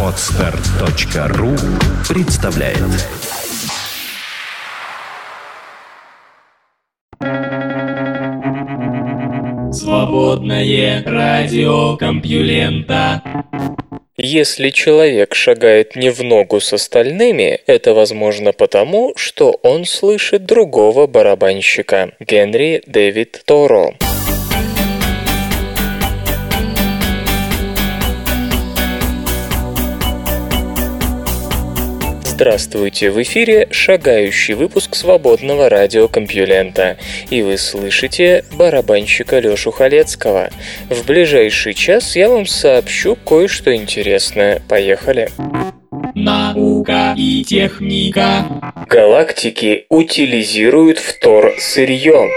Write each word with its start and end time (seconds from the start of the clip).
Отстар.ру 0.00 1.50
представляет. 2.08 2.78
Свободное 9.74 11.02
радио 11.04 11.96
Компьюлента. 11.96 13.22
Если 14.16 14.70
человек 14.70 15.34
шагает 15.34 15.96
не 15.96 16.10
в 16.10 16.22
ногу 16.22 16.60
с 16.60 16.72
остальными, 16.72 17.58
это 17.66 17.92
возможно 17.92 18.52
потому, 18.52 19.14
что 19.16 19.50
он 19.64 19.84
слышит 19.84 20.46
другого 20.46 21.08
барабанщика. 21.08 22.12
Генри 22.20 22.84
Дэвид 22.86 23.42
Торо 23.44 23.94
Здравствуйте! 32.34 33.12
В 33.12 33.22
эфире 33.22 33.68
шагающий 33.70 34.54
выпуск 34.54 34.96
свободного 34.96 35.68
радиокомпьюлента. 35.68 36.96
И 37.30 37.42
вы 37.42 37.56
слышите 37.56 38.44
барабанщика 38.52 39.38
Лёшу 39.38 39.70
Халецкого. 39.70 40.50
В 40.90 41.06
ближайший 41.06 41.74
час 41.74 42.16
я 42.16 42.28
вам 42.28 42.46
сообщу 42.46 43.16
кое-что 43.24 43.72
интересное. 43.76 44.60
Поехали! 44.68 45.28
Наука 46.16 47.14
и 47.16 47.44
техника. 47.44 48.46
Галактики 48.88 49.86
утилизируют 49.88 50.98
втор 50.98 51.54
сырье. 51.60 52.30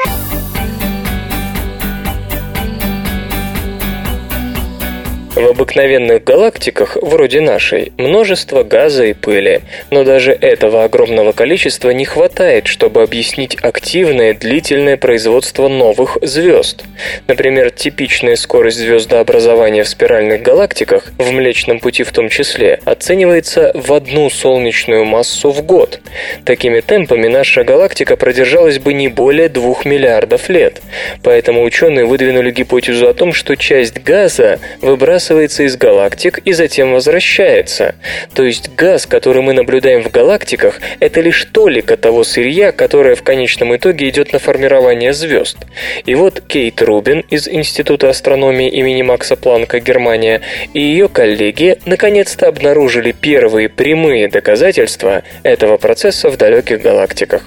В 5.38 5.50
обыкновенных 5.50 6.23
галактиках, 6.23 6.98
вроде 7.00 7.41
нашей, 7.41 7.94
множество 8.00 8.64
газа 8.64 9.06
и 9.06 9.14
пыли, 9.14 9.62
но 9.92 10.03
даже 10.03 10.31
этого 10.31 10.84
огромного 10.84 11.31
количества 11.31 11.92
не 11.92 12.06
хватает, 12.06 12.66
чтобы 12.66 13.03
объяснить 13.03 13.56
активное 13.62 14.34
длительное 14.34 14.97
производство 14.97 15.67
новых 15.67 16.17
звезд. 16.23 16.86
Например, 17.28 17.70
типичная 17.70 18.36
скорость 18.36 18.78
звездообразования 18.78 19.84
в 19.84 19.88
спиральных 19.88 20.42
галактиках, 20.42 21.12
в 21.20 21.31
Млечном 21.31 21.81
пути 21.81 22.02
в 22.02 22.12
том 22.12 22.30
числе, 22.30 22.80
оценивается 22.86 23.72
в 23.75 23.94
одну 23.94 24.31
солнечную 24.31 25.06
массу 25.06 25.52
в 25.52 25.62
год. 25.62 26.00
Такими 26.45 26.80
темпами 26.80 27.28
наша 27.28 27.64
галактика 27.64 28.17
продержалась 28.17 28.80
бы 28.80 28.92
не 28.94 29.08
более 29.08 29.50
двух 29.50 29.86
миллиардов 29.86 30.50
лет. 30.50 30.81
Поэтому 31.22 31.62
ученые 31.62 32.06
выдвинули 32.06 32.50
гипотезу 32.50 33.08
о 33.08 33.14
том, 33.14 33.34
что 33.34 33.56
часть 33.56 34.02
газа 34.02 34.59
выбрасывается 34.81 35.27
выбрасывается 35.28 35.64
из 35.64 35.75
галактик 35.75 36.39
и 36.45 36.53
затем 36.53 36.94
возвращается. 36.94 37.95
То 38.33 38.44
есть 38.44 38.70
газ, 38.75 39.06
который 39.06 39.42
мы 39.42 39.53
наблюдаем 39.53 40.03
в 40.03 40.11
галактиках, 40.11 40.80
это 41.00 41.22
лишь 41.22 41.45
толика 41.45 41.97
того 41.97 42.23
сырья, 42.23 42.72
которое 42.72 43.16
в 43.16 43.23
конечном 43.23 43.75
итоге 43.75 44.09
идет 44.09 44.34
на 44.34 44.39
формирование 44.39 45.14
звезд. 45.14 45.58
И 46.06 46.16
вот 46.16 46.42
Кейт 46.42 46.81
Рубин 46.81 47.25
из 47.30 47.47
Института 47.47 48.09
астрономии 48.09 48.69
имени 48.69 49.02
Макса 49.02 49.36
Планка, 49.36 49.80
Германия, 49.80 50.42
и 50.73 50.80
ее 50.80 51.09
коллеги 51.09 51.78
наконец-то 51.86 52.47
обнаружили 52.47 53.12
первые 53.12 53.69
прямые 53.69 54.30
доказательства 54.30 55.23
этого 55.44 55.78
процесса 55.78 56.30
в 56.30 56.38
далеких 56.38 56.81
галактиках. 56.81 57.44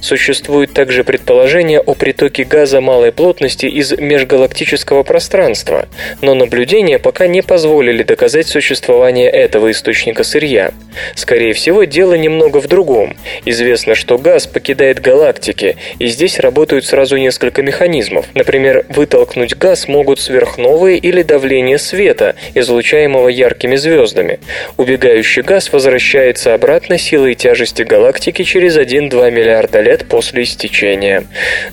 Существует 0.00 0.72
также 0.72 1.04
предположение 1.04 1.80
о 1.80 1.94
притоке 1.94 2.44
газа 2.44 2.80
малой 2.80 3.12
плотности 3.12 3.66
из 3.66 3.92
межгалактического 3.92 5.02
пространства, 5.02 5.86
но 6.20 6.34
наблюдения 6.34 6.98
пока 7.04 7.26
не 7.26 7.42
позволили 7.42 8.02
доказать 8.02 8.46
существование 8.46 9.28
этого 9.28 9.70
источника 9.70 10.24
сырья. 10.24 10.72
Скорее 11.14 11.52
всего, 11.52 11.84
дело 11.84 12.14
немного 12.14 12.62
в 12.62 12.66
другом. 12.66 13.14
Известно, 13.44 13.94
что 13.94 14.16
газ 14.16 14.46
покидает 14.46 15.00
галактики, 15.00 15.76
и 15.98 16.06
здесь 16.06 16.40
работают 16.40 16.86
сразу 16.86 17.18
несколько 17.18 17.62
механизмов. 17.62 18.26
Например, 18.34 18.86
вытолкнуть 18.88 19.54
газ 19.54 19.86
могут 19.86 20.18
сверхновые 20.18 20.96
или 20.96 21.20
давление 21.22 21.76
света, 21.76 22.36
излучаемого 22.54 23.28
яркими 23.28 23.76
звездами. 23.76 24.40
Убегающий 24.78 25.42
газ 25.42 25.70
возвращается 25.72 26.54
обратно 26.54 26.96
силой 26.96 27.34
тяжести 27.34 27.82
галактики 27.82 28.44
через 28.44 28.78
1-2 28.78 29.30
миллиарда 29.30 29.82
лет 29.82 30.06
после 30.08 30.44
истечения. 30.44 31.24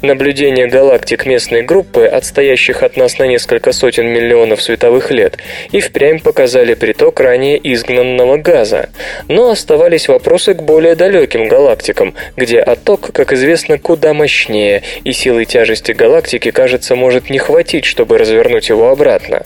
Наблюдение 0.01 0.67
галактик 0.67 1.25
местной 1.25 1.61
группы, 1.61 2.05
отстоящих 2.05 2.83
от 2.83 2.97
нас 2.97 3.17
на 3.17 3.27
несколько 3.27 3.71
сотен 3.71 4.07
миллионов 4.07 4.61
световых 4.61 5.09
лет, 5.09 5.20
лет 5.21 5.37
и 5.71 5.79
впрямь 5.79 6.19
показали 6.19 6.73
приток 6.73 7.19
ранее 7.19 7.59
изгнанного 7.73 8.37
газа. 8.37 8.89
Но 9.27 9.49
оставались 9.49 10.07
вопросы 10.07 10.53
к 10.53 10.63
более 10.63 10.95
далеким 10.95 11.47
галактикам, 11.47 12.13
где 12.35 12.59
отток, 12.59 13.11
как 13.13 13.33
известно, 13.33 13.77
куда 13.77 14.13
мощнее, 14.13 14.83
и 15.03 15.11
силы 15.13 15.45
тяжести 15.45 15.91
галактики, 15.91 16.51
кажется, 16.51 16.95
может 16.95 17.29
не 17.29 17.39
хватить, 17.39 17.85
чтобы 17.85 18.17
развернуть 18.17 18.69
его 18.69 18.89
обратно. 18.89 19.43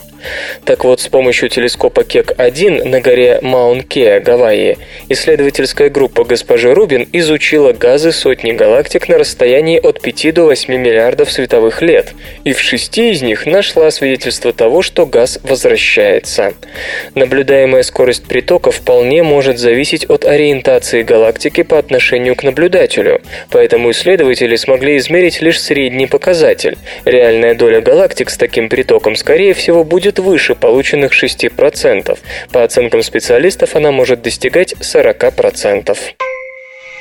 Так 0.64 0.84
вот, 0.84 1.00
с 1.00 1.08
помощью 1.08 1.48
телескопа 1.48 2.02
Кек-1 2.02 2.88
на 2.88 3.00
горе 3.00 3.38
Маун-Кеа, 3.42 4.20
Гавайи, 4.20 4.78
исследовательская 5.08 5.88
группа 5.90 6.24
госпожи 6.24 6.72
Рубин 6.74 7.08
изучила 7.12 7.72
газы 7.72 8.12
сотни 8.12 8.52
галактик 8.52 9.08
на 9.08 9.18
расстоянии 9.18 9.78
от 9.78 10.00
5 10.00 10.34
до 10.34 10.44
8 10.46 10.74
миллиардов 10.74 11.30
световых 11.30 11.82
лет, 11.82 12.14
и 12.44 12.52
в 12.52 12.60
шести 12.60 13.10
из 13.12 13.22
них 13.22 13.46
нашла 13.46 13.90
свидетельство 13.90 14.52
того, 14.52 14.82
что 14.82 15.06
газ 15.06 15.38
возвращается. 15.42 15.65
Наблюдаемая 17.14 17.82
скорость 17.82 18.26
притока 18.26 18.70
вполне 18.70 19.22
может 19.22 19.58
зависеть 19.58 20.08
от 20.08 20.24
ориентации 20.24 21.02
галактики 21.02 21.62
по 21.62 21.78
отношению 21.78 22.36
к 22.36 22.42
наблюдателю, 22.42 23.20
поэтому 23.50 23.90
исследователи 23.90 24.56
смогли 24.56 24.96
измерить 24.96 25.40
лишь 25.40 25.60
средний 25.60 26.06
показатель. 26.06 26.76
Реальная 27.04 27.54
доля 27.54 27.80
галактик 27.80 28.30
с 28.30 28.36
таким 28.36 28.68
притоком, 28.68 29.16
скорее 29.16 29.54
всего, 29.54 29.84
будет 29.84 30.18
выше 30.18 30.54
полученных 30.54 31.12
6%. 31.12 32.18
По 32.52 32.62
оценкам 32.62 33.02
специалистов 33.02 33.76
она 33.76 33.90
может 33.90 34.22
достигать 34.22 34.74
40%. 34.74 35.96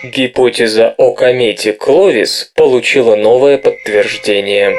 Гипотеза 0.04 0.94
о 0.98 1.14
комете 1.14 1.74
Кловис 1.74 2.52
получила 2.56 3.16
новое 3.16 3.58
подтверждение. 3.58 4.76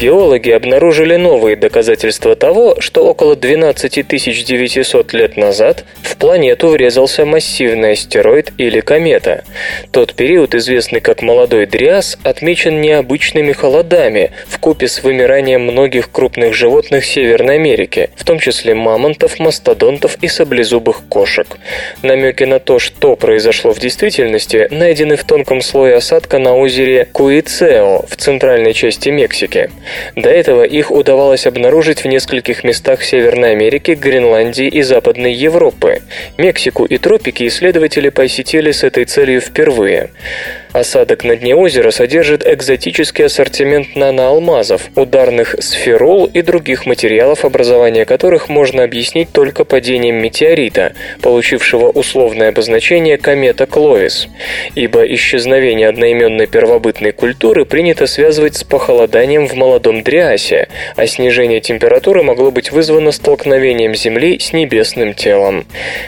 Биологи 0.00 0.48
обнаружили 0.48 1.16
новые 1.16 1.56
доказательства 1.56 2.34
того, 2.34 2.76
что 2.80 3.04
около 3.04 3.36
12 3.36 4.08
900 4.08 5.12
лет 5.12 5.36
назад 5.36 5.84
в 6.00 6.16
планету 6.16 6.68
врезался 6.68 7.26
массивный 7.26 7.92
астероид 7.92 8.54
или 8.56 8.80
комета. 8.80 9.44
Тот 9.92 10.14
период, 10.14 10.54
известный 10.54 11.00
как 11.00 11.20
молодой 11.20 11.66
Дриас, 11.66 12.16
отмечен 12.22 12.80
необычными 12.80 13.52
холодами 13.52 14.32
в 14.46 14.58
купе 14.58 14.88
с 14.88 15.02
вымиранием 15.02 15.64
многих 15.64 16.10
крупных 16.10 16.54
животных 16.54 17.04
Северной 17.04 17.56
Америки, 17.56 18.08
в 18.16 18.24
том 18.24 18.38
числе 18.38 18.74
мамонтов, 18.74 19.38
мастодонтов 19.38 20.16
и 20.22 20.28
саблезубых 20.28 21.02
кошек. 21.10 21.46
Намеки 22.00 22.44
на 22.44 22.58
то, 22.58 22.78
что 22.78 23.16
произошло 23.16 23.74
в 23.74 23.78
действительности, 23.78 24.66
найдены 24.70 25.16
в 25.16 25.24
тонком 25.24 25.60
слое 25.60 25.96
осадка 25.96 26.38
на 26.38 26.56
озере 26.56 27.04
Куицео 27.12 28.06
в 28.08 28.16
центральной 28.16 28.72
части 28.72 29.10
Мексики. 29.10 29.68
До 30.16 30.28
этого 30.28 30.64
их 30.64 30.90
удавалось 30.90 31.46
обнаружить 31.46 32.04
в 32.04 32.08
нескольких 32.08 32.64
местах 32.64 33.02
Северной 33.02 33.52
Америки, 33.52 33.92
Гренландии 33.92 34.66
и 34.66 34.82
Западной 34.82 35.32
Европы. 35.32 36.02
Мексику 36.38 36.84
и 36.84 36.98
тропики 36.98 37.46
исследователи 37.46 38.08
посетили 38.08 38.72
с 38.72 38.84
этой 38.84 39.04
целью 39.04 39.40
впервые. 39.40 40.10
Осадок 40.72 41.24
на 41.24 41.34
дне 41.34 41.56
озера 41.56 41.90
содержит 41.90 42.46
экзотический 42.46 43.24
ассортимент 43.24 43.96
наноалмазов, 43.96 44.82
ударных 44.94 45.56
сферол 45.58 46.26
и 46.26 46.42
других 46.42 46.86
материалов, 46.86 47.44
образование 47.44 48.04
которых 48.04 48.48
можно 48.48 48.84
объяснить 48.84 49.32
только 49.32 49.64
падением 49.64 50.16
метеорита, 50.16 50.92
получившего 51.22 51.88
условное 51.88 52.50
обозначение 52.50 53.18
комета 53.18 53.66
Клоис, 53.66 54.28
ибо 54.76 55.02
исчезновение 55.12 55.88
одноименной 55.88 56.46
первобытной 56.46 57.10
культуры 57.12 57.64
принято 57.64 58.06
связывать 58.06 58.56
с 58.56 58.62
похолоданием 58.62 59.48
в 59.48 59.54
молодом 59.54 59.79
Дриасе, 60.02 60.68
а 60.96 61.06
снижение 61.06 61.60
температуры 61.60 62.22
могло 62.22 62.50
быть 62.50 62.70
вызвано 62.70 63.12
столкновением 63.12 63.94
Земли 63.94 64.38
с 64.38 64.52
небесным 64.52 65.14
телом. 65.14 65.66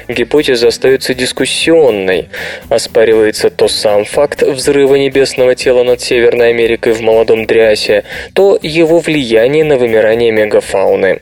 Гипотеза 0.08 0.68
остается 0.68 1.14
дискуссионной. 1.14 2.28
Оспаривается 2.68 3.50
то 3.50 3.68
сам 3.68 4.04
факт 4.04 4.42
взрыва 4.42 4.94
небесного 4.96 5.54
тела 5.54 5.82
над 5.82 6.00
Северной 6.00 6.50
Америкой 6.50 6.92
в 6.92 7.00
молодом 7.00 7.46
Дриасе, 7.46 8.04
то 8.34 8.58
его 8.62 9.00
влияние 9.00 9.64
на 9.64 9.76
вымирание 9.76 10.30
мегафауны. 10.30 11.20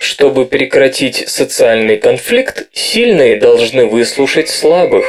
Чтобы 0.00 0.44
прекратить 0.44 1.28
социальный 1.28 1.96
конфликт, 1.96 2.66
сильные 2.72 3.36
должны 3.36 3.86
выслушать 3.86 4.50
слабых. 4.50 5.06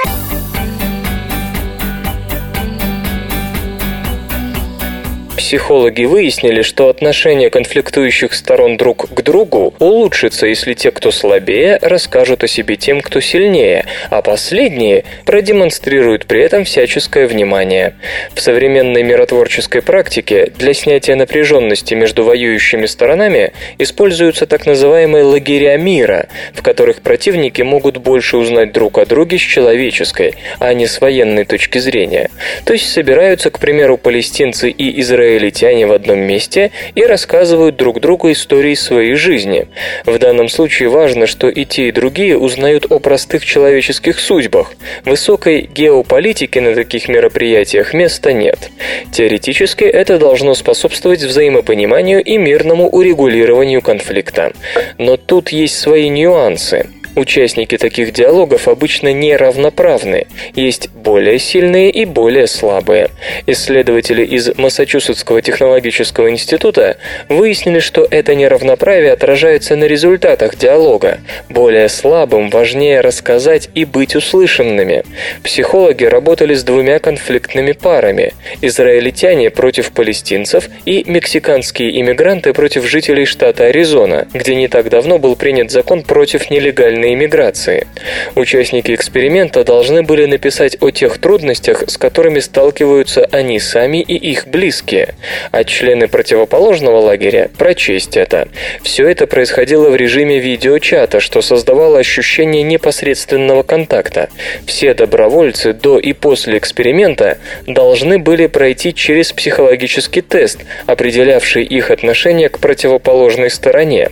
Психологи 5.56 6.04
выяснили, 6.04 6.64
что 6.64 6.90
отношение 6.90 7.50
конфликтующих 7.50 8.34
сторон 8.34 8.76
друг 8.76 9.08
к 9.10 9.22
другу 9.22 9.74
улучшится, 9.80 10.48
если 10.48 10.74
те, 10.74 10.92
кто 10.92 11.12
слабее, 11.12 11.80
расскажут 11.82 12.44
о 12.44 12.48
себе 12.48 12.76
тем, 12.76 13.00
кто 13.00 13.22
сильнее, 13.22 13.86
а 14.10 14.22
последние 14.22 15.06
продемонстрируют 15.26 16.26
при 16.26 16.42
этом 16.42 16.66
всяческое 16.66 17.26
внимание. 17.26 17.96
В 18.34 18.42
современной 18.42 19.04
миротворческой 19.04 19.82
практике 19.82 20.52
для 20.58 20.74
снятия 20.74 21.16
напряженности 21.16 21.94
между 21.94 22.26
воюющими 22.26 22.86
сторонами 22.86 23.54
используются 23.78 24.48
так 24.48 24.66
называемые 24.66 25.24
лагеря 25.24 25.78
мира, 25.78 26.28
в 26.54 26.64
которых 26.64 27.02
противники 27.02 27.62
могут 27.62 27.96
больше 27.96 28.36
узнать 28.36 28.74
друг 28.74 28.98
о 28.98 29.06
друге 29.06 29.38
с 29.38 29.42
человеческой, 29.42 30.34
а 30.60 30.74
не 30.74 30.86
с 30.86 31.00
военной 31.00 31.46
точки 31.46 31.78
зрения. 31.78 32.30
То 32.66 32.74
есть 32.74 32.92
собираются, 32.92 33.52
к 33.52 33.60
примеру, 33.60 33.98
палестинцы 33.98 34.70
и 34.70 35.00
израильтяне 35.00 35.45
в 35.86 35.92
одном 35.92 36.20
месте 36.20 36.72
и 36.96 37.04
рассказывают 37.04 37.76
друг 37.76 38.00
другу 38.00 38.32
истории 38.32 38.76
своей 38.76 39.16
жизни. 39.16 39.68
В 40.06 40.18
данном 40.18 40.50
случае 40.50 40.90
важно, 40.90 41.28
что 41.28 41.50
и 41.50 41.66
те, 41.66 41.88
и 41.90 41.92
другие 41.92 42.38
узнают 42.38 42.86
о 42.90 43.00
простых 43.00 43.46
человеческих 43.46 44.20
судьбах. 44.20 44.74
Высокой 45.06 45.62
геополитики 45.62 46.60
на 46.60 46.76
таких 46.76 47.08
мероприятиях 47.08 47.94
места 47.94 48.34
нет. 48.34 48.70
Теоретически 49.12 49.84
это 49.84 50.18
должно 50.18 50.54
способствовать 50.56 51.22
взаимопониманию 51.22 52.24
и 52.24 52.38
мирному 52.38 52.90
урегулированию 52.90 53.82
конфликта. 53.82 54.54
Но 54.98 55.18
тут 55.18 55.50
есть 55.50 55.78
свои 55.78 56.10
нюансы. 56.10 56.88
Участники 57.16 57.78
таких 57.78 58.12
диалогов 58.12 58.68
обычно 58.68 59.14
неравноправны, 59.14 60.28
есть 60.54 60.90
более 60.90 61.40
сильные 61.40 61.90
и 61.90 62.04
более 62.04 62.46
слабые. 62.46 63.10
Исследователи 63.48 64.26
из 64.26 64.58
Массачусетского 64.58 65.42
технологического 65.42 66.30
института 66.30 66.98
выяснили, 67.30 67.80
что 67.80 68.06
это 68.10 68.36
неравноправие 68.36 69.14
отражается 69.14 69.78
на 69.78 69.86
результатах 69.86 70.58
диалога. 70.58 71.20
Более 71.50 71.88
слабым 71.88 72.50
важнее 72.50 73.00
рассказать 73.00 73.70
и 73.74 73.86
быть 73.86 74.16
услышанными. 74.16 75.06
Психологи 75.42 76.04
работали 76.04 76.54
с 76.54 76.64
двумя 76.64 77.00
конфликтными 77.00 77.72
парами– 77.72 78.34
израильтяне 78.62 79.52
против 79.52 79.92
палестинцев 79.92 80.70
и 80.86 81.04
мексиканские 81.08 82.02
иммигранты 82.02 82.52
против 82.54 82.86
жителей 82.86 83.26
штата 83.26 83.66
Аризона, 83.66 84.28
где 84.34 84.56
не 84.56 84.68
так 84.68 84.90
давно 84.90 85.18
был 85.18 85.38
принят 85.38 85.72
закон 85.72 86.04
против 86.04 86.50
нелегальной 86.50 87.05
нелегальной 87.06 87.14
иммиграции. 87.14 87.88
Участники 88.36 88.94
эксперимента 88.94 89.64
должны 89.64 90.04
были 90.04 90.26
написать 90.26 90.78
о 90.82 90.92
тех 90.92 91.18
трудностях, 91.20 91.84
с 91.88 91.98
которыми 91.98 92.40
сталкиваются 92.40 93.26
они 93.32 93.60
сами 93.60 94.02
и 94.02 94.16
их 94.16 94.48
близкие, 94.48 95.16
а 95.52 95.64
члены 95.64 96.08
противоположного 96.08 97.00
лагеря– 97.00 97.50
прочесть 97.58 98.18
это. 98.18 98.48
Все 98.82 99.08
это 99.08 99.28
происходило 99.28 99.90
в 99.90 99.96
режиме 99.96 100.40
видеочата, 100.40 101.20
что 101.20 101.42
создавало 101.42 102.00
ощущение 102.00 102.64
непосредственного 102.64 103.64
контакта. 103.64 104.30
Все 104.66 104.94
добровольцы 104.94 105.74
до 105.74 106.00
и 106.00 106.14
после 106.14 106.58
эксперимента 106.58 107.38
должны 107.68 108.20
были 108.20 108.48
пройти 108.48 108.94
через 108.94 109.32
психологический 109.32 110.22
тест, 110.22 110.60
определявший 110.86 111.64
их 111.64 111.92
отношение 111.92 112.50
к 112.50 112.60
противоположной 112.60 113.50
стороне. 113.50 114.10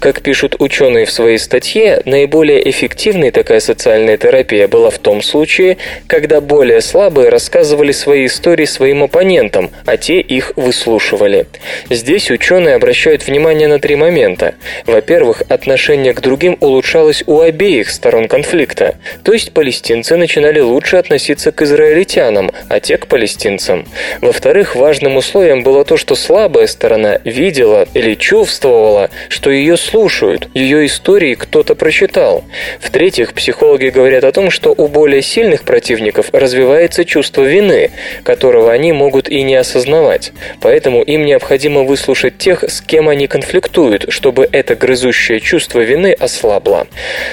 Как 0.00 0.20
пишут 0.20 0.56
ученые 0.58 1.06
в 1.06 1.10
своей 1.10 1.38
статье, 1.38 2.02
наиболее 2.04 2.25
Наиболее 2.26 2.68
эффективной 2.68 3.30
такая 3.30 3.60
социальная 3.60 4.16
терапия 4.16 4.66
была 4.66 4.90
в 4.90 4.98
том 4.98 5.22
случае, 5.22 5.76
когда 6.08 6.40
более 6.40 6.80
слабые 6.80 7.28
рассказывали 7.28 7.92
свои 7.92 8.26
истории 8.26 8.64
своим 8.64 9.04
оппонентам, 9.04 9.70
а 9.84 9.96
те 9.96 10.18
их 10.18 10.52
выслушивали. 10.56 11.46
Здесь 11.88 12.32
ученые 12.32 12.74
обращают 12.74 13.24
внимание 13.24 13.68
на 13.68 13.78
три 13.78 13.94
момента. 13.94 14.56
Во-первых, 14.86 15.44
отношение 15.48 16.14
к 16.14 16.20
другим 16.20 16.56
улучшалось 16.58 17.22
у 17.28 17.38
обеих 17.38 17.90
сторон 17.90 18.26
конфликта, 18.26 18.96
то 19.22 19.32
есть 19.32 19.52
палестинцы 19.52 20.16
начинали 20.16 20.58
лучше 20.58 20.96
относиться 20.96 21.52
к 21.52 21.62
израильтянам, 21.62 22.50
а 22.68 22.80
те 22.80 22.98
к 22.98 23.06
палестинцам. 23.06 23.86
Во-вторых, 24.20 24.74
важным 24.74 25.16
условием 25.16 25.62
было 25.62 25.84
то, 25.84 25.96
что 25.96 26.16
слабая 26.16 26.66
сторона 26.66 27.20
видела 27.22 27.86
или 27.94 28.14
чувствовала, 28.14 29.10
что 29.28 29.52
ее 29.52 29.76
слушают, 29.76 30.48
ее 30.54 30.86
истории 30.86 31.36
кто-то 31.36 31.76
прочитал 31.76 32.15
читал. 32.16 32.44
В-третьих, 32.80 33.34
психологи 33.34 33.88
говорят 33.88 34.24
о 34.24 34.32
том, 34.32 34.50
что 34.50 34.72
у 34.74 34.88
более 34.88 35.20
сильных 35.20 35.64
противников 35.64 36.30
развивается 36.32 37.04
чувство 37.04 37.42
вины, 37.42 37.90
которого 38.24 38.72
они 38.72 38.92
могут 38.92 39.28
и 39.28 39.42
не 39.42 39.54
осознавать. 39.54 40.32
Поэтому 40.62 41.02
им 41.02 41.26
необходимо 41.26 41.82
выслушать 41.82 42.38
тех, 42.38 42.64
с 42.64 42.80
кем 42.80 43.10
они 43.10 43.26
конфликтуют, 43.26 44.06
чтобы 44.08 44.48
это 44.50 44.74
грызущее 44.74 45.40
чувство 45.40 45.80
вины 45.80 46.16
ослабло. 46.18 46.86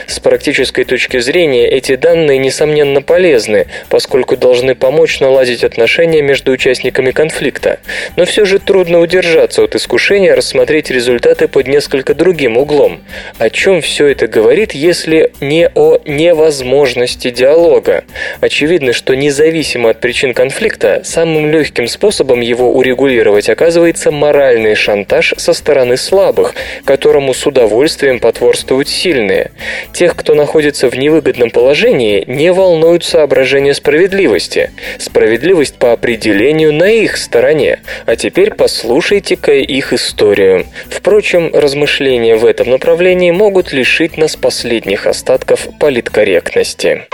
С 0.07 0.19
практической 0.19 0.83
точки 0.83 1.19
зрения 1.19 1.69
эти 1.69 1.95
данные, 1.95 2.37
несомненно, 2.37 3.01
полезны, 3.01 3.67
поскольку 3.89 4.35
должны 4.35 4.75
помочь 4.75 5.21
наладить 5.21 5.63
отношения 5.63 6.21
между 6.21 6.51
участниками 6.51 7.11
конфликта. 7.11 7.79
Но 8.17 8.25
все 8.25 8.43
же 8.43 8.59
трудно 8.59 8.99
удержаться 8.99 9.63
от 9.63 9.75
искушения 9.75 10.35
рассмотреть 10.35 10.89
результаты 10.89 11.47
под 11.47 11.67
несколько 11.67 12.13
другим 12.13 12.57
углом. 12.57 13.01
О 13.37 13.49
чем 13.49 13.81
все 13.81 14.07
это 14.07 14.27
говорит, 14.27 14.72
если 14.73 15.31
не 15.39 15.69
о 15.73 15.99
невозможности 16.05 17.29
диалога. 17.29 18.03
Очевидно, 18.41 18.93
что 18.93 19.15
независимо 19.15 19.91
от 19.91 19.99
причин 19.99 20.33
конфликта, 20.33 21.01
самым 21.03 21.51
легким 21.51 21.87
способом 21.87 22.41
его 22.41 22.73
урегулировать 22.73 23.49
оказывается 23.49 24.11
моральный 24.11 24.75
шантаж 24.75 25.33
со 25.37 25.53
стороны 25.53 25.97
слабых, 25.97 26.55
которому 26.85 27.33
с 27.33 27.45
удовольствием 27.45 28.19
потворствуют 28.19 28.89
сильные. 28.89 29.51
Тех, 29.93 30.15
кто 30.15 30.33
находится 30.33 30.89
в 30.89 30.97
невыгодном 30.97 31.51
положении, 31.51 32.23
не 32.27 32.51
волнуют 32.51 33.03
соображения 33.03 33.73
справедливости. 33.73 34.71
Справедливость 34.97 35.75
по 35.75 35.91
определению 35.91 36.73
на 36.73 36.89
их 36.89 37.17
стороне. 37.17 37.79
А 38.05 38.15
теперь 38.15 38.53
послушайте-ка 38.53 39.53
их 39.53 39.93
историю. 39.93 40.65
Впрочем, 40.89 41.51
размышления 41.53 42.35
в 42.35 42.45
этом 42.45 42.69
направлении 42.69 43.31
могут 43.31 43.71
лишить 43.73 44.17
нас 44.17 44.35
последствий 44.35 44.62
последних 44.63 45.07
остатков 45.07 45.67
политкорректности. 45.77 47.05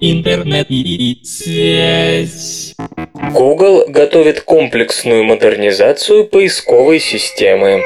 Интернет 0.00 0.70
и 0.70 1.20
связь. 1.22 2.74
Google 3.34 3.84
готовит 3.86 4.40
комплексную 4.40 5.24
модернизацию 5.24 6.24
поисковой 6.24 6.98
системы. 6.98 7.82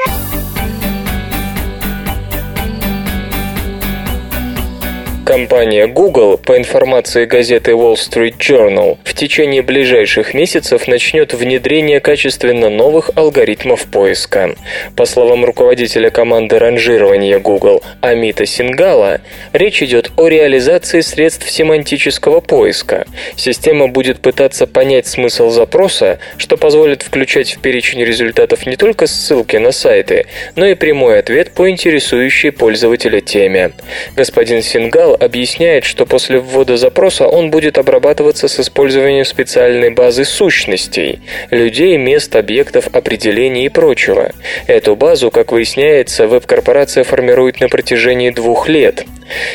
Компания 5.31 5.87
Google, 5.87 6.37
по 6.37 6.57
информации 6.57 7.23
газеты 7.23 7.71
Wall 7.71 7.93
Street 7.93 8.35
Journal, 8.37 8.97
в 9.05 9.13
течение 9.13 9.61
ближайших 9.61 10.33
месяцев 10.33 10.89
начнет 10.89 11.33
внедрение 11.33 12.01
качественно 12.01 12.69
новых 12.69 13.11
алгоритмов 13.15 13.85
поиска. 13.85 14.55
По 14.97 15.05
словам 15.05 15.45
руководителя 15.45 16.09
команды 16.09 16.59
ранжирования 16.59 17.39
Google 17.39 17.81
Амита 18.01 18.45
Сингала, 18.45 19.21
речь 19.53 19.81
идет 19.81 20.11
о 20.17 20.27
реализации 20.27 20.99
средств 20.99 21.49
семантического 21.49 22.41
поиска. 22.41 23.05
Система 23.37 23.87
будет 23.87 24.19
пытаться 24.19 24.67
понять 24.67 25.07
смысл 25.07 25.49
запроса, 25.49 26.19
что 26.35 26.57
позволит 26.57 27.03
включать 27.03 27.55
в 27.55 27.61
перечень 27.61 28.03
результатов 28.03 28.65
не 28.65 28.75
только 28.75 29.07
ссылки 29.07 29.55
на 29.55 29.71
сайты, 29.71 30.25
но 30.57 30.65
и 30.65 30.75
прямой 30.75 31.19
ответ 31.19 31.51
по 31.51 31.69
интересующей 31.69 32.51
пользователя 32.51 33.21
теме. 33.21 33.71
Господин 34.17 34.61
Сингал 34.61 35.20
объясняет, 35.21 35.85
что 35.85 36.05
после 36.05 36.39
ввода 36.39 36.77
запроса 36.77 37.27
он 37.27 37.51
будет 37.51 37.77
обрабатываться 37.77 38.47
с 38.47 38.59
использованием 38.59 39.25
специальной 39.25 39.91
базы 39.91 40.25
сущностей– 40.25 41.21
людей, 41.51 41.97
мест, 41.97 42.35
объектов, 42.35 42.87
определений 42.91 43.65
и 43.65 43.69
прочего. 43.69 44.31
Эту 44.67 44.95
базу, 44.95 45.31
как 45.31 45.51
выясняется, 45.51 46.27
веб-корпорация 46.27 47.03
формирует 47.03 47.59
на 47.59 47.69
протяжении 47.69 48.29
двух 48.31 48.67
лет. 48.67 49.05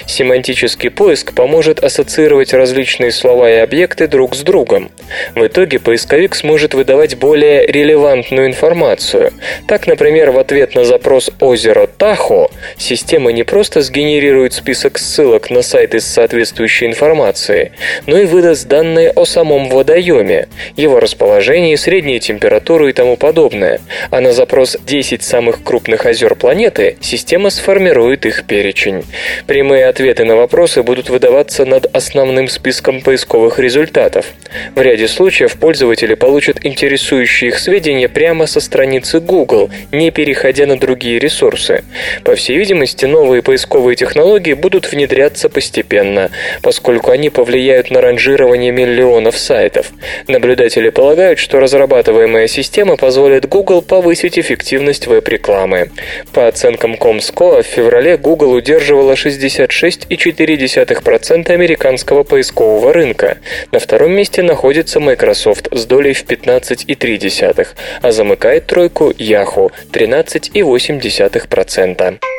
Семантический 0.07 0.91
поиск 0.91 1.35
поможет 1.35 1.83
ассоциировать 1.83 2.55
различные 2.55 3.11
слова 3.13 3.51
и 3.51 3.57
объекты 3.57 4.07
друг 4.07 4.35
с 4.35 4.41
другом. 4.41 4.91
В 5.35 5.47
итоге 5.47 5.79
поисковик 5.79 6.35
сможет 6.35 6.75
выдавать 6.75 7.17
более 7.17 7.67
релевантную 7.67 8.47
информацию. 8.47 9.33
Так, 9.69 9.87
например, 9.87 10.31
в 10.31 10.39
ответ 10.39 10.75
на 10.75 10.85
запрос 10.85 11.31
«Озеро 11.41 11.87
Тахо» 11.87 12.51
система 12.79 13.33
не 13.33 13.43
просто 13.43 13.83
сгенерирует 13.83 14.53
список 14.53 14.99
ссылок 14.99 15.46
на 15.51 15.63
сайты 15.63 16.01
с 16.01 16.07
соответствующей 16.07 16.87
информацией, 16.87 17.73
но 18.07 18.19
и 18.19 18.25
выдаст 18.25 18.67
данные 18.67 19.11
о 19.11 19.25
самом 19.25 19.69
водоеме, 19.69 20.49
его 20.77 21.01
расположении, 21.01 21.75
средней 21.77 22.21
температуру 22.21 22.89
и 22.89 22.93
тому 22.93 23.17
подобное. 23.17 23.81
А 24.11 24.21
на 24.21 24.33
запрос 24.33 24.77
10 24.87 25.23
самых 25.23 25.63
крупных 25.63 26.07
озер 26.07 26.35
планеты 26.35 26.97
система 27.01 27.51
сформирует 27.51 28.27
их 28.27 28.45
перечень. 28.45 29.05
Прямые 29.47 29.87
ответы 29.87 30.25
на 30.25 30.37
вопросы 30.37 30.83
будут 30.83 31.11
выдаваться 31.11 31.65
над 31.65 31.87
основным 31.95 32.49
списком 32.49 33.01
поисковых 33.01 33.59
результатов. 33.59 34.27
В 34.75 34.81
ряде 34.81 35.09
случаев 35.09 35.57
пользователи 35.57 36.15
получат 36.15 36.65
интересующие 36.65 37.51
их 37.51 37.59
сведения 37.59 38.09
прямо 38.09 38.47
со 38.47 38.61
страницы 38.61 39.21
Google, 39.21 39.71
не 39.93 40.11
переходя 40.11 40.67
на 40.67 40.79
другие 40.79 41.19
ресурсы. 41.19 41.85
По 42.25 42.35
всей 42.35 42.57
видимости, 42.57 43.05
новые 43.05 43.43
поисковые 43.43 43.97
технологии 43.97 44.55
будут 44.55 44.91
внедряться 44.91 45.36
постепенно, 45.49 46.31
поскольку 46.63 47.11
они 47.11 47.31
повлияют 47.31 47.91
на 47.91 48.01
ранжирование 48.01 48.73
миллионов 48.73 49.39
сайтов. 49.39 49.93
Наблюдатели 50.29 50.91
полагают, 50.91 51.39
что 51.39 51.61
разрабатываемая 51.61 52.47
система 52.47 52.97
позволит 52.97 53.49
Google 53.49 53.83
повысить 53.83 54.39
эффективность 54.39 55.07
веб-рекламы. 55.07 55.91
По 56.33 56.47
оценкам 56.47 56.95
Comscore, 56.95 57.63
в 57.63 57.67
феврале 57.67 58.17
Google 58.17 58.53
удерживала 58.53 59.13
66,4% 59.13 61.51
американского 61.51 62.23
поискового 62.23 62.93
рынка. 62.93 63.39
На 63.73 63.79
втором 63.79 64.13
месте 64.13 64.43
находится 64.43 65.01
Microsoft 65.01 65.69
с 65.71 65.87
долей 65.87 66.13
в 66.13 66.25
15,3%, 66.25 67.67
а 68.03 68.13
замыкает 68.13 68.67
тройку 68.67 69.11
Yahoo 69.11 69.73
13,8%. 69.93 72.36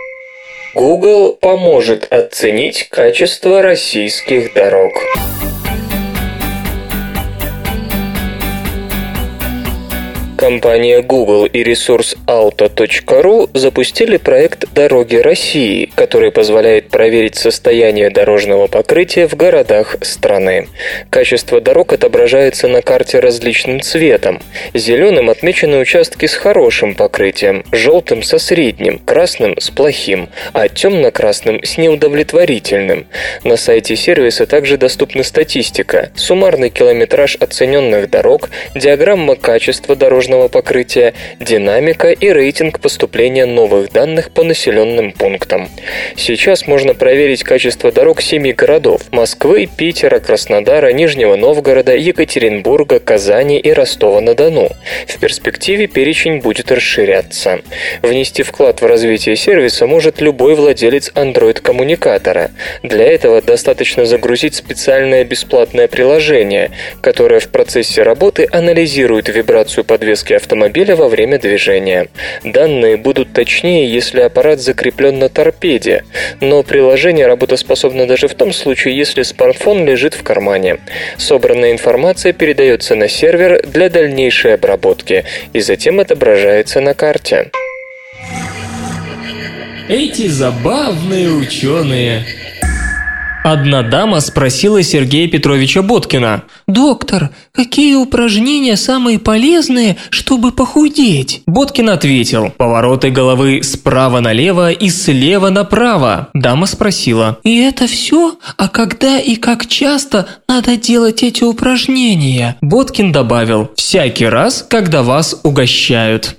Google 0.77 1.33
поможет 1.33 2.05
оценить 2.13 2.87
качество 2.89 3.63
российских 3.63 4.53
дорог. 4.53 4.93
Компания 10.47 11.01
Google 11.01 11.45
и 11.45 11.61
ресурс 11.61 12.15
Auto.ru 12.25 13.49
запустили 13.53 14.15
проект 14.15 14.63
«Дороги 14.73 15.17
России», 15.17 15.91
который 15.93 16.31
позволяет 16.31 16.87
проверить 16.87 17.35
состояние 17.35 18.09
дорожного 18.09 18.67
покрытия 18.67 19.27
в 19.27 19.35
городах 19.35 19.97
страны. 20.03 20.69
Качество 21.09 21.59
дорог 21.59 21.91
отображается 21.91 22.69
на 22.69 22.81
карте 22.81 23.19
различным 23.19 23.81
цветом. 23.81 24.39
Зеленым 24.73 25.29
отмечены 25.29 25.79
участки 25.79 26.27
с 26.27 26.35
хорошим 26.35 26.95
покрытием, 26.95 27.65
желтым 27.73 28.23
со 28.23 28.39
средним, 28.39 28.99
красным 28.99 29.59
с 29.59 29.69
плохим, 29.69 30.29
а 30.53 30.69
темно-красным 30.69 31.61
с 31.61 31.77
неудовлетворительным. 31.77 33.05
На 33.43 33.57
сайте 33.57 33.97
сервиса 33.97 34.45
также 34.45 34.77
доступна 34.77 35.23
статистика, 35.23 36.09
суммарный 36.15 36.69
километраж 36.69 37.35
оцененных 37.35 38.09
дорог, 38.09 38.49
диаграмма 38.75 39.35
качества 39.35 39.97
дорожного 39.97 40.36
дорожного 40.37 40.47
покрытия, 40.47 41.13
динамика 41.39 42.11
и 42.11 42.29
рейтинг 42.29 42.79
поступления 42.79 43.45
новых 43.45 43.91
данных 43.91 44.31
по 44.31 44.43
населенным 44.43 45.11
пунктам. 45.11 45.69
Сейчас 46.15 46.67
можно 46.67 46.93
проверить 46.93 47.43
качество 47.43 47.91
дорог 47.91 48.21
семи 48.21 48.53
городов– 48.53 49.01
Москвы, 49.11 49.67
Питера, 49.77 50.19
Краснодара, 50.19 50.91
Нижнего 50.91 51.35
Новгорода, 51.35 51.95
Екатеринбурга, 51.95 52.99
Казани 52.99 53.59
и 53.59 53.71
Ростова-на-Дону. 53.71 54.69
В 55.07 55.19
перспективе 55.19 55.87
перечень 55.87 56.39
будет 56.39 56.71
расширяться. 56.71 57.61
Внести 58.01 58.43
вклад 58.43 58.81
в 58.81 58.85
развитие 58.85 59.35
сервиса 59.35 59.87
может 59.87 60.21
любой 60.21 60.55
владелец 60.55 61.11
Android-коммуникатора. 61.15 62.51
Для 62.83 63.05
этого 63.05 63.41
достаточно 63.41 64.05
загрузить 64.05 64.55
специальное 64.55 65.23
бесплатное 65.23 65.87
приложение, 65.87 66.71
которое 67.01 67.39
в 67.39 67.47
процессе 67.47 68.03
работы 68.03 68.47
анализирует 68.51 69.29
вибрацию 69.29 69.83
подвески 69.83 70.16
подвески 70.17 70.33
автомобиля 70.33 70.95
во 70.95 71.09
время 71.09 71.37
движения. 71.37 72.07
Данные 72.43 72.97
будут 72.97 73.33
точнее, 73.33 73.87
если 73.87 74.21
аппарат 74.21 74.59
закреплен 74.59 75.19
на 75.19 75.29
торпеде, 75.29 76.03
но 76.41 76.63
приложение 76.63 77.27
работоспособно 77.27 78.07
даже 78.07 78.27
в 78.27 78.33
том 78.33 78.51
случае, 78.51 78.97
если 78.97 79.23
смартфон 79.23 79.85
лежит 79.85 80.15
в 80.15 80.23
кармане. 80.23 80.77
Собранная 81.17 81.71
информация 81.71 82.33
передается 82.33 82.95
на 82.95 83.07
сервер 83.07 83.61
для 83.67 83.89
дальнейшей 83.89 84.55
обработки 84.55 85.23
и 85.53 85.59
затем 85.59 85.99
отображается 85.99 86.81
на 86.81 86.93
карте. 86.93 87.51
Эти 89.87 90.27
забавные 90.27 91.29
ученые 91.29 92.25
Одна 93.49 93.81
дама 93.81 94.19
спросила 94.19 94.83
Сергея 94.83 95.29
Петровича 95.29 95.81
Боткина. 95.81 96.43
«Доктор, 96.67 97.29
какие 97.53 97.95
упражнения 97.95 98.75
самые 98.75 99.19
полезные, 99.19 99.95
чтобы 100.09 100.51
похудеть?» 100.51 101.43
Боткин 101.47 101.89
ответил. 101.89 102.51
Повороты 102.57 103.09
головы 103.09 103.63
справа 103.63 104.19
налево 104.19 104.73
и 104.73 104.89
слева 104.89 105.47
направо. 105.47 106.27
Дама 106.33 106.65
спросила. 106.65 107.39
«И 107.45 107.57
это 107.61 107.87
все? 107.87 108.35
А 108.57 108.67
когда 108.67 109.17
и 109.17 109.37
как 109.37 109.67
часто 109.67 110.27
надо 110.49 110.75
делать 110.75 111.23
эти 111.23 111.45
упражнения?» 111.45 112.57
Боткин 112.59 113.13
добавил. 113.13 113.71
«Всякий 113.77 114.27
раз, 114.27 114.65
когда 114.67 115.03
вас 115.03 115.39
угощают». 115.43 116.35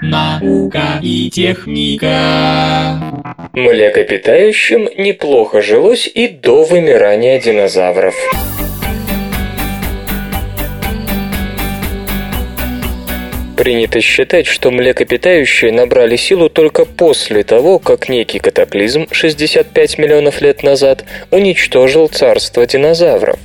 Наука 0.00 0.98
и 1.02 1.28
техника. 1.30 2.08
Млекопитающим 3.52 4.88
неплохо 4.96 5.60
жилось 5.60 6.10
и 6.12 6.28
до 6.28 6.64
вымирания 6.64 7.40
динозавров. 7.40 8.14
Принято 13.56 14.00
считать, 14.00 14.46
что 14.46 14.70
млекопитающие 14.70 15.70
набрали 15.70 16.16
силу 16.16 16.48
только 16.48 16.84
после 16.84 17.44
того, 17.44 17.78
как 17.78 18.08
некий 18.08 18.38
катаклизм 18.38 19.06
65 19.12 19.98
миллионов 19.98 20.40
лет 20.40 20.62
назад 20.62 21.04
уничтожил 21.30 22.08
царство 22.08 22.66
динозавров. 22.66 23.38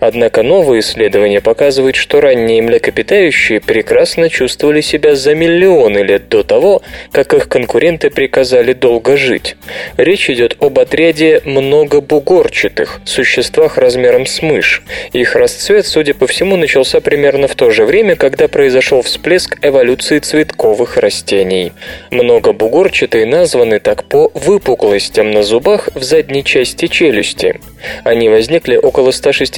Однако 0.00 0.42
новые 0.42 0.80
исследования 0.80 1.40
показывают, 1.40 1.96
что 1.96 2.20
ранние 2.20 2.62
млекопитающие 2.62 3.60
прекрасно 3.60 4.28
чувствовали 4.28 4.80
себя 4.80 5.14
за 5.14 5.34
миллионы 5.34 5.98
лет 5.98 6.28
до 6.28 6.42
того, 6.42 6.82
как 7.12 7.34
их 7.34 7.48
конкуренты 7.48 8.10
приказали 8.10 8.72
долго 8.72 9.16
жить. 9.16 9.56
Речь 9.96 10.30
идет 10.30 10.56
об 10.60 10.78
отряде 10.78 11.40
многобугорчатых, 11.44 13.00
существах 13.04 13.78
размером 13.78 14.26
с 14.26 14.42
мышь. 14.42 14.82
Их 15.12 15.34
расцвет, 15.36 15.86
судя 15.86 16.14
по 16.14 16.26
всему, 16.26 16.56
начался 16.56 17.00
примерно 17.00 17.48
в 17.48 17.54
то 17.54 17.70
же 17.70 17.84
время, 17.84 18.16
когда 18.16 18.48
произошел 18.48 19.02
всплеск 19.02 19.58
эволюции 19.62 20.18
цветковых 20.18 20.96
растений. 20.96 21.72
Многобугорчатые 22.10 23.26
названы 23.26 23.80
так 23.80 24.04
по 24.04 24.30
выпуклостям 24.34 25.30
на 25.30 25.42
зубах 25.42 25.88
в 25.94 26.02
задней 26.02 26.44
части 26.44 26.86
челюсти. 26.86 27.60
Они 28.04 28.28
возникли 28.28 28.76
около 28.76 29.10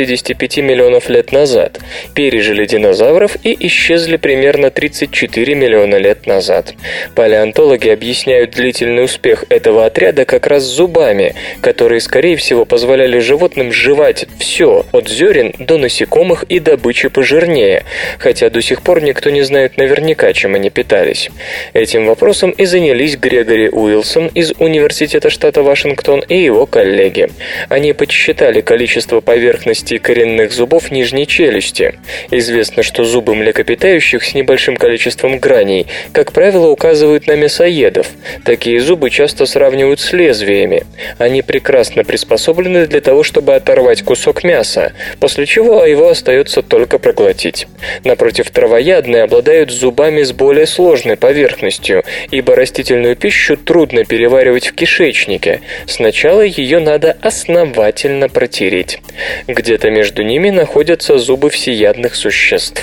165 0.09 0.59
миллионов 0.59 1.09
лет 1.09 1.33
назад, 1.33 1.81
пережили 2.15 2.65
динозавров 2.65 3.37
и 3.45 3.57
исчезли 3.67 4.17
примерно 4.17 4.71
34 4.71 5.55
миллиона 5.55 5.97
лет 5.97 6.27
назад. 6.27 6.75
Палеонтологи 7.15 7.89
объясняют 7.89 8.53
длительный 8.53 9.05
успех 9.05 9.45
этого 9.51 9.85
отряда 9.85 10.25
как 10.25 10.47
раз 10.47 10.63
зубами, 10.63 11.35
которые, 11.61 12.01
скорее 12.01 12.37
всего, 12.37 12.65
позволяли 12.65 13.19
животным 13.19 13.73
жевать 13.73 14.27
все, 14.39 14.87
от 14.93 15.09
зерен 15.09 15.53
до 15.59 15.79
насекомых 15.79 16.45
и 16.45 16.59
добычи 16.59 17.09
пожирнее, 17.09 17.85
хотя 18.19 18.51
до 18.51 18.63
сих 18.63 18.83
пор 18.83 19.03
никто 19.03 19.31
не 19.31 19.43
знает 19.43 19.77
наверняка, 19.77 20.33
чем 20.33 20.55
они 20.55 20.71
питались. 20.71 21.31
Этим 21.75 22.07
вопросом 22.07 22.51
и 22.51 22.65
занялись 22.65 23.17
Грегори 23.17 23.69
Уилсон 23.69 24.29
из 24.29 24.53
Университета 24.59 25.31
штата 25.31 25.63
Вашингтон 25.63 26.21
и 26.21 26.39
его 26.39 26.67
коллеги. 26.67 27.29
Они 27.69 27.93
подсчитали 27.93 28.61
количество 28.61 29.21
поверхностей 29.21 29.98
коренных 29.99 30.53
зубов 30.53 30.91
нижней 30.91 31.27
челюсти. 31.27 31.99
Известно, 32.31 32.83
что 32.83 33.05
зубы 33.05 33.35
млекопитающих 33.35 34.25
с 34.25 34.35
небольшим 34.35 34.77
количеством 34.77 35.39
граней, 35.39 35.87
как 36.13 36.33
правило, 36.33 36.69
указывают 36.69 37.27
на 37.27 37.33
мясоедов. 37.33 38.09
Такие 38.45 38.81
зубы 38.81 39.11
часто 39.11 39.47
сравнивают 39.47 40.01
с 40.01 40.13
лезвиями. 40.13 40.85
Они 41.19 41.43
прекрасно 41.43 42.05
приспособлены 42.05 42.87
для 42.87 43.01
того, 43.01 43.23
чтобы 43.23 43.55
оторвать 43.55 44.03
кусок 44.03 44.45
мяса, 44.45 44.93
после 45.21 45.47
чего 45.47 45.85
его 45.85 46.09
остается 46.09 46.63
только 46.63 46.99
проглотить. 46.99 47.67
Напротив, 48.05 48.51
травоядные 48.51 49.25
обладают 49.25 49.71
зубами 49.71 50.23
с 50.23 50.33
более 50.33 50.67
сложной 50.67 51.17
поверхностью, 51.17 52.05
ибо 52.31 52.55
растительную 52.55 53.17
пищу 53.17 53.57
трудно 53.57 54.05
переваривать 54.05 54.69
в 54.69 54.75
кишечнике. 54.75 55.61
Сначала 55.87 56.43
ее 56.43 56.79
надо 56.79 57.17
основательно 57.21 58.29
протереть. 58.29 59.01
Где-то 59.47 59.88
где-то 59.89 59.91
между 59.91 60.23
ними 60.23 60.51
находятся 60.51 61.19
зубы 61.19 61.51
всеядных 61.51 62.15
существ. 62.15 62.83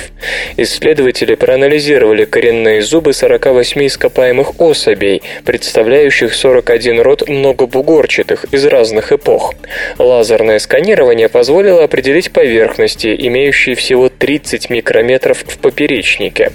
Исследователи 0.57 1.35
проанализировали 1.35 2.25
коренные 2.25 2.81
зубы 2.81 3.13
48 3.13 3.87
ископаемых 3.87 4.59
особей, 4.59 5.21
представляющих 5.45 6.33
41 6.33 7.01
род 7.01 7.29
многобугорчатых 7.29 8.45
из 8.51 8.65
разных 8.65 9.11
эпох. 9.11 9.53
Лазерное 9.99 10.59
сканирование 10.59 11.29
позволило 11.29 11.83
определить 11.83 12.31
поверхности, 12.31 13.15
имеющие 13.17 13.75
всего 13.75 14.09
30 14.09 14.69
микрометров 14.69 15.43
в 15.45 15.57
поперечнике. 15.59 16.51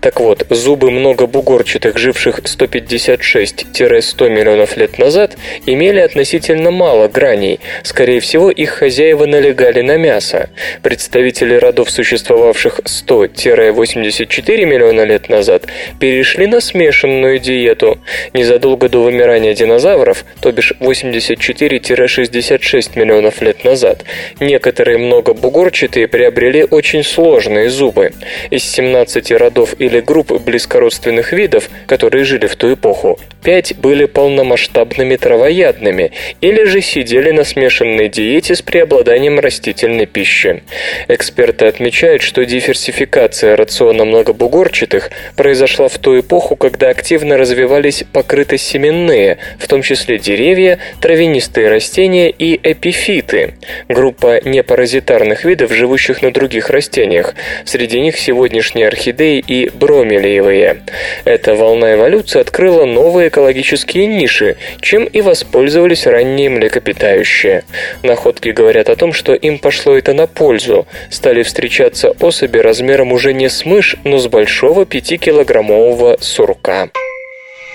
Так 0.00 0.20
вот, 0.20 0.46
зубы 0.50 0.90
многобугорчатых, 0.90 1.98
живших 1.98 2.40
156-100 2.40 4.28
миллионов 4.28 4.76
лет 4.76 4.98
назад, 4.98 5.36
имели 5.66 6.00
относительно 6.00 6.70
мало 6.70 7.08
граней. 7.08 7.60
Скорее 7.82 8.20
всего, 8.20 8.50
их 8.50 8.70
хозяева 8.70 9.26
налегали 9.26 9.75
на 9.82 9.96
мясо. 9.96 10.50
Представители 10.82 11.54
родов, 11.54 11.90
существовавших 11.90 12.80
100-84 12.80 14.64
миллиона 14.64 15.04
лет 15.04 15.28
назад, 15.28 15.66
перешли 16.00 16.46
на 16.46 16.60
смешанную 16.60 17.38
диету. 17.38 17.98
Незадолго 18.32 18.88
до 18.88 19.02
вымирания 19.02 19.52
динозавров, 19.54 20.24
то 20.40 20.50
бишь 20.52 20.72
84-66 20.80 22.98
миллионов 22.98 23.42
лет 23.42 23.64
назад, 23.64 24.04
некоторые 24.40 24.96
многобугорчатые 24.98 26.08
приобрели 26.08 26.64
очень 26.64 27.02
сложные 27.02 27.68
зубы. 27.70 28.12
Из 28.50 28.62
17 28.64 29.32
родов 29.32 29.74
или 29.78 30.00
групп 30.00 30.32
близкородственных 30.32 31.32
видов, 31.32 31.70
которые 31.86 32.24
жили 32.24 32.46
в 32.46 32.56
ту 32.56 32.74
эпоху, 32.74 33.18
5 33.42 33.78
были 33.78 34.04
полномасштабными 34.06 35.16
травоядными 35.16 36.12
или 36.40 36.64
же 36.64 36.80
сидели 36.80 37.30
на 37.30 37.44
смешанной 37.44 38.08
диете 38.08 38.56
с 38.56 38.62
преобладанием 38.62 39.38
растительной 39.66 40.06
пищи. 40.06 40.62
Эксперты 41.08 41.66
отмечают, 41.66 42.22
что 42.22 42.44
диверсификация 42.44 43.56
рациона 43.56 44.04
многобугорчатых 44.04 45.10
произошла 45.36 45.88
в 45.88 45.98
ту 45.98 46.20
эпоху, 46.20 46.54
когда 46.54 46.88
активно 46.88 47.36
развивались 47.36 48.04
покрытосеменные, 48.12 49.38
в 49.58 49.66
том 49.66 49.82
числе 49.82 50.18
деревья, 50.18 50.78
травянистые 51.00 51.68
растения 51.68 52.30
и 52.30 52.60
эпифиты, 52.62 53.54
группа 53.88 54.40
непаразитарных 54.44 55.44
видов, 55.44 55.72
живущих 55.72 56.22
на 56.22 56.30
других 56.30 56.70
растениях. 56.70 57.34
Среди 57.64 58.00
них 58.00 58.16
сегодняшние 58.16 58.86
орхидеи 58.86 59.42
и 59.44 59.68
бромелиевые. 59.70 60.82
Эта 61.24 61.54
волна 61.56 61.94
эволюции 61.94 62.40
открыла 62.40 62.84
новые 62.84 63.28
экологические 63.28 64.06
ниши, 64.06 64.56
чем 64.80 65.04
и 65.04 65.20
воспользовались 65.22 66.06
ранние 66.06 66.50
млекопитающие. 66.50 67.64
Находки 68.04 68.50
говорят 68.50 68.88
о 68.88 68.96
том, 68.96 69.12
что 69.12 69.34
им 69.34 69.55
пошло 69.58 69.96
это 69.96 70.12
на 70.12 70.26
пользу. 70.26 70.86
Стали 71.10 71.42
встречаться 71.42 72.10
особи 72.20 72.58
размером 72.58 73.12
уже 73.12 73.32
не 73.32 73.48
с 73.48 73.64
мышь, 73.64 73.96
но 74.04 74.18
с 74.18 74.26
большого 74.26 74.84
5-килограммового 74.84 76.20
сурка. 76.20 76.90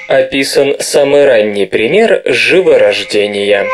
Описан 0.08 0.76
самый 0.80 1.26
ранний 1.26 1.66
пример 1.66 2.22
живорождения. 2.26 3.66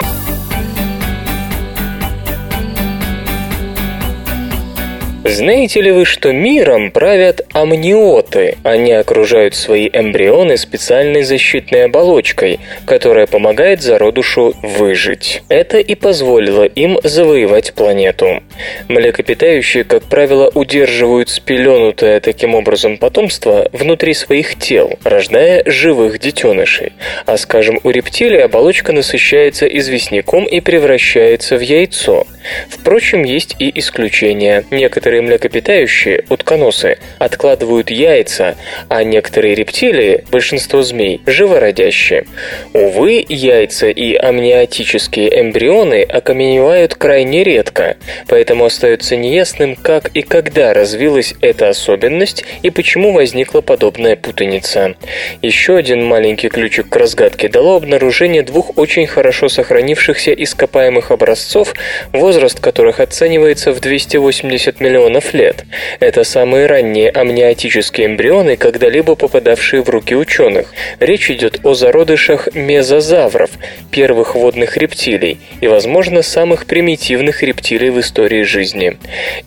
Знаете 5.29 5.81
ли 5.81 5.91
вы, 5.91 6.05
что 6.05 6.31
миром 6.31 6.89
правят 6.89 7.41
амниоты? 7.51 8.55
Они 8.63 8.93
окружают 8.93 9.55
свои 9.55 9.89
эмбрионы 9.91 10.55
специальной 10.55 11.23
защитной 11.23 11.85
оболочкой, 11.85 12.61
которая 12.85 13.27
помогает 13.27 13.81
зародушу 13.81 14.53
выжить. 14.63 15.43
Это 15.49 15.79
и 15.79 15.95
позволило 15.95 16.63
им 16.63 16.97
завоевать 17.03 17.73
планету. 17.73 18.41
Млекопитающие, 18.87 19.83
как 19.83 20.03
правило, 20.03 20.49
удерживают 20.53 21.29
спеленутое 21.29 22.21
таким 22.21 22.55
образом 22.55 22.97
потомство 22.97 23.67
внутри 23.73 24.13
своих 24.13 24.57
тел, 24.57 24.97
рождая 25.03 25.61
живых 25.65 26.19
детенышей. 26.19 26.93
А 27.25 27.35
скажем, 27.37 27.81
у 27.83 27.89
рептилий 27.89 28.41
оболочка 28.41 28.93
насыщается 28.93 29.65
известняком 29.67 30.45
и 30.45 30.61
превращается 30.61 31.57
в 31.57 31.61
яйцо. 31.61 32.25
Впрочем, 32.69 33.23
есть 33.23 33.55
и 33.59 33.77
исключения. 33.77 34.63
Некоторые 34.71 35.16
млекопитающие, 35.21 36.25
утконосы, 36.29 36.97
откладывают 37.17 37.89
яйца, 37.89 38.55
а 38.89 39.03
некоторые 39.03 39.55
рептилии, 39.55 40.25
большинство 40.29 40.81
змей, 40.83 41.21
живородящие. 41.25 42.25
Увы, 42.73 43.25
яйца 43.27 43.87
и 43.87 44.15
амниотические 44.15 45.41
эмбрионы 45.41 46.03
окаменевают 46.03 46.95
крайне 46.95 47.43
редко, 47.43 47.97
поэтому 48.27 48.65
остается 48.65 49.15
неясным, 49.15 49.75
как 49.75 50.09
и 50.09 50.21
когда 50.21 50.73
развилась 50.73 51.33
эта 51.41 51.69
особенность 51.69 52.45
и 52.61 52.69
почему 52.69 53.13
возникла 53.13 53.61
подобная 53.61 54.15
путаница. 54.15 54.95
Еще 55.41 55.77
один 55.77 56.05
маленький 56.05 56.49
ключик 56.49 56.89
к 56.89 56.95
разгадке 56.95 57.49
дало 57.49 57.75
обнаружение 57.75 58.43
двух 58.43 58.77
очень 58.77 59.07
хорошо 59.07 59.49
сохранившихся 59.49 60.33
ископаемых 60.33 61.11
образцов 61.11 61.73
возраст 62.13 62.59
которых 62.59 62.99
оценивается 62.99 63.71
в 63.71 63.79
280 63.79 64.79
миллионов 64.79 65.06
лет. 65.33 65.65
Это 65.99 66.23
самые 66.23 66.67
ранние 66.67 67.09
амниотические 67.09 68.07
эмбрионы, 68.07 68.57
когда-либо 68.57 69.15
попадавшие 69.15 69.83
в 69.83 69.89
руки 69.89 70.15
ученых. 70.15 70.73
Речь 70.99 71.29
идет 71.31 71.59
о 71.63 71.73
зародышах 71.73 72.53
мезозавров, 72.53 73.51
первых 73.91 74.35
водных 74.35 74.77
рептилий 74.77 75.39
и, 75.61 75.67
возможно, 75.67 76.21
самых 76.21 76.65
примитивных 76.65 77.43
рептилий 77.43 77.89
в 77.89 77.99
истории 77.99 78.43
жизни. 78.43 78.97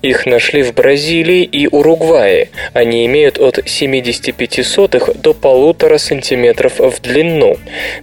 Их 0.03 0.27
нашли 0.27 0.63
в 0.63 0.75
Бразилии 0.75 1.43
и 1.43 1.67
Уругвае. 1.67 2.49
Они 2.73 3.07
имеют 3.07 3.39
от 3.39 3.61
75 3.65 4.67
сотых 4.67 5.11
до 5.21 5.35
полутора 5.35 5.99
сантиметров 5.99 6.79
в 6.79 7.01
длину. 7.01 7.57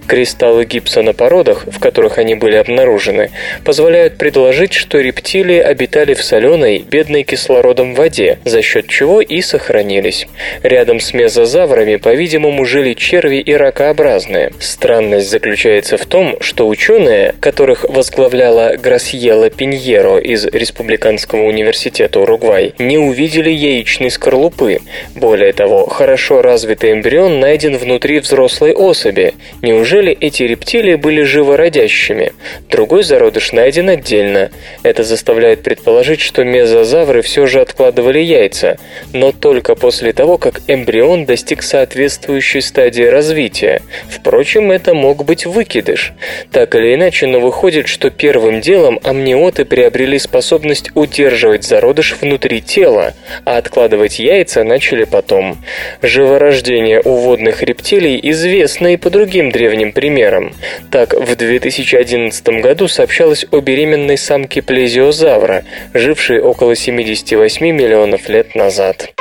Кристаллы 0.06 0.64
гипса 0.64 1.02
на 1.02 1.12
породах, 1.12 1.66
в 1.66 1.78
которых 1.78 2.18
они 2.18 2.34
были 2.34 2.56
обнаружены, 2.56 3.30
позволяют 3.64 4.18
предположить, 4.18 4.72
что 4.72 4.98
рептилии 5.00 5.58
обитали 5.58 6.14
в 6.14 6.22
соленой, 6.22 6.78
бедной 6.78 7.24
кислородом 7.38 7.94
воде, 7.94 8.38
за 8.44 8.62
счет 8.62 8.88
чего 8.88 9.20
и 9.20 9.40
сохранились. 9.42 10.26
Рядом 10.64 10.98
с 10.98 11.14
мезозаврами, 11.14 11.94
по-видимому, 11.94 12.64
жили 12.64 12.94
черви 12.94 13.36
и 13.36 13.52
ракообразные. 13.52 14.52
Странность 14.58 15.30
заключается 15.30 15.96
в 15.96 16.04
том, 16.04 16.36
что 16.40 16.66
ученые, 16.66 17.36
которых 17.40 17.84
возглавляла 17.88 18.76
Грасьела 18.76 19.50
Пиньеро 19.50 20.18
из 20.18 20.46
Республиканского 20.46 21.42
университета 21.42 22.18
Уругвай, 22.18 22.74
не 22.78 22.98
увидели 22.98 23.50
яичной 23.50 24.10
скорлупы. 24.10 24.80
Более 25.14 25.52
того, 25.52 25.86
хорошо 25.86 26.42
развитый 26.42 26.92
эмбрион 26.92 27.38
найден 27.38 27.76
внутри 27.76 28.18
взрослой 28.18 28.72
особи. 28.72 29.34
Неужели 29.62 30.16
эти 30.20 30.42
рептилии 30.42 30.96
были 30.96 31.22
живородящими? 31.22 32.32
Другой 32.68 33.04
зародыш 33.04 33.52
найден 33.52 33.88
отдельно. 33.88 34.50
Это 34.82 35.04
заставляет 35.04 35.62
предположить, 35.62 36.20
что 36.20 36.42
мезозавры 36.42 37.22
все 37.28 37.46
же 37.46 37.60
откладывали 37.60 38.20
яйца, 38.20 38.78
но 39.12 39.32
только 39.32 39.74
после 39.74 40.14
того, 40.14 40.38
как 40.38 40.62
эмбрион 40.66 41.26
достиг 41.26 41.62
соответствующей 41.62 42.62
стадии 42.62 43.02
развития. 43.02 43.82
Впрочем, 44.08 44.72
это 44.72 44.94
мог 44.94 45.26
быть 45.26 45.44
выкидыш. 45.44 46.14
Так 46.50 46.74
или 46.74 46.94
иначе, 46.94 47.26
но 47.26 47.38
выходит, 47.38 47.86
что 47.86 48.08
первым 48.08 48.62
делом 48.62 48.98
амниоты 49.04 49.66
приобрели 49.66 50.18
способность 50.18 50.90
удерживать 50.94 51.64
зародыш 51.64 52.16
внутри 52.18 52.62
тела, 52.62 53.12
а 53.44 53.58
откладывать 53.58 54.18
яйца 54.18 54.64
начали 54.64 55.04
потом. 55.04 55.58
Живорождение 56.00 57.02
у 57.04 57.12
водных 57.16 57.62
рептилий 57.62 58.18
известно 58.30 58.94
и 58.94 58.96
по 58.96 59.10
другим 59.10 59.50
древним 59.50 59.92
примерам. 59.92 60.54
Так, 60.90 61.12
в 61.12 61.36
2011 61.36 62.48
году 62.62 62.88
сообщалось 62.88 63.44
о 63.50 63.60
беременной 63.60 64.16
самке 64.16 64.62
плезиозавра, 64.62 65.64
жившие 65.92 66.40
около 66.40 66.74
78 67.18 67.72
миллионов 67.72 68.28
лет 68.28 68.54
назад. 68.54 69.12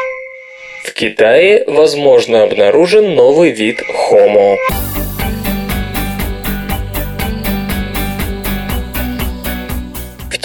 В 0.83 0.93
Китае, 0.93 1.63
возможно, 1.65 2.43
обнаружен 2.43 3.15
новый 3.15 3.51
вид 3.51 3.81
Homo. 4.11 4.55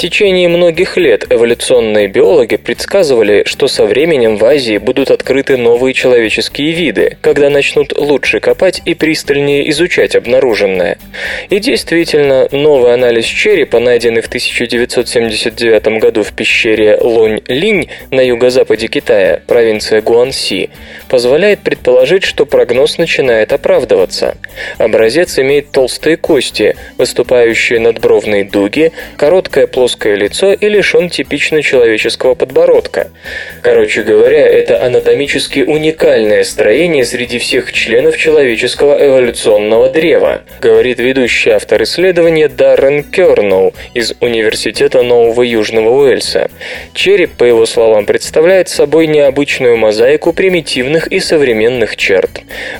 Течение 0.02 0.48
многих 0.48 0.96
лет 0.96 1.26
эволюционные 1.30 2.08
биологи 2.08 2.56
предсказывали, 2.56 3.44
что 3.46 3.68
со 3.68 3.86
временем 3.86 4.36
в 4.36 4.44
Азии 4.44 4.78
будут 4.78 5.12
открыты 5.12 5.56
новые 5.56 5.94
человеческие 5.94 6.72
виды, 6.72 7.18
когда 7.20 7.48
начнут 7.50 7.96
лучше 7.96 8.40
копать 8.40 8.82
и 8.84 8.94
пристальнее 8.94 9.70
изучать 9.70 10.16
обнаруженное. 10.16 10.98
И 11.50 11.60
действительно, 11.60 12.48
новый 12.50 12.94
анализ 12.94 13.26
черепа, 13.26 13.78
найденный 13.78 14.22
в 14.22 14.26
1979 14.26 16.00
году 16.00 16.24
в 16.24 16.32
пещере 16.32 16.98
Лонь-Линь 17.00 17.88
на 18.10 18.22
юго-западе 18.22 18.88
Китая, 18.88 19.40
провинция 19.46 20.02
Гуанси, 20.02 20.70
позволяет 21.08 21.60
предположить, 21.60 22.24
что 22.24 22.44
прогноз 22.44 22.98
начинает 22.98 23.52
оправдываться. 23.52 24.36
Образец 24.78 25.38
имеет 25.38 25.70
толстые 25.70 26.16
кости, 26.16 26.74
выступающие 26.98 27.78
надбровные 27.78 28.42
дуги, 28.42 28.90
короткое 29.16 29.68
плоское 29.68 29.91
плоское 29.92 30.14
лицо 30.14 30.54
и 30.54 30.68
лишен 30.68 31.10
типично 31.10 31.62
человеческого 31.62 32.34
подбородка. 32.34 33.08
Короче 33.60 34.02
говоря, 34.02 34.46
это 34.48 34.84
анатомически 34.84 35.60
уникальное 35.60 36.44
строение 36.44 37.04
среди 37.04 37.38
всех 37.38 37.72
членов 37.72 38.16
человеческого 38.16 38.96
эволюционного 38.98 39.90
древа, 39.90 40.42
говорит 40.62 40.98
ведущий 40.98 41.50
автор 41.50 41.82
исследования 41.82 42.48
Даррен 42.48 43.04
Керноу 43.04 43.74
из 43.92 44.14
Университета 44.20 45.02
Нового 45.02 45.42
Южного 45.42 45.90
Уэльса. 45.90 46.50
Череп, 46.94 47.32
по 47.32 47.44
его 47.44 47.66
словам, 47.66 48.06
представляет 48.06 48.70
собой 48.70 49.06
необычную 49.06 49.76
мозаику 49.76 50.32
примитивных 50.32 51.06
и 51.08 51.20
современных 51.20 51.96
черт. 51.96 52.30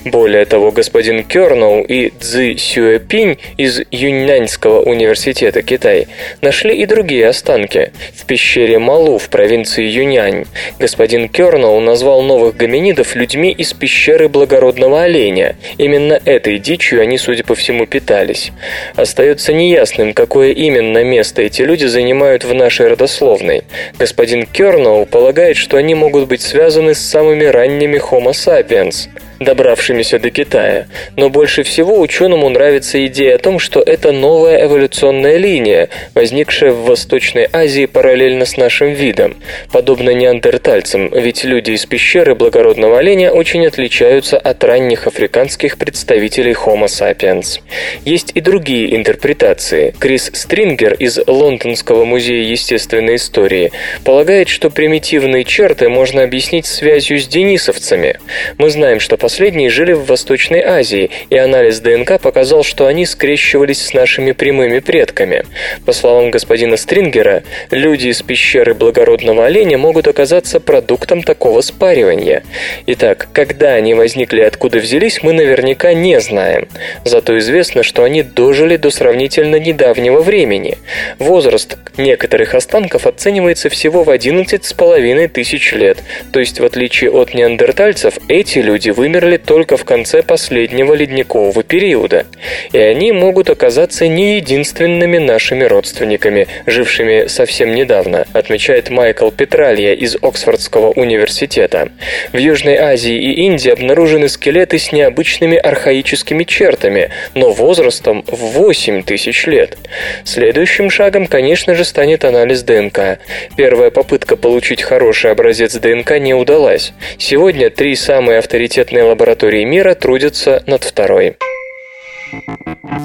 Более 0.05 0.47
того, 0.47 0.73
господин 0.73 1.25
Керноу 1.25 1.83
и 1.83 2.11
Цзи 2.19 2.57
Сюэпинь 2.57 3.39
из 3.59 3.83
Юньнаньского 3.91 4.81
университета 4.81 5.61
Китай 5.63 6.07
нашли 6.41 6.75
и 6.75 6.87
другие 6.87 7.02
останки. 7.27 7.93
В 8.15 8.25
пещере 8.27 8.79
Малу 8.79 9.19
в 9.19 9.29
провинции 9.29 9.85
Юньань 9.85 10.45
господин 10.79 11.29
Керноу 11.29 11.81
назвал 11.81 12.23
новых 12.23 12.57
гоминидов 12.57 13.15
людьми 13.15 13.51
из 13.51 13.73
пещеры 13.73 14.29
благородного 14.29 15.03
оленя. 15.03 15.57
Именно 15.79 16.21
этой 16.25 16.59
дичью 16.59 17.03
они, 17.03 17.19
судя 17.19 17.45
по 17.45 17.55
всему, 17.55 17.87
питались. 17.87 18.53
Остается 18.95 19.53
неясным, 19.53 20.15
какое 20.15 20.53
именно 20.53 21.03
место 21.03 21.43
эти 21.43 21.63
люди 21.63 21.87
занимают 21.87 22.45
в 22.45 22.55
нашей 22.55 22.89
родословной. 22.89 23.65
Господин 23.99 24.47
Керноу 24.47 25.07
полагает, 25.07 25.57
что 25.57 25.77
они 25.77 25.95
могут 25.95 26.29
быть 26.29 26.43
связаны 26.43 26.95
с 26.95 27.01
самыми 27.01 27.45
ранними 27.45 27.99
Homo 27.99 28.31
sapiens– 28.31 29.09
добравшимися 29.45 30.19
до 30.19 30.31
Китая. 30.31 30.87
Но 31.17 31.29
больше 31.29 31.63
всего 31.63 32.01
ученому 32.01 32.49
нравится 32.49 33.05
идея 33.07 33.37
о 33.37 33.39
том, 33.39 33.59
что 33.59 33.81
это 33.81 34.13
новая 34.13 34.65
эволюционная 34.65 35.37
линия, 35.37 35.89
возникшая 36.15 36.73
в 36.73 36.85
Восточной 36.85 37.49
Азии 37.53 37.87
параллельно 37.87 38.45
с 38.45 38.57
нашим 38.57 38.93
видом. 38.93 39.37
Подобно 39.73 40.11
неандертальцам, 40.11 41.11
ведь 41.13 41.45
люди 41.45 41.73
из 41.73 41.87
пещеры 41.87 42.35
благородного 42.35 42.99
оленя 42.99 43.31
очень 43.31 43.67
отличаются 43.67 44.39
от 44.39 44.63
ранних 44.65 45.07
африканских 45.07 45.79
представителей 45.79 46.53
Homo 46.53 46.87
sapiens. 46.87 47.61
Есть 48.05 48.33
и 48.35 48.41
другие 48.41 48.97
интерпретации. 48.97 49.95
Крис 49.99 50.31
Стрингер 50.33 50.95
из 50.95 51.19
Лондонского 51.27 52.05
музея 52.05 52.45
естественной 52.45 53.17
истории 53.17 53.73
полагает, 54.05 54.49
что 54.49 54.71
примитивные 54.71 55.45
черты 55.45 55.89
можно 55.89 56.23
объяснить 56.23 56.67
связью 56.67 57.19
с 57.19 57.27
денисовцами. 57.27 58.19
Мы 58.59 58.71
знаем, 58.71 59.01
что 59.01 59.17
по 59.17 59.29
Последние 59.33 59.71
жили 59.71 59.93
в 59.93 60.05
Восточной 60.05 60.61
Азии, 60.61 61.09
и 61.31 61.39
анализ 61.39 61.81
ДНК 61.81 62.21
показал, 62.21 62.63
что 62.63 62.87
они 62.87 63.07
скрещивались 63.07 63.81
с 63.81 63.95
нашими 63.95 64.33
прямыми 64.33 64.81
предками. 64.81 65.47
По 65.87 65.95
словам 65.95 66.31
господина 66.31 66.77
Стрингера, 66.77 67.43
люди 67.71 68.09
из 68.09 68.21
пещеры 68.21 68.75
благородного 68.75 69.47
оленя 69.47 69.79
могут 69.79 70.07
оказаться 70.07 70.61
продуктом 70.61 71.23
такого 71.23 71.63
спаривания. 71.63 72.43
Итак, 72.87 73.29
когда 73.33 73.73
они 73.73 73.95
возникли 73.95 74.43
и 74.43 74.45
откуда 74.45 74.77
взялись, 74.77 75.23
мы 75.23 75.33
наверняка 75.33 75.95
не 75.95 76.21
знаем. 76.21 76.69
Зато 77.07 77.39
известно, 77.39 77.83
что 77.83 78.05
они 78.05 78.23
дожили 78.23 78.77
до 78.77 78.91
сравнительно 78.91 79.57
недавнего 79.57 80.21
времени. 80.21 80.77
Возраст 81.19 81.79
некоторых 81.97 82.55
останков 82.55 83.07
оценивается 83.07 83.71
всего 83.71 84.05
в 84.05 84.11
11,5 84.11 85.29
тысяч 85.29 85.73
лет, 85.73 85.97
то 86.35 86.39
есть 86.39 86.61
в 86.61 86.65
отличие 86.67 87.11
от 87.11 87.33
неандертальцев, 87.33 88.19
эти 88.29 88.59
люди 88.59 88.91
вымерли 88.91 89.12
вымерли 89.13 89.37
только 89.37 89.77
в 89.77 89.85
конце 89.85 90.23
последнего 90.23 90.95
ледникового 90.95 91.63
периода, 91.63 92.25
и 92.73 92.79
они 92.79 93.13
могут 93.13 93.51
оказаться 93.51 94.09
не 94.09 94.37
единственными 94.37 95.19
нашими 95.19 95.65
родственниками, 95.65 96.47
жившими 96.67 97.27
совсем 97.27 97.75
недавно, 97.75 98.27
отмечает 98.33 98.89
Майкл 98.89 99.31
Петралья 99.31 99.93
из 99.93 100.17
Оксфордского 100.17 100.93
университета. 100.93 101.91
В 102.33 102.39
Южной 102.39 102.77
Азии 102.77 103.15
и 103.15 103.45
Индии 103.45 103.71
обнаружены 103.71 104.31
скелеты 104.31 104.79
с 104.79 104.93
необычными 104.93 105.59
архаическими 105.59 106.45
чертами, 106.45 107.11
но 107.35 107.53
возрастом 107.53 108.25
в 108.27 108.37
8 108.37 109.03
тысяч 109.03 109.47
лет. 109.47 109.77
Следующим 110.25 110.89
шагом, 110.89 111.27
конечно 111.27 111.75
же, 111.75 111.85
станет 111.85 112.25
анализ 112.25 112.63
ДНК. 112.63 113.19
Первая 113.57 113.91
попытка 113.91 114.37
получить 114.37 114.81
хороший 114.83 115.33
образец 115.33 115.75
ДНК 115.75 116.19
не 116.19 116.33
удалась. 116.33 116.95
Сегодня 117.19 117.69
три 117.69 117.95
самые 117.95 118.39
авторитетные 118.39 119.02
лаборатории 119.05 119.65
мира 119.65 119.95
трудятся 119.95 120.63
над 120.67 120.85
второй. 120.85 121.37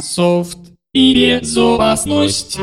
Софт 0.01 0.57
и 0.93 1.37
безопасность. 1.39 2.57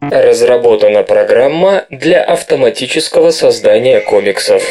Разработана 0.00 1.02
программа 1.02 1.84
для 1.90 2.22
автоматического 2.22 3.30
создания 3.30 4.00
комиксов. 4.00 4.62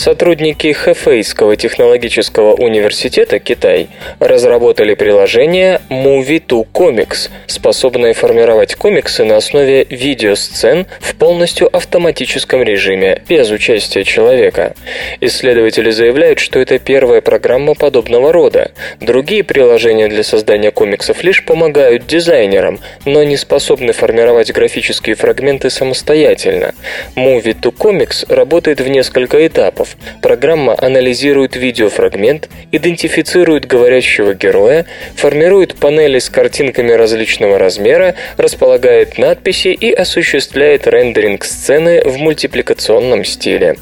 Сотрудники 0.00 0.72
Хэфейского 0.72 1.56
технологического 1.56 2.54
университета 2.54 3.38
Китай 3.38 3.88
разработали 4.18 4.94
приложение 4.94 5.82
Movie 5.90 6.42
2 6.42 6.62
Comics, 6.72 7.28
способное 7.46 8.14
формировать 8.14 8.76
комиксы 8.76 9.24
на 9.24 9.36
основе 9.36 9.84
видеосцен 9.90 10.86
в 11.00 11.16
полностью 11.16 11.68
автоматическом 11.76 12.62
режиме, 12.62 13.22
без 13.28 13.50
участия 13.50 14.02
человека. 14.02 14.74
Исследователи 15.20 15.90
заявляют, 15.90 16.38
что 16.38 16.60
это 16.60 16.78
первая 16.78 17.20
программа 17.20 17.74
подобного 17.74 18.32
рода. 18.32 18.72
Другие 19.00 19.44
приложения 19.44 20.08
для 20.08 20.24
создания 20.24 20.70
комиксов 20.70 21.22
лишь 21.22 21.44
помогают 21.44 22.06
дизайнерам, 22.06 22.80
но 23.04 23.22
не 23.22 23.36
способны 23.36 23.92
формировать 23.92 24.50
графические 24.50 25.14
фрагменты 25.14 25.68
самостоятельно. 25.68 26.74
Movie 27.16 27.52
2 27.52 27.70
Comics 27.72 28.34
работает 28.34 28.80
в 28.80 28.88
несколько 28.88 29.46
этапов. 29.46 29.89
Программа 30.22 30.74
анализирует 30.78 31.56
видеофрагмент, 31.56 32.48
идентифицирует 32.72 33.66
говорящего 33.66 34.34
героя, 34.34 34.86
формирует 35.16 35.74
панели 35.76 36.18
с 36.18 36.28
картинками 36.30 36.92
различного 36.92 37.58
размера, 37.58 38.14
располагает 38.36 39.18
надписи 39.18 39.68
и 39.68 39.92
осуществляет 39.92 40.86
рендеринг 40.86 41.44
сцены 41.44 42.02
в 42.04 42.18
мультипликационном 42.18 43.24
стиле. 43.24 43.76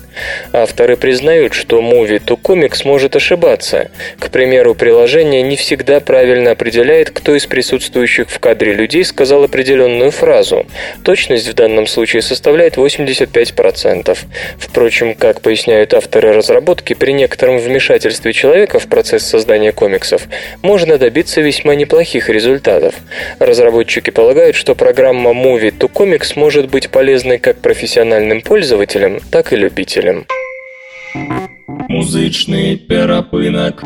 Авторы 0.52 0.96
признают, 0.96 1.54
что 1.54 1.80
Movie 1.80 2.22
to 2.24 2.40
Comics 2.40 2.82
может 2.84 3.16
ошибаться. 3.16 3.90
К 4.18 4.30
примеру, 4.30 4.74
приложение 4.74 5.42
не 5.42 5.56
всегда 5.56 6.00
правильно 6.00 6.52
определяет, 6.52 7.10
кто 7.10 7.34
из 7.36 7.46
присутствующих 7.46 8.28
в 8.30 8.38
кадре 8.38 8.72
людей 8.72 9.04
сказал 9.04 9.44
определенную 9.44 10.10
фразу. 10.10 10.66
Точность 11.04 11.48
в 11.48 11.54
данном 11.54 11.86
случае 11.86 12.22
составляет 12.22 12.76
85%. 12.76 14.18
Впрочем, 14.58 15.14
как 15.14 15.40
поясняют 15.40 15.94
авторы 15.98 16.32
разработки, 16.32 16.94
при 16.94 17.12
некотором 17.12 17.58
вмешательстве 17.58 18.32
человека 18.32 18.78
в 18.78 18.86
процесс 18.86 19.24
создания 19.24 19.72
комиксов 19.72 20.22
можно 20.62 20.96
добиться 20.96 21.40
весьма 21.40 21.74
неплохих 21.74 22.30
результатов. 22.30 22.94
Разработчики 23.38 24.10
полагают, 24.10 24.56
что 24.56 24.74
программа 24.74 25.32
Movie 25.32 25.76
to 25.76 25.90
Comics 25.92 26.32
может 26.36 26.70
быть 26.70 26.88
полезной 26.88 27.38
как 27.38 27.58
профессиональным 27.58 28.40
пользователям, 28.40 29.20
так 29.30 29.52
и 29.52 29.56
любителям. 29.56 30.26
Музычный 31.88 32.76
перапынок. 32.76 33.82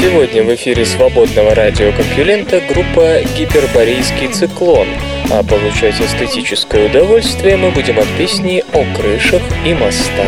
Сегодня 0.00 0.42
в 0.42 0.54
эфире 0.54 0.84
свободного 0.84 1.54
радиокомпьюлента 1.54 2.60
группа 2.68 3.20
«Гиперборейский 3.36 4.28
циклон», 4.28 4.88
а 5.32 5.42
получать 5.42 5.98
эстетическое 5.98 6.90
удовольствие 6.90 7.56
мы 7.56 7.70
будем 7.70 7.98
от 7.98 8.06
песни 8.18 8.62
о 8.74 8.84
крышах 8.94 9.40
и 9.64 9.72
мостах. 9.72 10.26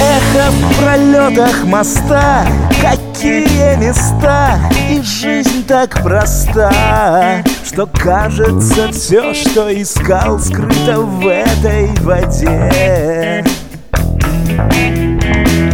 Эхо 0.00 0.50
в 0.50 0.82
пролетах 0.82 1.64
моста, 1.64 2.44
какие 2.82 3.76
места 3.76 4.58
И 4.90 5.00
жизнь 5.02 5.64
так 5.66 6.02
проста, 6.02 7.44
что 7.64 7.86
кажется 7.86 8.90
все, 8.90 9.32
что 9.32 9.72
искал, 9.72 10.40
скрыто 10.40 11.00
в 11.00 11.26
этой 11.28 11.86
воде 12.00 13.44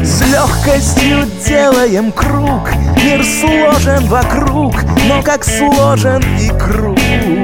с 0.05 0.21
легкостью 0.31 1.27
делаем 1.47 2.13
круг 2.13 2.69
Мир 3.03 3.25
сложен 3.25 4.07
вокруг, 4.07 4.75
но 5.09 5.23
как 5.23 5.45
сложен 5.45 6.23
и 6.39 6.49
крут 6.51 7.01
И 7.01 7.44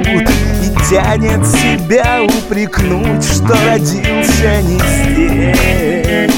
Тянет 0.89 1.45
себя 1.47 2.23
упрекнуть, 2.23 3.23
что 3.23 3.55
родился 3.65 4.61
не 4.61 4.79
здесь. 4.79 6.31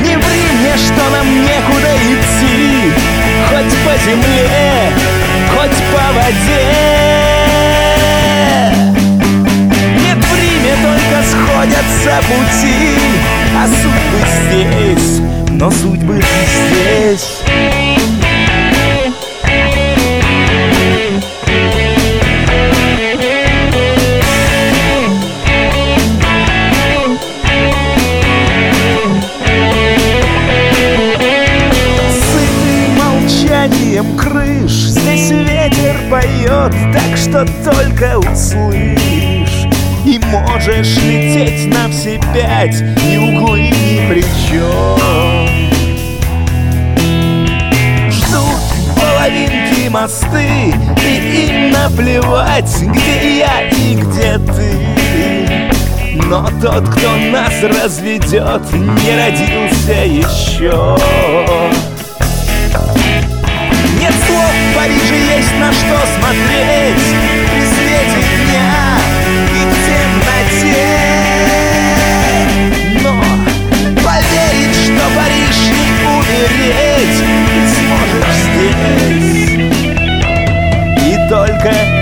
Не 0.00 0.16
ври 0.16 0.54
что 0.76 1.10
нам 1.10 1.26
некуда 1.42 1.94
идти 2.02 2.92
Хоть 3.48 3.74
по 3.84 3.94
земле, 4.04 4.92
хоть 5.50 5.78
по 5.92 6.04
воде. 6.12 6.64
Нет, 10.00 10.18
время 10.32 10.74
только 10.82 11.16
сходятся 11.30 12.14
пути 12.26 12.98
А 13.56 13.66
судьбы 13.68 14.20
здесь, 14.48 15.20
но 15.50 15.70
судьбы 15.70 16.16
здесь. 16.20 17.73
Поет, 36.14 36.72
так 36.92 37.16
что 37.16 37.44
только 37.64 38.18
услышь. 38.18 39.66
И 40.06 40.20
можешь 40.26 40.96
лететь 40.98 41.66
на 41.74 41.88
все 41.88 42.20
пять, 42.32 42.76
и 43.04 43.16
углы 43.16 43.70
ни 43.70 44.08
при 44.08 44.22
чем 44.46 44.98
Ждут 48.10 48.60
половинки 48.94 49.88
мосты, 49.88 50.74
и 51.02 51.46
им 51.46 51.72
наплевать, 51.72 52.82
где 52.82 53.38
я 53.38 53.68
и 53.70 53.94
где 53.96 54.38
ты. 54.38 55.72
Но 56.28 56.48
тот, 56.62 56.88
кто 56.90 57.16
нас 57.32 57.54
разведет, 57.62 58.62
не 58.72 59.16
родился 59.16 60.04
еще 60.04 60.96
Париже 64.84 65.16
есть 65.16 65.54
на 65.58 65.72
что 65.72 65.96
смотреть. 66.18 67.06
При 67.48 67.64
свете 67.64 68.20
дня 68.44 68.98
и 69.50 69.60
темноте. 69.86 70.92
Но 73.02 73.14
поверить, 74.04 74.76
что 74.84 75.02
Париж 75.16 75.58
не 75.72 75.90
умереть 76.06 77.18
сможешь 77.72 78.40
здесь. 78.52 79.40
И 81.06 81.10
только 81.30 81.93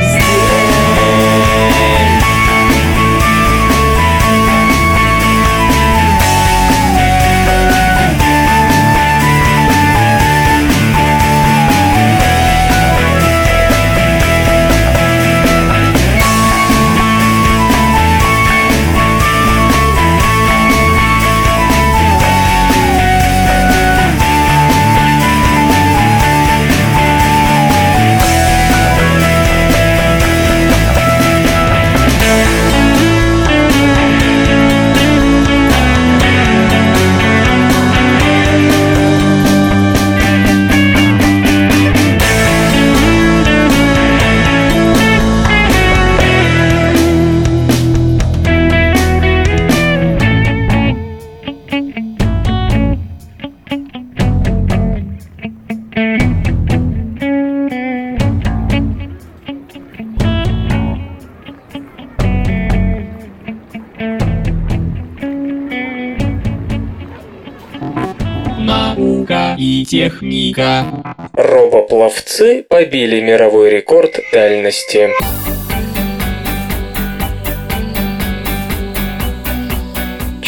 Наука 68.97 69.57
и 69.59 69.85
техника. 69.85 70.85
Робопловцы 71.35 72.65
побили 72.69 73.21
мировой 73.21 73.71
рекорд 73.71 74.19
дальности. 74.33 75.11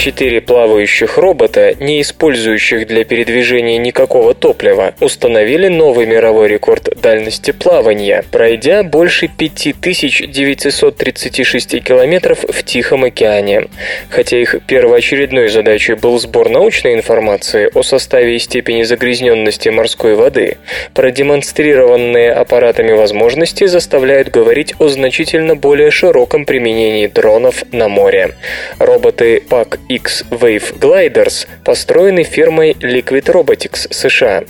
Четыре 0.05 0.43
плавающих 0.43 1.17
робота, 1.17 1.75
не 1.81 2.03
использующих 2.03 2.87
для 2.87 3.07
передвижения 3.07 3.79
никакого 3.79 4.35
топлива, 4.35 4.93
установили 5.01 5.69
новый 5.69 6.05
мировой 6.05 6.49
рекорд 6.49 6.90
дальности 7.01 7.53
плавания, 7.53 8.23
пройдя 8.31 8.83
больше 8.83 9.29
5936 9.29 11.83
километров 11.83 12.45
в 12.47 12.62
Тихом 12.64 13.05
океане. 13.05 13.69
Хотя 14.11 14.37
их 14.37 14.57
первоочередной 14.67 15.49
задачей 15.49 15.95
был 15.95 16.19
сбор 16.19 16.51
научной 16.51 16.93
информации 16.93 17.71
о 17.73 17.83
составе 17.83 18.37
и 18.37 18.38
степени 18.38 18.83
загрязненности 18.83 19.71
морской 19.71 20.17
воды, 20.17 20.59
продемонстрированные 20.93 22.31
аппаратами 22.31 22.93
возможности 22.93 23.64
заставляют 23.64 24.29
говорить 24.29 24.75
о 24.79 24.88
значительно 24.88 25.57
более 25.57 25.90
широком 25.90 26.45
применении 26.45 27.07
дронов 27.07 27.64
на 27.73 27.88
море. 27.88 28.35
Роботы 28.79 29.43
PAC 29.49 29.79
X-Wave 29.95 30.77
Gliders 30.79 31.47
построены 31.65 32.25
фирмой 32.25 32.73
Liquid 32.73 33.27
Robotics 33.27 33.93
США. 33.93 34.43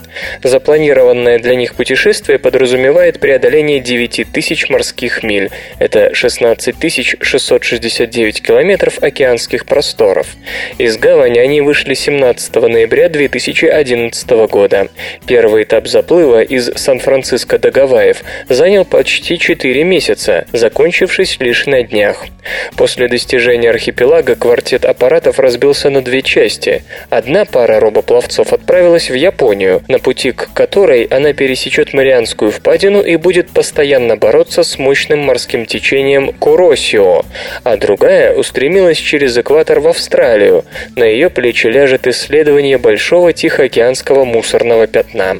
Запланированное 0.43 1.39
для 1.39 1.55
них 1.55 1.75
путешествие 1.75 2.39
подразумевает 2.39 3.21
преодоление 3.21 3.81
9000 3.81 4.71
морских 4.71 5.23
миль. 5.23 5.51
Это 5.79 6.15
16 6.15 6.75
669 7.21 8.43
километров 8.43 9.03
океанских 9.03 9.67
просторов. 9.67 10.29
Из 10.79 10.97
гавани 10.97 11.39
они 11.39 11.61
вышли 11.61 11.93
17 11.93 12.55
ноября 12.55 13.11
2011 13.11 14.31
года. 14.49 14.89
Первый 15.27 15.65
этап 15.65 15.87
заплыва 15.87 16.41
из 16.43 16.73
Сан-Франциско 16.75 17.59
до 17.59 17.71
Гавайев 17.71 18.23
занял 18.49 18.87
почти 18.87 19.39
4 19.39 19.85
месяца, 19.85 20.47
закончившись 20.53 21.37
лишь 21.41 21.67
на 21.67 21.83
днях. 21.83 22.25
После 22.77 23.09
достижения 23.09 23.71
архипелага 23.71 24.37
квартет 24.37 24.85
аппаратов 24.85 25.34
разбился 25.38 25.90
на 25.90 26.03
две 26.03 26.23
части. 26.23 26.83
Одна 27.11 27.44
пара 27.44 27.81
робопловцов 27.81 28.53
отправилась 28.53 29.11
в 29.11 29.14
Японию, 29.14 29.83
на 29.88 29.99
пути 29.99 30.33
к 30.33 30.53
которой 30.53 31.05
она 31.05 31.33
пересечет 31.33 31.92
Марианскую 31.92 32.51
впадину 32.51 33.03
и 33.03 33.16
будет 33.16 33.51
постоянно 33.51 34.16
бороться 34.16 34.62
с 34.62 34.79
мощным 34.79 35.20
морским 35.20 35.66
течением 35.66 36.33
Куросио, 36.33 37.25
а 37.62 37.77
другая 37.77 38.35
устремилась 38.35 38.99
через 38.99 39.37
экватор 39.37 39.81
в 39.81 39.88
Австралию. 39.88 40.64
На 40.97 41.05
ее 41.05 41.31
плечи 41.31 41.66
ляжет 41.66 42.07
исследование 42.07 42.79
большого 42.79 43.33
Тихоокеанского 43.33 44.25
мусорного 44.25 44.87
пятна. 44.87 45.38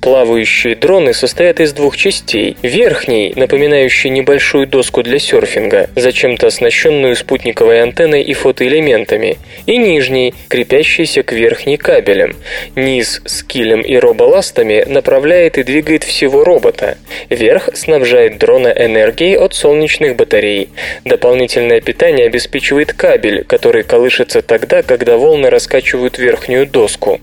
Плавающие 0.00 0.76
дроны 0.76 1.14
состоят 1.14 1.60
из 1.60 1.72
двух 1.72 1.96
частей. 1.96 2.56
Верхний, 2.62 3.32
напоминающий 3.36 4.10
небольшую 4.10 4.66
доску 4.66 5.02
для 5.02 5.18
серфинга, 5.18 5.88
зачем-то 5.96 6.46
оснащенную 6.46 7.16
спутниковой 7.16 7.82
антенной 7.82 8.22
и 8.22 8.34
фотоэлементами, 8.34 9.33
и 9.66 9.76
нижний, 9.76 10.34
крепящийся 10.48 11.22
к 11.22 11.32
верхней 11.32 11.76
кабелем. 11.76 12.36
Низ 12.76 13.22
с 13.24 13.42
килем 13.42 13.82
и 13.82 13.96
роболастами 13.96 14.84
направляет 14.86 15.58
и 15.58 15.62
двигает 15.62 16.04
всего 16.04 16.44
робота. 16.44 16.98
Верх 17.30 17.70
снабжает 17.74 18.38
дрона 18.38 18.68
энергией 18.68 19.36
от 19.36 19.54
солнечных 19.54 20.16
батарей. 20.16 20.68
Дополнительное 21.04 21.80
питание 21.80 22.26
обеспечивает 22.26 22.92
кабель, 22.92 23.44
который 23.44 23.82
колышется 23.82 24.42
тогда, 24.42 24.82
когда 24.82 25.16
волны 25.16 25.50
раскачивают 25.50 26.18
верхнюю 26.18 26.66
доску. 26.66 27.20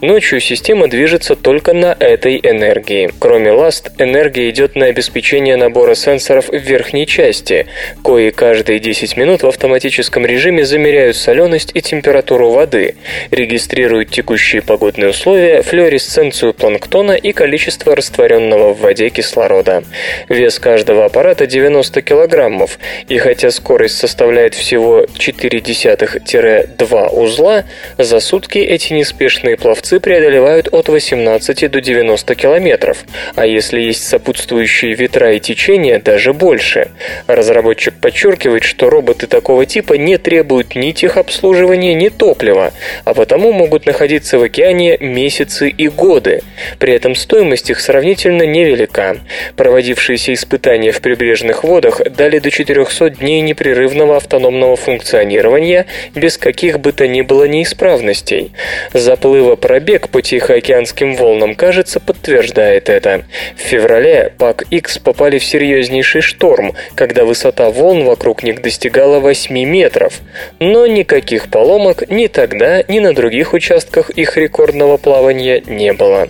Ночью 0.00 0.40
система 0.40 0.88
движется 0.88 1.36
только 1.36 1.72
на 1.72 1.96
этой 1.98 2.40
энергии. 2.42 3.10
Кроме 3.18 3.52
ласт, 3.52 3.90
энергия 3.98 4.50
идет 4.50 4.74
на 4.74 4.86
обеспечение 4.86 5.56
набора 5.56 5.94
сенсоров 5.94 6.48
в 6.48 6.56
верхней 6.56 7.06
части, 7.06 7.66
кои 8.02 8.30
каждые 8.30 8.80
10 8.80 9.16
минут 9.16 9.42
в 9.42 9.46
автоматическом 9.46 10.26
режиме 10.26 10.64
замеряют 10.64 11.16
соленость 11.16 11.49
и 11.74 11.80
температуру 11.80 12.50
воды, 12.50 12.94
регистрируют 13.30 14.10
текущие 14.10 14.62
погодные 14.62 15.10
условия, 15.10 15.62
флуоресценцию 15.62 16.54
планктона 16.54 17.12
и 17.12 17.32
количество 17.32 17.96
растворенного 17.96 18.74
в 18.74 18.80
воде 18.80 19.10
кислорода. 19.10 19.84
Вес 20.28 20.58
каждого 20.58 21.04
аппарата 21.04 21.46
90 21.46 22.02
килограммов, 22.02 22.78
и 23.08 23.18
хотя 23.18 23.50
скорость 23.50 23.98
составляет 23.98 24.54
всего 24.54 25.02
0,4-2 25.02 27.08
узла, 27.08 27.64
за 27.98 28.20
сутки 28.20 28.58
эти 28.58 28.92
неспешные 28.92 29.56
пловцы 29.56 30.00
преодолевают 30.00 30.68
от 30.72 30.88
18 30.88 31.70
до 31.70 31.80
90 31.80 32.34
километров, 32.34 33.04
а 33.34 33.46
если 33.46 33.80
есть 33.80 34.06
сопутствующие 34.06 34.94
ветра 34.94 35.34
и 35.34 35.40
течения, 35.40 35.98
даже 35.98 36.32
больше. 36.32 36.88
Разработчик 37.26 37.94
подчеркивает, 37.94 38.64
что 38.64 38.90
роботы 38.90 39.26
такого 39.26 39.66
типа 39.66 39.94
не 39.94 40.18
требуют 40.18 40.74
ни 40.74 40.92
техобслуживания, 40.92 41.39
обслуживания 41.40 41.94
ни 41.94 42.10
топлива, 42.10 42.72
а 43.04 43.14
потому 43.14 43.52
могут 43.52 43.86
находиться 43.86 44.38
в 44.38 44.42
океане 44.42 44.98
месяцы 45.00 45.70
и 45.70 45.88
годы. 45.88 46.42
При 46.78 46.92
этом 46.92 47.14
стоимость 47.14 47.70
их 47.70 47.80
сравнительно 47.80 48.42
невелика. 48.42 49.16
Проводившиеся 49.56 50.34
испытания 50.34 50.92
в 50.92 51.00
прибрежных 51.00 51.64
водах 51.64 52.02
дали 52.10 52.40
до 52.40 52.50
400 52.50 53.10
дней 53.10 53.40
непрерывного 53.40 54.16
автономного 54.16 54.76
функционирования 54.76 55.86
без 56.14 56.36
каких 56.36 56.78
бы 56.78 56.92
то 56.92 57.08
ни 57.08 57.22
было 57.22 57.44
неисправностей. 57.44 58.52
Заплыва 58.92 59.56
пробег 59.56 60.10
по 60.10 60.20
Тихоокеанским 60.20 61.16
волнам, 61.16 61.54
кажется, 61.54 62.00
подтверждает 62.00 62.90
это. 62.90 63.24
В 63.56 63.60
феврале 63.60 64.34
ПАК-X 64.36 64.98
попали 64.98 65.38
в 65.38 65.44
серьезнейший 65.44 66.20
шторм, 66.20 66.74
когда 66.94 67.24
высота 67.24 67.70
волн 67.70 68.04
вокруг 68.04 68.42
них 68.42 68.60
достигала 68.60 69.20
8 69.20 69.54
метров. 69.64 70.20
Но 70.58 70.86
никаких 70.86 71.19
поломок 71.48 72.08
ни 72.10 72.26
тогда, 72.26 72.82
ни 72.88 72.98
на 72.98 73.14
других 73.14 73.52
участках 73.52 74.10
их 74.10 74.36
рекордного 74.36 74.96
плавания 74.96 75.62
не 75.66 75.92
было. 75.92 76.28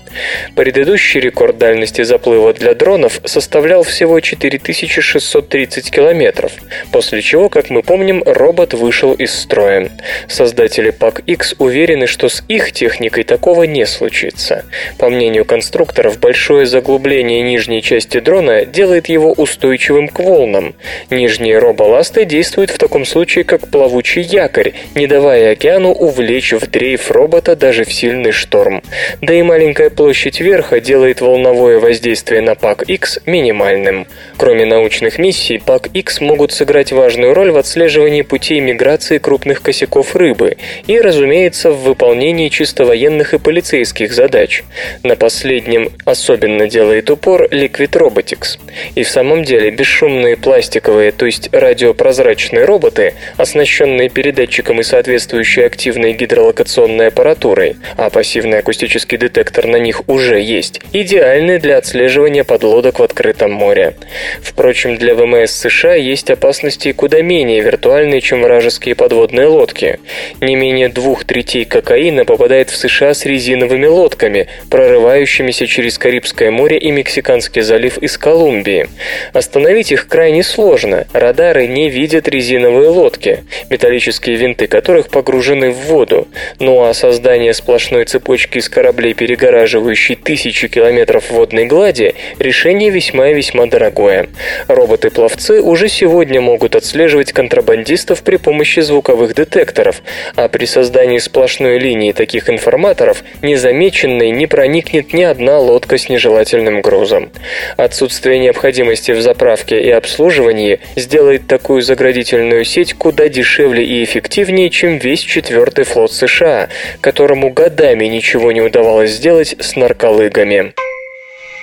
Предыдущий 0.57 1.21
рекорд 1.21 1.59
дальности 1.59 2.03
заплыва 2.03 2.53
для 2.53 2.75
дронов 2.75 3.21
составлял 3.25 3.83
всего 3.83 4.21
4630 4.21 5.91
километров, 5.91 6.53
после 6.93 7.23
чего, 7.23 7.49
как 7.49 7.71
мы 7.71 7.83
помним, 7.83 8.23
робот 8.25 8.75
вышел 8.75 9.13
из 9.15 9.35
строя. 9.35 9.91
Создатели 10.29 10.91
ПАК-X 10.91 11.57
уверены, 11.59 12.07
что 12.07 12.29
с 12.29 12.43
их 12.49 12.73
техникой 12.73 13.25
такого 13.25 13.65
не 13.65 13.87
случится. 13.87 14.65
По 14.99 15.09
мнению 15.09 15.45
конструкторов, 15.45 16.19
большое 16.19 16.67
заглубление 16.67 17.43
нижней 17.43 17.83
части 17.83 18.21
дрона 18.21 18.65
делает 18.65 19.09
его 19.09 19.33
устойчивым 19.33 20.09
к 20.09 20.19
волнам. 20.19 20.75
Нижние 21.11 21.59
роболасты 21.59 22.25
действуют 22.25 22.71
в 22.71 22.79
таком 22.79 23.05
случае 23.05 23.45
как 23.45 23.69
плавучий 23.69 24.23
якорь, 24.23 24.73
не 24.95 25.07
давая 25.07 25.53
океану 25.53 25.93
увлечь 25.93 26.53
в 26.53 26.67
дрейф 26.69 27.11
робота 27.11 27.57
даже 27.57 27.85
в 27.85 27.93
сильный 27.93 28.33
шторм. 28.33 28.83
Да 29.21 29.35
и 29.35 29.43
маленькая 29.43 29.91
площадь 29.91 30.41
верха 30.41 30.81
делает 30.81 31.21
волновое 31.21 31.79
воздействие 31.79 32.41
на 32.41 32.55
ПАК-X 32.55 33.21
минимальным. 33.27 34.07
Кроме 34.37 34.65
научных 34.65 35.19
миссий, 35.19 35.59
ПАК-X 35.59 36.21
могут 36.21 36.53
сыграть 36.53 36.93
важную 36.93 37.35
роль 37.35 37.51
в 37.51 37.57
отслеживании 37.57 38.23
путей 38.23 38.61
миграции 38.61 39.19
крупных 39.19 39.63
косяков 39.63 40.17
рыбы 40.17 40.57
и, 40.87 41.01
разумеется, 41.01 41.71
в 41.71 41.83
выполнении 41.83 42.49
чисто 42.49 42.85
военных 42.85 43.35
и 43.35 43.39
полицейских 43.39 44.13
задач. 44.13 44.63
На 45.03 45.17
последнем 45.17 45.91
особенно 46.05 46.69
делает 46.69 47.11
упор 47.11 47.45
Liquid 47.51 47.91
Robotics. 47.93 48.59
И 48.95 49.03
в 49.03 49.09
самом 49.09 49.45
деле 49.45 49.71
бесшумные 49.71 50.37
пластиковые, 50.37 51.13
то 51.13 51.27
есть 51.27 51.49
радиопрозрачные 51.53 52.65
роботы, 52.65 53.15
оснащенные 53.37 54.09
передатчиком 54.09 54.70
и 54.79 54.85
соответствующей 54.85 55.63
активной 55.63 56.13
гидролокационной 56.13 57.09
аппаратурой, 57.09 57.77
а 57.97 58.11
пассивный 58.11 58.59
акустический 58.59 59.19
детектор 59.19 59.67
на 59.67 59.77
них 59.77 60.09
уже 60.09 60.41
есть, 60.41 60.81
идеальны 60.93 61.59
для 61.59 61.79
отслеживания 61.79 62.45
подлодок 62.45 63.01
в 63.01 63.03
открытом 63.03 63.51
море. 63.51 63.97
Впрочем, 64.43 64.97
для 64.97 65.15
ВМС 65.15 65.51
США 65.51 65.95
есть 65.95 66.31
опасности 66.31 66.93
куда 66.93 67.23
менее 67.23 67.61
виртуальные, 67.61 68.21
чем 68.21 68.43
вражеские 68.43 68.95
подводные 68.95 69.47
лодки. 69.47 69.99
Не 70.41 70.55
менее 70.55 70.89
двух 70.89 71.25
третей 71.25 71.65
кокаина 71.65 72.25
попадает 72.25 72.71
в 72.71 72.77
США 72.77 73.15
с 73.15 73.25
резиновыми 73.25 73.87
лодками, 73.87 74.49
прорывающимися 74.71 75.67
через 75.67 75.99
Карибское 75.99 76.51
море 76.51 76.79
и 76.79 76.91
Мексиканский 76.91 77.63
залив 77.63 77.99
из 77.99 78.19
Колумбии. 78.19 78.89
Остановить 79.33 79.93
их 79.93 80.07
крайне 80.09 80.43
сложно. 80.43 81.07
Радары 81.13 81.67
не 81.67 81.89
видят 81.89 82.29
резиновые 82.29 82.89
лодки, 82.89 83.45
металлические 83.71 84.37
винты 84.37 84.60
которых 84.67 85.09
погружены 85.09 85.71
в 85.71 85.77
воду. 85.87 86.29
Ну 86.59 86.85
а 86.85 86.95
создание 86.95 87.55
сплошной 87.55 88.05
цепочки 88.05 88.59
из 88.59 88.69
кораблей, 88.69 89.15
перегораживающей 89.15 90.17
тысячи 90.17 90.69
километров 90.69 91.31
водной 91.31 91.67
глади, 91.67 92.15
решение 92.39 92.91
весьма 92.91 93.29
и 93.29 93.35
весьма 93.35 93.67
дорогое. 93.67 94.29
Роботы-пловцы 94.69 95.61
уже 95.61 95.89
сегодня 95.89 96.41
могут 96.41 96.77
отслеживать 96.77 97.33
контрабандистов 97.33 98.23
при 98.23 98.37
помощи 98.37 98.81
звуковых 98.81 99.35
детекторов, 99.35 100.03
а 100.37 100.49
при 100.49 100.67
создании 100.67 101.19
сплошной 101.19 101.79
линии 101.79 102.13
таких 102.13 102.49
информаторов 102.51 103.23
незамеченной 103.43 104.31
не 104.31 104.47
проникнет 104.47 105.13
ни 105.13 105.23
одна 105.23 105.59
лодка 105.59 105.99
с 105.99 106.09
нежелательным 106.09 106.81
грузом. 106.81 107.31
Отсутствие 107.77 108.39
необходимости 108.39 109.13
в 109.13 109.21
заправке 109.21 109.81
и 109.81 109.91
обслуживании 109.91 110.81
сделает 110.97 111.47
такую 111.47 111.83
заградительную 111.83 112.65
сеть 112.65 112.95
куда 112.95 113.29
дешевле 113.29 113.85
и 113.85 114.05
эффективнее, 114.05 114.50
чем 114.71 114.99
весь 114.99 115.21
четвертый 115.21 115.85
флот 115.85 116.13
США, 116.13 116.69
которому 117.01 117.51
годами 117.51 118.07
ничего 118.07 118.53
не 118.53 118.61
удавалось 118.61 119.13
сделать 119.13 119.55
с 119.59 119.77
нарколыгами. 119.77 120.75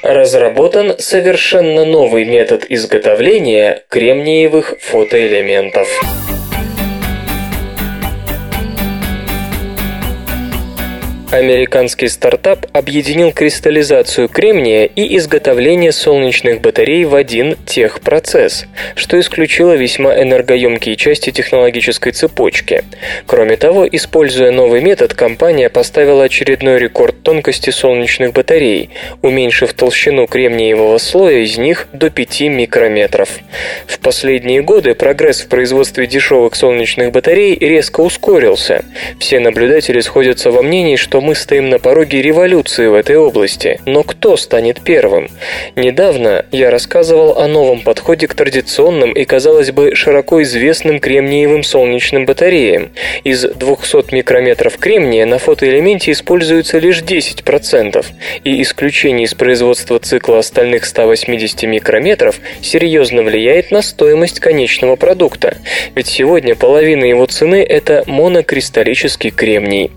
Разработан 0.04 0.97
совершенно 1.00 1.84
новый 1.84 2.26
метод 2.26 2.65
изготовления 2.69 3.84
кремниевых 3.89 4.76
фотоэлементов. 4.80 5.88
Американский 11.31 12.07
стартап 12.07 12.67
объединил 12.71 13.33
кристаллизацию 13.33 14.29
кремния 14.29 14.85
и 14.85 15.17
изготовление 15.17 15.91
солнечных 15.91 16.61
батарей 16.61 17.03
в 17.03 17.15
один 17.15 17.57
техпроцесс, 17.65 18.65
что 18.95 19.19
исключило 19.19 19.73
весьма 19.73 20.15
энергоемкие 20.21 20.95
части 20.95 21.31
технологической 21.31 22.13
цепочки. 22.13 22.85
Кроме 23.25 23.57
того, 23.57 23.85
используя 23.85 24.51
новый 24.51 24.79
метод, 24.79 25.13
компания 25.13 25.67
поставила 25.69 26.23
очередной 26.23 26.79
рекорд 26.79 27.21
тонкости 27.23 27.71
солнечных 27.71 28.31
батарей, 28.31 28.91
уменьшив 29.21 29.73
толщину 29.73 30.27
кремниевого 30.27 30.97
слоя 30.97 31.39
из 31.39 31.57
них 31.57 31.89
до 31.91 32.09
5 32.09 32.41
микрометров. 32.43 33.39
В 33.85 33.99
последние 33.99 34.61
годы 34.61 34.95
прогресс 34.95 35.41
в 35.41 35.49
производстве 35.49 36.07
дешевых 36.07 36.55
солнечных 36.55 37.11
батарей 37.11 37.57
резко 37.59 37.99
ускорился. 37.99 38.85
Все 39.19 39.41
наблюдатели 39.41 39.99
сходятся 39.99 40.51
во 40.51 40.61
мнении, 40.61 40.95
что 40.95 41.16
мы 41.21 41.36
стоим 41.36 41.69
на 41.69 41.80
пороге 41.80 42.21
революции 42.21 42.88
в 42.88 42.93
этой 42.93 43.15
области. 43.15 43.80
Но 43.86 44.03
кто 44.03 44.38
станет 44.38 44.82
первым? 44.82 45.30
Недавно 45.75 46.45
я 46.51 46.69
рассказывал 46.69 47.38
о 47.38 47.47
новом 47.47 47.82
подходе 47.82 48.27
к 48.27 48.34
традиционным 48.34 49.13
и, 49.13 49.25
казалось 49.25 49.71
бы, 49.71 49.95
широко 49.95 50.41
известным 50.43 50.99
кремниевым 50.99 51.63
солнечным 51.63 52.25
батареям. 52.25 52.91
Из 53.23 53.41
200 53.43 54.13
микрометров 54.13 54.77
кремния 54.77 55.25
на 55.25 55.39
фотоэлементе 55.39 56.12
используется 56.12 56.80
лишь 56.80 57.01
10%, 57.01 58.06
и 58.43 58.62
исключение 58.62 59.25
из 59.25 59.34
производства 59.34 59.99
цикла 59.99 60.39
остальных 60.39 60.86
180 60.86 61.63
микрометров 61.63 62.39
серьезно 62.62 63.23
влияет 63.23 63.71
на 63.71 63.82
стоимость 63.82 64.39
конечного 64.39 64.95
продукта. 64.95 65.58
Ведь 65.95 66.08
сегодня 66.08 66.56
половина 66.56 67.06
его 67.06 67.25
цены– 67.25 67.63
это 67.69 68.03
монокристаллический 68.08 69.32
кремний. 69.32 69.91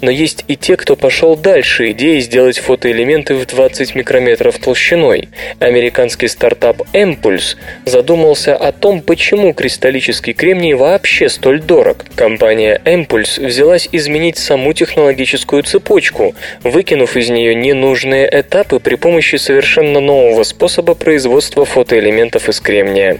Но 0.00 0.10
есть 0.10 0.44
и 0.48 0.56
те, 0.66 0.76
кто 0.76 0.96
пошел 0.96 1.36
дальше 1.36 1.92
идеи 1.92 2.18
сделать 2.18 2.58
фотоэлементы 2.58 3.36
в 3.36 3.46
20 3.46 3.94
микрометров 3.94 4.58
толщиной. 4.58 5.28
Американский 5.60 6.26
стартап 6.26 6.82
Impulse 6.92 7.54
задумался 7.84 8.56
о 8.56 8.72
том, 8.72 9.00
почему 9.00 9.52
кристаллический 9.52 10.32
кремний 10.32 10.74
вообще 10.74 11.28
столь 11.28 11.62
дорог. 11.62 12.04
Компания 12.16 12.80
Impulse 12.84 13.46
взялась 13.46 13.88
изменить 13.92 14.38
саму 14.38 14.72
технологическую 14.72 15.62
цепочку, 15.62 16.34
выкинув 16.64 17.16
из 17.16 17.30
нее 17.30 17.54
ненужные 17.54 18.28
этапы 18.28 18.80
при 18.80 18.96
помощи 18.96 19.36
совершенно 19.36 20.00
нового 20.00 20.42
способа 20.42 20.96
производства 20.96 21.64
фотоэлементов 21.64 22.48
из 22.48 22.58
кремния. 22.58 23.18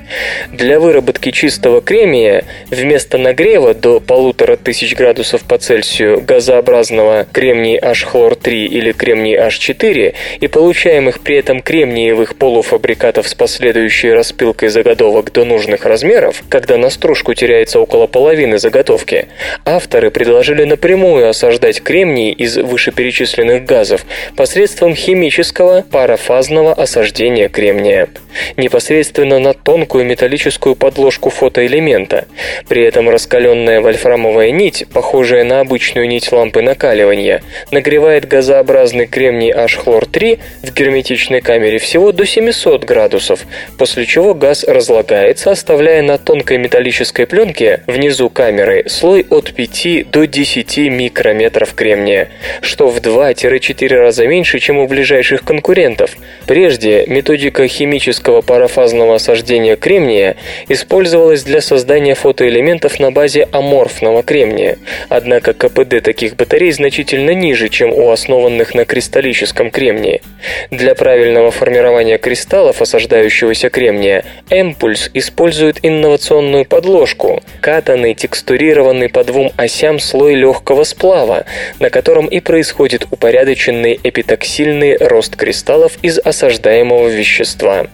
Для 0.50 0.80
выработки 0.80 1.30
чистого 1.30 1.80
кремния 1.80 2.42
вместо 2.70 3.18
нагрева 3.18 3.72
до 3.72 3.98
1500 3.98 4.98
градусов 4.98 5.42
по 5.44 5.58
Цельсию 5.58 6.20
газообразного 6.22 7.28
кремний 7.36 7.78
H-хлор-3 7.78 8.64
или 8.64 8.92
кремний 8.92 9.36
H4 9.36 10.14
и 10.40 10.48
получаемых 10.48 11.20
при 11.20 11.36
этом 11.36 11.60
кремниевых 11.60 12.36
полуфабрикатов 12.36 13.28
с 13.28 13.34
последующей 13.34 14.10
распилкой 14.12 14.70
заготовок 14.70 15.30
до 15.32 15.44
нужных 15.44 15.84
размеров, 15.84 16.42
когда 16.48 16.78
на 16.78 16.88
стружку 16.88 17.34
теряется 17.34 17.78
около 17.78 18.06
половины 18.06 18.58
заготовки, 18.58 19.28
авторы 19.66 20.10
предложили 20.10 20.64
напрямую 20.64 21.28
осаждать 21.28 21.82
кремний 21.82 22.32
из 22.32 22.56
вышеперечисленных 22.56 23.66
газов 23.66 24.06
посредством 24.34 24.94
химического 24.94 25.82
парафазного 25.82 26.72
осаждения 26.72 27.50
кремния 27.50 28.08
непосредственно 28.56 29.38
на 29.38 29.54
тонкую 29.54 30.04
металлическую 30.04 30.74
подложку 30.74 31.30
фотоэлемента. 31.30 32.26
При 32.68 32.82
этом 32.82 33.08
раскаленная 33.08 33.80
вольфрамовая 33.80 34.50
нить, 34.50 34.84
похожая 34.92 35.44
на 35.44 35.60
обычную 35.60 36.08
нить 36.08 36.30
лампы 36.32 36.62
накаливания, 36.62 37.25
кремния 37.26 37.42
нагревает 37.70 38.28
газообразный 38.28 39.06
кремний 39.06 39.50
H-хлор-3 39.52 40.38
в 40.62 40.72
герметичной 40.72 41.40
камере 41.40 41.78
всего 41.78 42.12
до 42.12 42.24
700 42.24 42.84
градусов, 42.84 43.40
после 43.78 44.06
чего 44.06 44.34
газ 44.34 44.64
разлагается, 44.64 45.50
оставляя 45.50 46.02
на 46.02 46.18
тонкой 46.18 46.58
металлической 46.58 47.26
пленке 47.26 47.82
внизу 47.86 48.30
камеры 48.30 48.84
слой 48.88 49.26
от 49.28 49.52
5 49.52 50.10
до 50.10 50.26
10 50.26 50.78
микрометров 50.90 51.74
кремния, 51.74 52.28
что 52.60 52.88
в 52.88 52.98
2-4 53.00 53.88
раза 53.88 54.26
меньше, 54.26 54.58
чем 54.58 54.78
у 54.78 54.86
ближайших 54.86 55.42
конкурентов. 55.42 56.16
Прежде 56.46 57.04
методика 57.06 57.66
химического 57.66 58.42
парафазного 58.42 59.16
осаждения 59.16 59.76
кремния 59.76 60.36
использовалась 60.68 61.42
для 61.42 61.60
создания 61.60 62.14
фотоэлементов 62.14 63.00
на 63.00 63.10
базе 63.10 63.48
аморфного 63.52 64.22
кремния. 64.22 64.78
Однако 65.08 65.52
КПД 65.52 66.02
таких 66.02 66.36
батарей 66.36 66.72
значительно 66.72 67.15
ниже, 67.32 67.68
чем 67.68 67.92
у 67.92 68.10
основанных 68.10 68.74
на 68.74 68.84
кристаллическом 68.84 69.70
кремнии. 69.70 70.22
Для 70.70 70.94
правильного 70.94 71.50
формирования 71.50 72.18
кристаллов 72.18 72.82
осаждающегося 72.82 73.70
кремния 73.70 74.24
Эмпульс 74.50 75.10
использует 75.14 75.78
инновационную 75.82 76.64
подложку– 76.64 77.42
катанный, 77.60 78.14
текстурированный 78.14 79.08
по 79.08 79.24
двум 79.24 79.52
осям 79.56 79.98
слой 79.98 80.34
легкого 80.34 80.84
сплава, 80.84 81.44
на 81.80 81.90
котором 81.90 82.26
и 82.26 82.40
происходит 82.40 83.06
упорядоченный 83.10 83.98
эпитоксильный 84.02 84.96
рост 84.98 85.36
кристаллов 85.36 85.92
из 86.02 86.18
осаждаемого 86.18 87.08
вещества. 87.08 87.86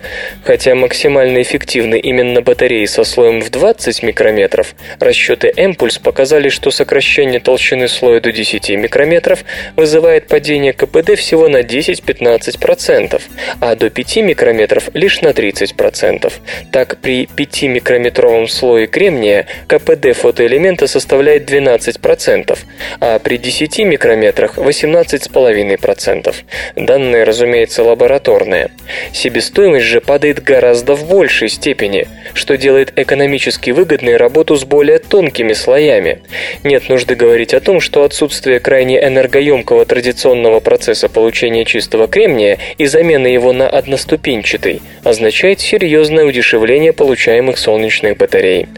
Хотя 0.45 0.75
максимально 0.75 1.43
эффективны 1.43 1.99
именно 1.99 2.43
батареи 2.43 2.87
со 2.87 3.05
слоем 3.05 3.41
в 3.41 3.51
20 3.51 4.03
микрометров, 4.03 4.75
расчеты 4.99 5.53
Эмпульс 5.57 5.99
показали, 5.99 6.49
что 6.49 6.71
сокращение 6.71 7.41
толщины 7.41 7.89
слоя 7.89 8.21
до 8.21 8.33
10 8.33 8.71
микрометров 8.71 9.12
вызывает 9.77 10.27
падение 10.29 10.73
КПД 10.73 11.17
всего 11.17 11.49
на 11.49 11.63
10-15%, 11.63 13.21
а 13.61 13.75
до 13.75 13.91
5 13.91 14.17
микрометров 14.19 14.89
лишь 14.95 15.21
на 15.21 15.29
30%. 15.29 16.33
Так, 16.71 16.99
при 16.99 17.25
5-микрометровом 17.25 18.49
слое 18.49 18.87
кремния 18.87 19.47
КПД 19.67 20.15
фотоэлемента 20.15 20.87
составляет 20.87 21.51
12%, 21.51 22.59
а 23.01 23.19
при 23.19 23.37
10 23.37 23.79
микрометрах 23.81 24.59
18,5%. 24.59 26.35
Данные, 26.77 27.25
разумеется, 27.25 27.83
лабораторные. 27.83 28.71
Себестоимость 29.13 29.87
же 29.87 30.01
падает 30.01 30.43
гораздо 30.43 30.95
в 30.95 31.09
большей 31.09 31.49
степени, 31.49 32.07
что 32.35 32.57
делает 32.57 32.93
экономически 32.97 33.71
выгодной 33.71 34.17
работу 34.17 34.57
с 34.57 34.65
более 34.65 34.99
тонкими 34.99 35.53
слоями. 35.53 36.23
Нет 36.65 36.89
нужды 36.89 37.15
говорить 37.15 37.55
о 37.55 37.61
том, 37.61 37.81
что 37.81 38.05
отсутствие 38.05 38.61
крайне 38.61 38.99
энергоемкого 39.03 39.85
традиционного 39.85 40.61
процесса 40.61 41.09
получения 41.09 41.65
чистого 41.65 42.07
кремния 42.07 42.59
и 42.79 42.87
замены 42.87 43.27
его 43.27 43.53
на 43.53 43.69
одноступенчатый 43.69 44.81
означает 45.03 45.61
серьезное 45.61 46.25
удешевление 46.25 46.93
получаемых 46.93 47.59
солнечных 47.59 48.17
батарей. 48.17 48.69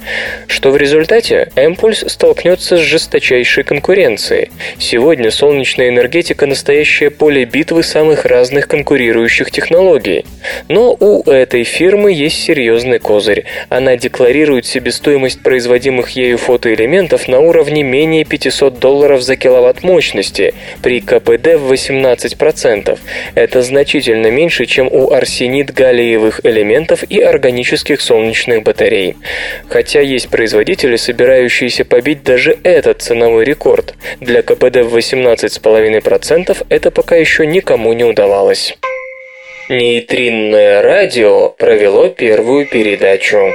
Что 0.46 0.70
в 0.70 0.76
результате? 0.76 1.50
Эмпульс 1.56 2.04
столкнется 2.06 2.78
с 2.78 2.80
жесточайшей 2.80 3.64
конкуренцией. 3.64 4.50
Сегодня 4.78 5.30
солнечная 5.30 5.90
энергетика– 5.90 6.46
настоящее 6.54 7.10
поле 7.10 7.44
битвы 7.44 7.82
самых 7.82 8.24
разных 8.24 8.66
конкурирующих 8.68 9.50
технологий. 9.50 10.24
Но 10.68 10.96
у 10.98 11.22
этой 11.28 11.64
фирмы 11.64 12.12
есть 12.12 12.42
серьезный 12.42 12.98
козырь. 12.98 13.44
Она 13.68 13.96
декларирует 13.96 14.66
себестоимость 14.66 15.42
производимых 15.42 16.10
ею 16.10 16.38
фотоэлементов 16.38 17.28
на 17.28 17.40
уровне 17.40 17.82
менее 17.82 18.24
500 18.24 18.78
долларов 18.78 19.22
за 19.22 19.36
киловатт 19.36 19.82
мощности 19.82 20.13
при 20.82 21.00
КПД 21.00 21.56
в 21.56 21.72
18%. 21.72 22.98
Это 23.34 23.62
значительно 23.62 24.28
меньше, 24.28 24.66
чем 24.66 24.88
у 24.90 25.10
арсенит-галлиевых 25.10 26.40
элементов 26.44 27.02
и 27.04 27.20
органических 27.20 28.00
солнечных 28.00 28.62
батарей. 28.62 29.16
Хотя 29.68 30.00
есть 30.00 30.28
производители, 30.28 30.96
собирающиеся 30.96 31.84
побить 31.84 32.22
даже 32.22 32.56
этот 32.62 33.02
ценовой 33.02 33.44
рекорд. 33.44 33.94
Для 34.20 34.42
КПД 34.42 34.82
в 34.82 34.96
18,5% 34.96 36.66
это 36.68 36.90
пока 36.90 37.16
еще 37.16 37.46
никому 37.46 37.92
не 37.92 38.04
удавалось. 38.04 38.76
Нейтринное 39.68 40.82
радио 40.82 41.48
провело 41.48 42.08
первую 42.08 42.66
передачу. 42.66 43.52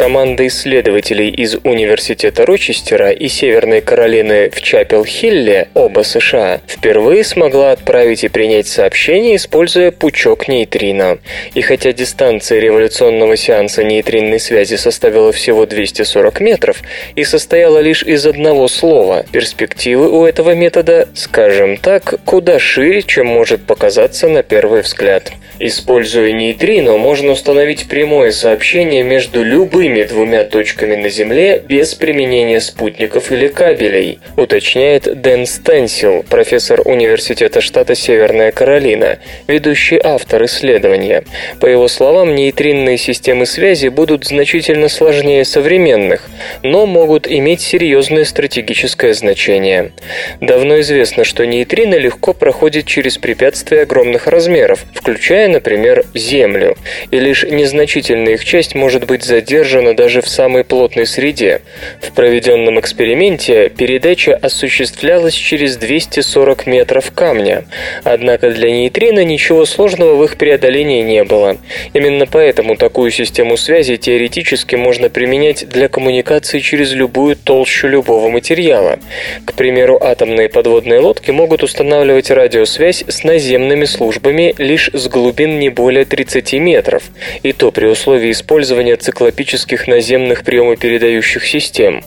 Команда 0.00 0.46
исследователей 0.46 1.28
из 1.28 1.56
Университета 1.62 2.46
Рочестера 2.46 3.10
и 3.10 3.28
Северной 3.28 3.82
Каролины 3.82 4.48
в 4.48 4.62
Чапел-Хилле, 4.62 5.68
оба 5.74 6.04
США, 6.04 6.62
впервые 6.66 7.22
смогла 7.22 7.72
отправить 7.72 8.24
и 8.24 8.28
принять 8.28 8.66
сообщение, 8.66 9.36
используя 9.36 9.90
пучок 9.90 10.48
нейтрино. 10.48 11.18
И 11.52 11.60
хотя 11.60 11.92
дистанция 11.92 12.60
революционного 12.60 13.36
сеанса 13.36 13.84
нейтринной 13.84 14.40
связи 14.40 14.76
составила 14.76 15.32
всего 15.32 15.66
240 15.66 16.40
метров 16.40 16.80
и 17.14 17.22
состояла 17.22 17.80
лишь 17.80 18.02
из 18.02 18.24
одного 18.24 18.68
слова, 18.68 19.26
перспективы 19.30 20.10
у 20.10 20.24
этого 20.24 20.54
метода, 20.54 21.10
скажем 21.12 21.76
так, 21.76 22.14
куда 22.24 22.58
шире, 22.58 23.02
чем 23.02 23.26
может 23.26 23.66
показаться 23.66 24.28
на 24.28 24.42
первый 24.42 24.80
взгляд. 24.80 25.30
Используя 25.62 26.32
нейтрино, 26.32 26.96
можно 26.96 27.32
установить 27.32 27.86
прямое 27.86 28.32
сообщение 28.32 29.02
между 29.02 29.44
любыми 29.44 29.89
двумя 29.98 30.44
точками 30.44 30.94
на 30.94 31.08
Земле 31.08 31.62
без 31.68 31.94
применения 31.94 32.60
спутников 32.60 33.32
или 33.32 33.48
кабелей, 33.48 34.20
уточняет 34.36 35.20
Дэн 35.20 35.46
Стенсил, 35.46 36.24
профессор 36.28 36.82
Университета 36.84 37.60
штата 37.60 37.94
Северная 37.94 38.52
Каролина, 38.52 39.18
ведущий 39.48 40.00
автор 40.02 40.44
исследования. 40.44 41.24
По 41.60 41.66
его 41.66 41.88
словам, 41.88 42.34
нейтринные 42.34 42.96
системы 42.96 43.46
связи 43.46 43.88
будут 43.88 44.24
значительно 44.24 44.88
сложнее 44.88 45.44
современных, 45.44 46.28
но 46.62 46.86
могут 46.86 47.26
иметь 47.26 47.60
серьезное 47.60 48.24
стратегическое 48.24 49.14
значение. 49.14 49.92
Давно 50.40 50.80
известно, 50.80 51.24
что 51.24 51.44
нейтрино 51.46 51.96
легко 51.96 52.32
проходит 52.32 52.86
через 52.86 53.18
препятствия 53.18 53.82
огромных 53.82 54.26
размеров, 54.26 54.84
включая, 54.94 55.48
например, 55.48 56.04
Землю, 56.14 56.76
и 57.10 57.18
лишь 57.18 57.42
незначительная 57.42 58.34
их 58.34 58.44
часть 58.44 58.74
может 58.74 59.06
быть 59.06 59.24
задержана 59.24 59.79
даже 59.94 60.20
в 60.22 60.28
самой 60.28 60.64
плотной 60.64 61.06
среде. 61.06 61.62
В 62.00 62.12
проведенном 62.12 62.78
эксперименте 62.80 63.68
передача 63.68 64.34
осуществлялась 64.34 65.34
через 65.34 65.76
240 65.76 66.66
метров 66.66 67.12
камня. 67.12 67.64
Однако 68.04 68.50
для 68.50 68.70
нейтрино 68.70 69.24
ничего 69.24 69.64
сложного 69.64 70.16
в 70.16 70.24
их 70.24 70.36
преодолении 70.36 71.02
не 71.02 71.24
было. 71.24 71.56
Именно 71.92 72.26
поэтому 72.26 72.76
такую 72.76 73.10
систему 73.10 73.56
связи 73.56 73.96
теоретически 73.96 74.76
можно 74.76 75.08
применять 75.08 75.68
для 75.68 75.88
коммуникации 75.88 76.60
через 76.60 76.92
любую 76.92 77.36
толщу 77.36 77.88
любого 77.88 78.28
материала. 78.28 78.98
К 79.44 79.54
примеру, 79.54 79.98
атомные 80.00 80.48
подводные 80.48 81.00
лодки 81.00 81.30
могут 81.30 81.62
устанавливать 81.62 82.30
радиосвязь 82.30 83.04
с 83.06 83.24
наземными 83.24 83.84
службами 83.84 84.54
лишь 84.58 84.90
с 84.92 85.08
глубин 85.08 85.58
не 85.58 85.68
более 85.68 86.04
30 86.04 86.54
метров, 86.54 87.04
и 87.42 87.52
то 87.52 87.70
при 87.70 87.86
условии 87.86 88.30
использования 88.30 88.96
циклопических 88.96 89.69
наземных 89.86 90.44
приемопередающих 90.44 91.46
систем. 91.46 92.02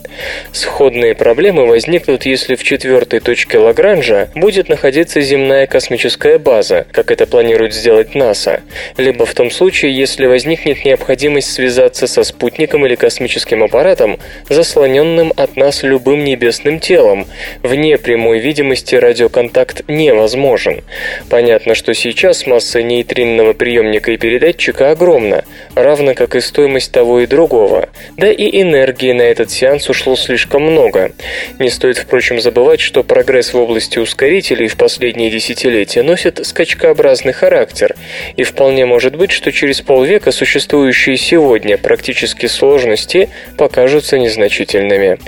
Сходные 0.52 1.14
проблемы 1.14 1.66
возникнут, 1.66 2.26
если 2.26 2.54
в 2.54 2.62
четвертой 2.62 3.20
точке 3.20 3.58
Лагранжа 3.58 4.28
будет 4.34 4.68
находиться 4.68 5.20
земная 5.20 5.66
космическая 5.66 6.38
база, 6.38 6.86
как 6.92 7.10
это 7.10 7.26
планирует 7.26 7.74
сделать 7.74 8.14
НАСА, 8.14 8.60
либо 8.96 9.26
в 9.26 9.34
том 9.34 9.50
случае, 9.50 9.96
если 9.96 10.26
возникнет 10.26 10.84
необходимость 10.84 11.52
связаться 11.52 12.06
со 12.06 12.22
спутником 12.22 12.86
или 12.86 12.94
космическим 12.94 13.62
аппаратом, 13.62 14.18
заслоненным 14.48 15.32
от 15.36 15.56
нас 15.56 15.82
любым 15.82 16.24
небесным 16.24 16.80
телом. 16.80 17.26
Вне 17.62 17.96
прямой 17.98 18.38
видимости 18.38 18.94
радиоконтакт 18.94 19.88
невозможен. 19.88 20.82
Понятно, 21.30 21.74
что 21.74 21.94
сейчас 21.94 22.46
масса 22.46 22.82
нейтринного 22.82 23.52
приемника 23.52 24.12
и 24.12 24.16
передатчика 24.16 24.90
огромна, 24.90 25.44
равно 25.74 26.14
как 26.14 26.34
и 26.34 26.40
стоимость 26.40 26.92
того 26.92 27.20
и 27.20 27.26
другого. 27.26 27.53
Да 28.16 28.30
и 28.30 28.62
энергии 28.62 29.12
на 29.12 29.22
этот 29.22 29.50
сеанс 29.50 29.88
ушло 29.88 30.16
слишком 30.16 30.62
много. 30.62 31.12
Не 31.58 31.70
стоит, 31.70 31.98
впрочем, 31.98 32.40
забывать, 32.40 32.80
что 32.80 33.02
прогресс 33.02 33.52
в 33.52 33.58
области 33.58 33.98
ускорителей 33.98 34.68
в 34.68 34.76
последние 34.76 35.30
десятилетия 35.30 36.02
носит 36.02 36.44
скачкообразный 36.44 37.32
характер, 37.32 37.94
и 38.36 38.42
вполне 38.42 38.86
может 38.86 39.16
быть, 39.16 39.30
что 39.30 39.52
через 39.52 39.80
полвека 39.80 40.32
существующие 40.32 41.16
сегодня 41.16 41.78
практически 41.78 42.46
сложности 42.46 43.28
покажутся 43.56 44.18
незначительными. 44.18 45.18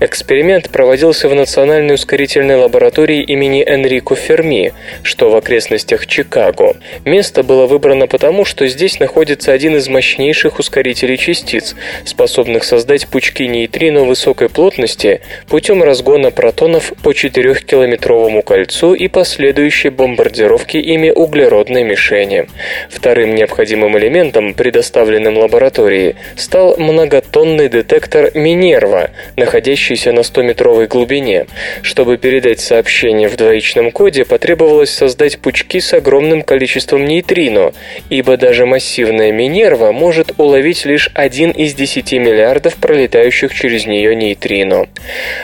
Эксперимент 0.00 0.70
проводился 0.70 1.28
в 1.28 1.34
Национальной 1.34 1.94
ускорительной 1.94 2.56
лаборатории 2.56 3.22
имени 3.22 3.64
Энрико 3.66 4.14
Ферми, 4.14 4.72
что 5.02 5.30
в 5.30 5.36
окрестностях 5.36 6.06
Чикаго. 6.06 6.76
Место 7.04 7.42
было 7.42 7.66
выбрано 7.66 8.06
потому, 8.06 8.44
что 8.44 8.66
здесь 8.66 8.98
находится 8.98 9.52
один 9.52 9.76
из 9.76 9.88
мощнейших 9.88 10.58
ускорителей 10.58 11.16
частиц, 11.16 11.65
частиц, 11.66 11.76
способных 12.04 12.64
создать 12.64 13.06
пучки 13.08 13.46
нейтрино 13.46 14.04
высокой 14.04 14.48
плотности 14.48 15.20
путем 15.48 15.82
разгона 15.82 16.30
протонов 16.30 16.92
по 17.02 17.10
4-километровому 17.10 18.42
кольцу 18.42 18.94
и 18.94 19.08
последующей 19.08 19.90
бомбардировки 19.90 20.76
ими 20.76 21.10
углеродной 21.10 21.84
мишени. 21.84 22.46
Вторым 22.90 23.34
необходимым 23.34 23.96
элементом, 23.98 24.54
предоставленным 24.54 25.38
лаборатории, 25.38 26.16
стал 26.36 26.76
многотонный 26.78 27.68
детектор 27.68 28.30
Минерва, 28.34 29.10
находящийся 29.36 30.12
на 30.12 30.20
100-метровой 30.20 30.86
глубине. 30.86 31.46
Чтобы 31.82 32.18
передать 32.18 32.60
сообщение 32.60 33.28
в 33.28 33.36
двоичном 33.36 33.90
коде, 33.90 34.24
потребовалось 34.24 34.90
создать 34.90 35.38
пучки 35.38 35.80
с 35.80 35.92
огромным 35.94 36.42
количеством 36.42 37.04
нейтрино, 37.04 37.72
ибо 38.10 38.36
даже 38.36 38.66
массивная 38.66 39.32
Минерва 39.32 39.92
может 39.92 40.32
уловить 40.38 40.84
лишь 40.84 41.10
один 41.14 41.50
из 41.56 41.74
10 41.74 42.12
миллиардов 42.12 42.76
пролетающих 42.76 43.54
через 43.54 43.86
нее 43.86 44.14
нейтрино. 44.14 44.86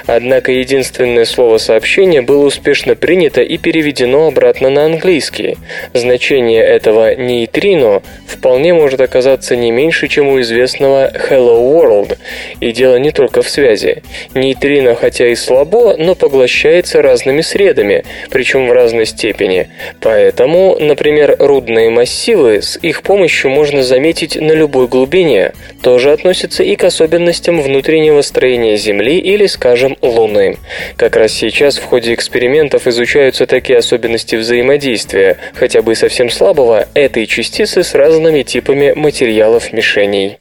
Однако 0.07 0.53
единственное 0.53 1.25
слово 1.25 1.59
сообщения 1.59 2.23
было 2.23 2.47
успешно 2.47 2.95
принято 2.95 3.41
и 3.41 3.59
переведено 3.59 4.29
обратно 4.29 4.71
на 4.71 4.85
английский. 4.85 5.57
Значение 5.93 6.63
этого 6.63 7.15
нейтрино 7.15 8.03
вполне 8.27 8.75
может 8.75 9.01
оказаться 9.01 9.57
не 9.57 9.71
меньше, 9.71 10.09
чем 10.09 10.29
у 10.29 10.41
известного 10.41 11.11
Hello 11.11 11.61
World. 11.61 12.19
И 12.61 12.73
дело 12.73 12.97
не 12.97 13.11
только 13.11 13.43
в 13.43 13.49
связи. 13.49 14.03
Нейтрино, 14.35 14.95
хотя 14.95 15.29
и 15.29 15.35
слабо, 15.35 15.97
но 15.97 16.15
поглощается 16.15 17.03
разными 17.03 17.41
средами, 17.41 18.05
причем 18.31 18.69
в 18.69 18.73
разной 18.73 19.07
степени. 19.07 19.69
Поэтому, 20.01 20.77
например, 20.79 21.37
рудные 21.39 21.91
массивы 21.91 22.63
с 22.63 22.79
их 22.81 23.03
помощью 23.03 23.51
можно 23.51 23.83
заметить 23.83 24.37
на 24.37 24.53
любой 24.53 24.89
глубине. 24.89 25.53
Тоже 25.93 26.13
относится 26.13 26.63
и 26.63 26.75
к 26.75 26.85
особенностям 26.85 27.61
внутреннего 27.61 28.23
строения 28.23 28.79
Земли 28.79 29.19
или, 29.19 29.45
скажем, 29.45 29.99
Луны. 30.01 30.57
Как 30.97 31.17
раз 31.17 31.33
сейчас 31.33 31.77
в 31.77 31.85
ходе 31.85 32.15
экспериментов 32.15 32.87
изучаются 32.87 33.47
такие 33.47 33.79
особенности 33.79 34.37
взаимодействия, 34.37 35.37
хотя 35.53 35.83
бы 35.83 35.95
совсем 35.95 36.31
слабого, 36.31 36.89
этой 36.95 37.27
частицы 37.27 37.83
с 37.83 37.95
разными 37.95 38.43
типами 38.43 38.95
материалов 38.97 39.75
мишеней. 39.75 40.39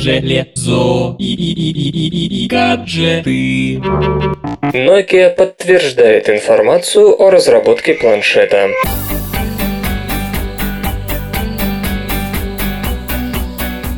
Железо 0.00 1.14
и, 1.18 1.34
и, 1.34 1.70
и, 1.70 2.44
и 2.44 2.48
гаджеты. 2.48 3.74
Nokia 4.72 5.28
подтверждает 5.36 6.30
информацию 6.30 7.20
о 7.20 7.30
разработке 7.30 7.92
планшета. 7.92 8.70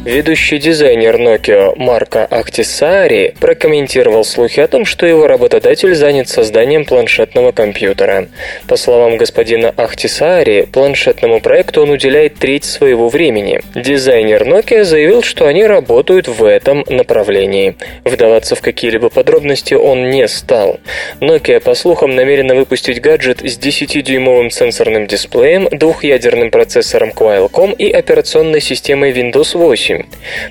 Ведущий 0.06 0.58
дизайнер 0.58 1.16
Nokia 1.16 1.72
Марко 1.74 2.26
Ахтисаари 2.26 3.34
прокомментировал 3.40 4.24
слухи 4.24 4.60
о 4.60 4.68
том, 4.68 4.84
что 4.84 5.04
его 5.04 5.26
работодатель 5.26 5.96
занят 5.96 6.28
созданием 6.28 6.84
планшетного 6.84 7.50
компьютера. 7.50 8.28
По 8.68 8.76
словам 8.76 9.16
господина 9.16 9.74
Ахтисаари, 9.76 10.68
планшетному 10.72 11.40
проекту 11.40 11.82
он 11.82 11.90
уделяет 11.90 12.36
треть 12.36 12.64
своего 12.64 13.08
времени. 13.08 13.60
Дизайнер 13.74 14.44
Nokia 14.44 14.84
заявил, 14.84 15.24
что 15.24 15.48
они 15.48 15.66
работают 15.66 16.28
в 16.28 16.44
этом 16.44 16.84
направлении. 16.88 17.74
Вдаваться 18.04 18.54
в 18.54 18.60
какие-либо 18.62 19.08
подробности 19.08 19.74
он 19.74 20.10
не 20.10 20.28
стал. 20.28 20.78
Nokia, 21.18 21.58
по 21.58 21.74
слухам, 21.74 22.14
намерена 22.14 22.54
выпустить 22.54 23.00
гаджет 23.00 23.40
с 23.40 23.58
10-дюймовым 23.58 24.50
сенсорным 24.50 25.08
дисплеем, 25.08 25.68
двухъядерным 25.68 26.52
процессором 26.52 27.10
Qualcomm 27.10 27.74
и 27.74 27.90
операционной 27.90 28.60
системой 28.60 29.10
Windows 29.10 29.58
8. 29.58 29.95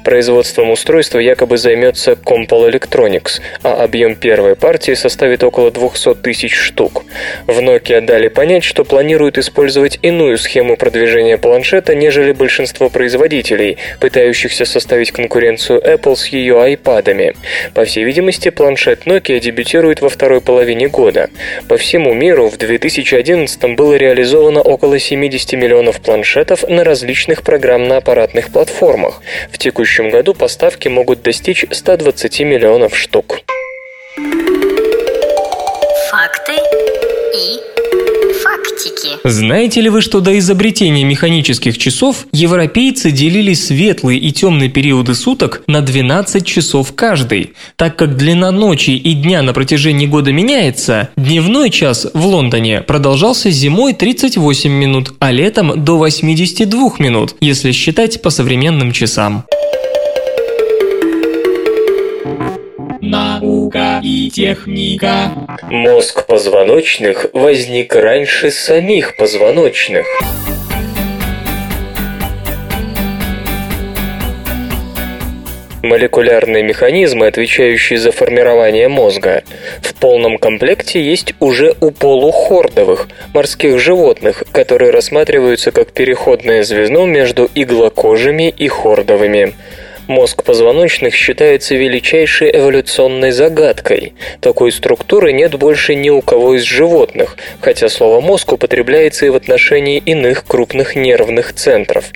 Производством 0.04 0.72
устройства 0.72 1.20
якобы 1.20 1.58
займется 1.58 2.14
Compal 2.14 2.70
Electronics, 2.70 3.41
а 3.64 3.84
объем 3.84 4.16
первой 4.16 4.56
партии 4.56 4.93
составит 4.93 5.43
около 5.43 5.72
200 5.72 6.16
тысяч 6.16 6.56
штук. 6.56 7.04
В 7.48 7.60
Nokia 7.60 8.02
дали 8.02 8.28
понять, 8.28 8.64
что 8.64 8.84
планируют 8.84 9.38
использовать 9.38 10.00
иную 10.02 10.38
схему 10.38 10.78
продвижения 10.78 11.38
планшета, 11.38 11.96
нежели 11.96 12.32
большинство 12.32 12.89
производителей, 12.89 13.78
пытающихся 14.00 14.66
составить 14.66 15.12
конкуренцию 15.12 15.82
Apple 15.82 16.16
с 16.16 16.28
ее 16.28 16.56
iPad'ами. 16.56 17.36
По 17.74 17.86
всей 17.86 18.04
видимости, 18.04 18.50
планшет 18.50 19.06
Nokia 19.06 19.39
дебютирует 19.39 20.02
во 20.02 20.10
второй 20.10 20.41
половине 20.41 20.88
года. 20.88 21.30
По 21.68 21.78
всему 21.78 22.14
миру 22.14 22.50
в 22.50 22.58
2011 22.58 23.76
было 23.76 23.96
реализовано 23.96 24.62
около 24.62 25.00
70 25.00 25.54
миллионов 25.54 26.02
планшетов 26.02 26.64
на 26.68 26.84
различных 26.84 27.43
программно-аппаратных 27.43 28.52
платформах. 28.52 29.22
В 29.52 29.58
текущем 29.58 30.10
году 30.10 30.34
поставки 30.34 30.88
могут 30.88 31.22
достичь 31.22 31.66
120 31.70 32.40
миллионов 32.42 32.96
штук. 32.96 33.42
Фактики. 36.12 36.45
Знаете 39.28 39.82
ли 39.82 39.89
вы, 39.89 40.01
что 40.01 40.19
до 40.19 40.38
изобретения 40.38 41.03
механических 41.03 41.80
часов 41.80 42.28
европейцы 42.32 43.09
делили 43.09 43.55
светлые 43.55 44.19
и 44.19 44.32
темные 44.32 44.69
периоды 44.69 45.15
суток 45.15 45.63
на 45.65 45.82
12 45.82 46.45
часов 46.45 46.93
каждый? 46.93 47.53
Так 47.76 47.95
как 47.95 48.17
длина 48.17 48.51
ночи 48.51 48.91
и 48.91 49.13
дня 49.13 49.41
на 49.41 49.53
протяжении 49.53 50.05
года 50.05 50.32
меняется, 50.32 51.09
дневной 51.17 51.71
час 51.71 52.05
в 52.13 52.23
Лондоне 52.23 52.82
продолжался 52.82 53.49
зимой 53.49 53.93
38 53.93 54.69
минут, 54.71 55.15
а 55.17 55.32
летом 55.32 55.84
до 55.84 55.97
82 55.97 56.91
минут, 56.99 57.36
если 57.41 57.71
считать 57.71 58.21
по 58.21 58.30
современным 58.30 58.91
часам. 58.91 59.45
Наука 63.66 63.99
и 64.03 64.30
техника. 64.30 65.32
Мозг 65.63 66.28
позвоночных 66.28 67.26
возник 67.34 67.95
раньше 67.95 68.51
самих 68.51 69.18
позвоночных. 69.18 70.05
Молекулярные 75.82 76.63
механизмы, 76.63 77.28
отвечающие 77.28 77.97
за 77.97 78.11
формирование 78.11 78.88
мозга, 78.88 79.43
в 79.82 79.93
полном 79.95 80.38
комплекте 80.38 81.01
есть 81.03 81.34
уже 81.39 81.76
у 81.80 81.91
полухордовых 81.91 83.07
морских 83.34 83.80
животных, 83.80 84.43
которые 84.51 84.91
рассматриваются 84.91 85.72
как 85.72 85.91
переходное 85.91 86.63
звено 86.63 87.05
между 87.05 87.49
иглокожими 87.53 88.49
и 88.49 88.68
хордовыми. 88.68 89.53
Мозг 90.08 90.43
позвоночных 90.43 91.16
считается 91.16 91.74
величайшей 91.74 92.51
эволюционной 92.56 93.32
загадкой. 93.32 94.14
Такой 94.39 94.72
структуры 94.72 95.34
нет 95.34 95.56
больше 95.56 95.95
ни 95.95 96.12
у 96.12 96.22
кого 96.22 96.56
из 96.56 96.62
животных, 96.62 97.38
хотя 97.60 97.89
слово 97.89 98.22
«мозг» 98.22 98.53
употребляется 98.53 99.26
и 99.26 99.30
в 99.30 99.36
отношении 99.36 99.97
иных 99.97 100.45
крупных 100.45 100.95
нервных 100.95 101.53
центров. 101.53 102.12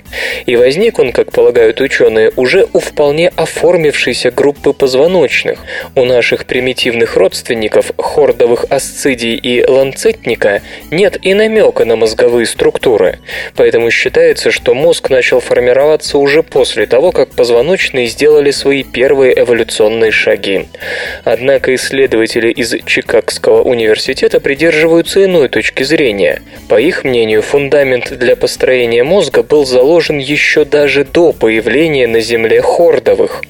И 0.46 0.54
возник 0.54 1.00
он, 1.00 1.10
как 1.10 1.32
полагают 1.32 1.80
ученые, 1.80 2.30
уже 2.36 2.68
у 2.72 2.78
вполне 2.78 3.32
оформившейся 3.34 4.30
группы 4.30 4.72
позвоночных. 4.72 5.58
У 5.96 6.04
наших 6.04 6.46
примитивных 6.46 7.16
родственников, 7.16 7.90
хордовых 7.98 8.66
асцидий 8.70 9.34
и 9.34 9.64
ланцетника, 9.66 10.62
нет 10.92 11.18
и 11.22 11.34
намека 11.34 11.84
на 11.84 11.96
мозговые 11.96 12.46
структуры. 12.46 13.18
Поэтому 13.56 13.90
считается, 13.90 14.52
что 14.52 14.74
мозг 14.74 15.10
начал 15.10 15.40
формироваться 15.40 16.18
уже 16.18 16.44
после 16.44 16.86
того, 16.86 17.10
как 17.10 17.30
позвоночные 17.80 18.06
сделали 18.06 18.50
свои 18.50 18.82
первые 18.82 19.40
эволюционные 19.40 20.10
шаги. 20.10 20.66
Однако 21.24 21.74
исследователи 21.74 22.50
из 22.50 22.74
Чикагского 22.84 23.62
университета 23.62 24.38
придерживаются 24.38 25.24
иной 25.24 25.48
точки 25.48 25.82
зрения. 25.82 26.42
По 26.68 26.78
их 26.78 27.04
мнению, 27.04 27.42
фундамент 27.42 28.12
для 28.18 28.36
построения 28.36 29.02
мозга 29.02 29.42
был 29.42 29.64
заложен 29.64 30.18
еще 30.18 30.64
даже 30.64 31.04
до 31.04 31.32
появления 31.32 32.06
на 32.06 32.20
Земле 32.20 32.60
хордовых. 32.60 33.42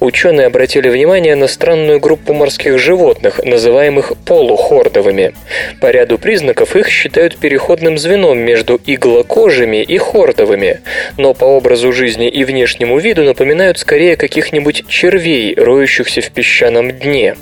Ученые 0.00 0.46
обратили 0.46 0.88
внимание 0.88 1.36
на 1.36 1.46
странную 1.46 2.00
группу 2.00 2.32
морских 2.32 2.78
животных, 2.78 3.40
называемых 3.44 4.14
полухордовыми. 4.24 5.34
По 5.80 5.90
ряду 5.90 6.18
признаков 6.18 6.74
их 6.74 6.88
считают 6.88 7.36
переходным 7.36 7.98
звеном 7.98 8.38
между 8.38 8.80
иглокожими 8.86 9.82
и 9.82 9.98
хордовыми, 9.98 10.80
но 11.18 11.34
по 11.34 11.44
образу 11.44 11.92
жизни 11.92 12.28
и 12.28 12.44
внешнему 12.44 12.98
виду 12.98 13.24
напоминают 13.24 13.73
скорее 13.74 14.16
каких-нибудь 14.16 14.86
червей, 14.88 15.54
роющихся 15.54 16.20
в 16.20 16.30
песчаном 16.30 16.92
дне. 16.92 17.36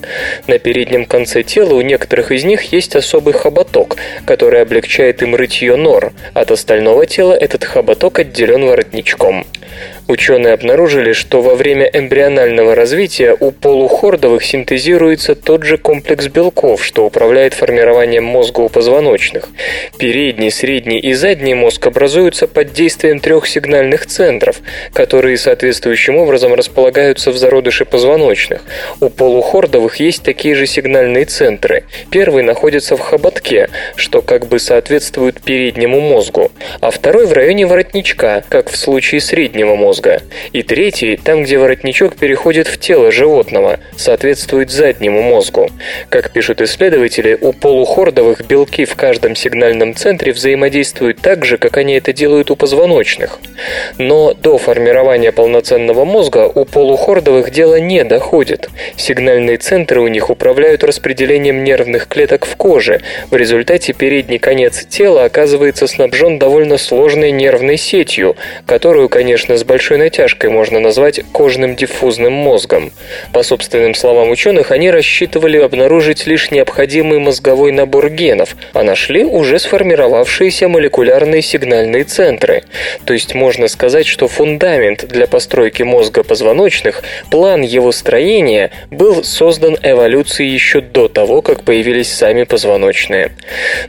На 0.46 0.58
переднем 0.58 1.06
конце 1.06 1.42
тела 1.42 1.74
у 1.74 1.80
некоторых 1.80 2.32
из 2.32 2.44
них 2.44 2.72
есть 2.72 2.96
особый 2.96 3.34
хоботок, 3.34 3.96
который 4.24 4.62
облегчает 4.62 5.22
им 5.22 5.34
рытье 5.34 5.76
нор. 5.76 6.12
От 6.34 6.50
остального 6.50 7.06
тела 7.06 7.32
этот 7.32 7.64
хоботок 7.64 8.18
отделен 8.18 8.64
воротничком. 8.64 9.46
Ученые 10.08 10.54
обнаружили, 10.54 11.12
что 11.12 11.40
во 11.42 11.54
время 11.54 11.88
эмбрионального 11.92 12.74
развития 12.74 13.36
у 13.38 13.52
полухордовых 13.52 14.42
синтезируется 14.44 15.36
тот 15.36 15.62
же 15.62 15.78
комплекс 15.78 16.26
белков, 16.26 16.84
что 16.84 17.06
управляет 17.06 17.54
формированием 17.54 18.24
мозга 18.24 18.60
у 18.60 18.68
позвоночных. 18.68 19.48
Передний, 19.98 20.50
средний 20.50 20.98
и 20.98 21.12
задний 21.14 21.54
мозг 21.54 21.86
образуются 21.86 22.48
под 22.48 22.72
действием 22.72 23.20
трех 23.20 23.46
сигнальных 23.46 24.06
центров, 24.06 24.60
которые 24.92 25.38
соответствующим 25.38 26.16
образом 26.16 26.52
располагаются 26.54 27.30
в 27.30 27.36
зародыше 27.36 27.84
позвоночных. 27.84 28.62
У 29.00 29.08
полухордовых 29.08 29.96
есть 29.96 30.24
такие 30.24 30.56
же 30.56 30.66
сигнальные 30.66 31.26
центры. 31.26 31.84
Первый 32.10 32.42
находится 32.42 32.96
в 32.96 33.00
хоботке, 33.00 33.68
что 33.94 34.20
как 34.20 34.46
бы 34.46 34.58
соответствует 34.58 35.40
переднему 35.40 36.00
мозгу, 36.00 36.50
а 36.80 36.90
второй 36.90 37.26
в 37.26 37.32
районе 37.32 37.66
воротничка, 37.66 38.42
как 38.48 38.68
в 38.68 38.76
случае 38.76 39.20
среднего 39.20 39.76
мозга. 39.76 39.91
И 40.52 40.62
третий, 40.62 41.16
там, 41.16 41.42
где 41.42 41.58
воротничок 41.58 42.16
переходит 42.16 42.66
в 42.66 42.78
тело 42.78 43.10
животного, 43.10 43.78
соответствует 43.96 44.70
заднему 44.70 45.22
мозгу. 45.22 45.70
Как 46.08 46.30
пишут 46.30 46.60
исследователи, 46.60 47.36
у 47.40 47.52
полухордовых 47.52 48.46
белки 48.46 48.84
в 48.84 48.96
каждом 48.96 49.36
сигнальном 49.36 49.94
центре 49.94 50.32
взаимодействуют 50.32 51.20
так 51.20 51.44
же, 51.44 51.58
как 51.58 51.76
они 51.76 51.94
это 51.94 52.12
делают 52.12 52.50
у 52.50 52.56
позвоночных. 52.56 53.38
Но 53.98 54.34
до 54.34 54.58
формирования 54.58 55.32
полноценного 55.32 56.04
мозга 56.04 56.50
у 56.52 56.64
полухордовых 56.64 57.50
дело 57.50 57.78
не 57.80 58.04
доходит. 58.04 58.68
Сигнальные 58.96 59.58
центры 59.58 60.00
у 60.00 60.08
них 60.08 60.30
управляют 60.30 60.84
распределением 60.84 61.64
нервных 61.64 62.08
клеток 62.08 62.46
в 62.46 62.56
коже. 62.56 63.00
В 63.30 63.36
результате 63.36 63.92
передний 63.92 64.38
конец 64.38 64.84
тела 64.86 65.24
оказывается 65.24 65.86
снабжен 65.86 66.38
довольно 66.38 66.78
сложной 66.78 67.30
нервной 67.30 67.76
сетью, 67.76 68.36
которую, 68.66 69.08
конечно, 69.08 69.56
с 69.56 69.64
большой 69.82 69.98
натяжкой 69.98 70.48
можно 70.48 70.78
назвать 70.78 71.22
кожным 71.32 71.74
диффузным 71.74 72.32
мозгом. 72.32 72.92
По 73.32 73.42
собственным 73.42 73.96
словам 73.96 74.30
ученых, 74.30 74.70
они 74.70 74.92
рассчитывали 74.92 75.58
обнаружить 75.58 76.24
лишь 76.24 76.52
необходимый 76.52 77.18
мозговой 77.18 77.72
набор 77.72 78.08
генов, 78.08 78.54
а 78.74 78.84
нашли 78.84 79.24
уже 79.24 79.58
сформировавшиеся 79.58 80.68
молекулярные 80.68 81.42
сигнальные 81.42 82.04
центры. 82.04 82.62
То 83.04 83.12
есть 83.12 83.34
можно 83.34 83.66
сказать, 83.66 84.06
что 84.06 84.28
фундамент 84.28 85.04
для 85.08 85.26
постройки 85.26 85.82
мозга 85.82 86.22
позвоночных, 86.22 87.02
план 87.28 87.62
его 87.62 87.90
строения 87.90 88.70
был 88.92 89.24
создан 89.24 89.76
эволюцией 89.82 90.50
еще 90.50 90.80
до 90.80 91.08
того, 91.08 91.42
как 91.42 91.64
появились 91.64 92.12
сами 92.12 92.44
позвоночные. 92.44 93.32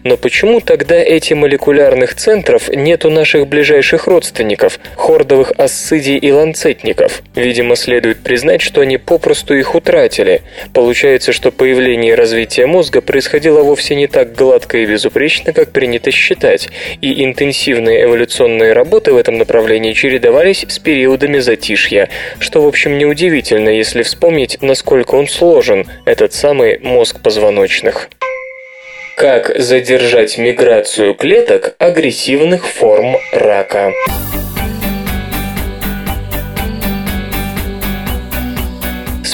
Но 0.03 0.17
почему 0.17 0.59
тогда 0.59 0.95
этих 0.95 1.35
молекулярных 1.35 2.15
центров 2.15 2.69
нет 2.69 3.05
у 3.05 3.11
наших 3.11 3.45
ближайших 3.45 4.07
родственников, 4.07 4.79
хордовых 4.95 5.51
асцидий 5.83 6.17
и 6.17 6.31
ланцетников? 6.31 7.21
Видимо, 7.35 7.75
следует 7.75 8.23
признать, 8.23 8.61
что 8.61 8.81
они 8.81 8.97
попросту 8.97 9.53
их 9.53 9.75
утратили. 9.75 10.41
Получается, 10.73 11.33
что 11.33 11.51
появление 11.51 12.13
и 12.13 12.15
развитие 12.15 12.67
мозга 12.67 13.01
происходило 13.01 13.61
вовсе 13.63 13.95
не 13.95 14.07
так 14.07 14.33
гладко 14.33 14.77
и 14.77 14.85
безупречно, 14.85 15.51
как 15.51 15.71
принято 15.71 16.09
считать, 16.11 16.69
и 17.01 17.23
интенсивные 17.25 18.05
эволюционные 18.05 18.71
работы 18.71 19.11
в 19.11 19.17
этом 19.17 19.37
направлении 19.37 19.91
чередовались 19.91 20.65
с 20.67 20.79
периодами 20.79 21.39
затишья, 21.39 22.09
что, 22.39 22.61
в 22.61 22.67
общем, 22.67 22.97
неудивительно, 22.97 23.69
если 23.69 24.03
вспомнить, 24.03 24.59
насколько 24.61 25.15
он 25.15 25.27
сложен, 25.27 25.85
этот 26.05 26.31
самый 26.33 26.79
мозг 26.79 27.19
позвоночных. 27.21 28.09
Как 29.17 29.51
задержать 29.59 30.37
миграцию 30.37 31.13
клеток 31.13 31.75
агрессивных 31.77 32.65
форм 32.67 33.17
рака? 33.33 33.91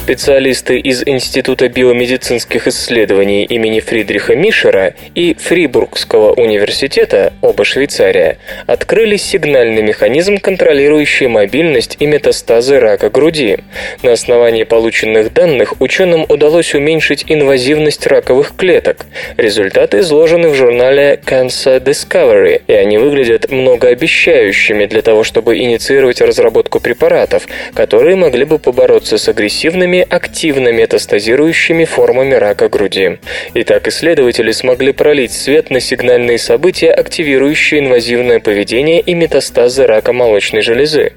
Специалисты 0.09 0.79
из 0.79 1.03
Института 1.05 1.69
биомедицинских 1.69 2.67
исследований 2.67 3.45
имени 3.45 3.79
Фридриха 3.79 4.35
Мишера 4.35 4.95
и 5.13 5.35
Фрибургского 5.35 6.33
университета, 6.33 7.31
оба 7.41 7.63
Швейцария, 7.63 8.39
открыли 8.65 9.17
сигнальный 9.17 9.83
механизм, 9.83 10.39
контролирующий 10.39 11.27
мобильность 11.27 11.97
и 11.99 12.07
метастазы 12.07 12.79
рака 12.79 13.11
груди. 13.11 13.59
На 14.01 14.13
основании 14.13 14.63
полученных 14.63 15.31
данных 15.31 15.79
ученым 15.79 16.25
удалось 16.27 16.73
уменьшить 16.73 17.25
инвазивность 17.27 18.07
раковых 18.07 18.55
клеток. 18.55 19.05
Результаты 19.37 19.99
изложены 19.99 20.49
в 20.49 20.55
журнале 20.55 21.19
Cancer 21.23 21.79
Discovery, 21.79 22.63
и 22.65 22.73
они 22.73 22.97
выглядят 22.97 23.51
многообещающими 23.51 24.87
для 24.87 25.03
того, 25.03 25.23
чтобы 25.23 25.59
инициировать 25.59 26.19
разработку 26.19 26.79
препаратов, 26.79 27.47
которые 27.75 28.15
могли 28.15 28.45
бы 28.45 28.57
побороться 28.57 29.19
с 29.19 29.29
агрессивными 29.29 29.98
агрессивными 30.03 30.29
активно 30.29 30.69
метастазирующими 30.69 31.85
формами 31.85 32.33
рака 32.33 32.69
груди. 32.69 33.19
Итак, 33.53 33.87
исследователи 33.87 34.51
смогли 34.51 34.93
пролить 34.93 35.31
свет 35.31 35.69
на 35.69 35.79
сигнальные 35.79 36.37
события, 36.37 36.91
активирующие 36.91 37.81
инвазивное 37.81 38.39
поведение 38.39 39.01
и 39.01 39.13
метастазы 39.13 39.85
рака 39.85 40.13
молочной 40.13 40.61
железы. 40.61 41.13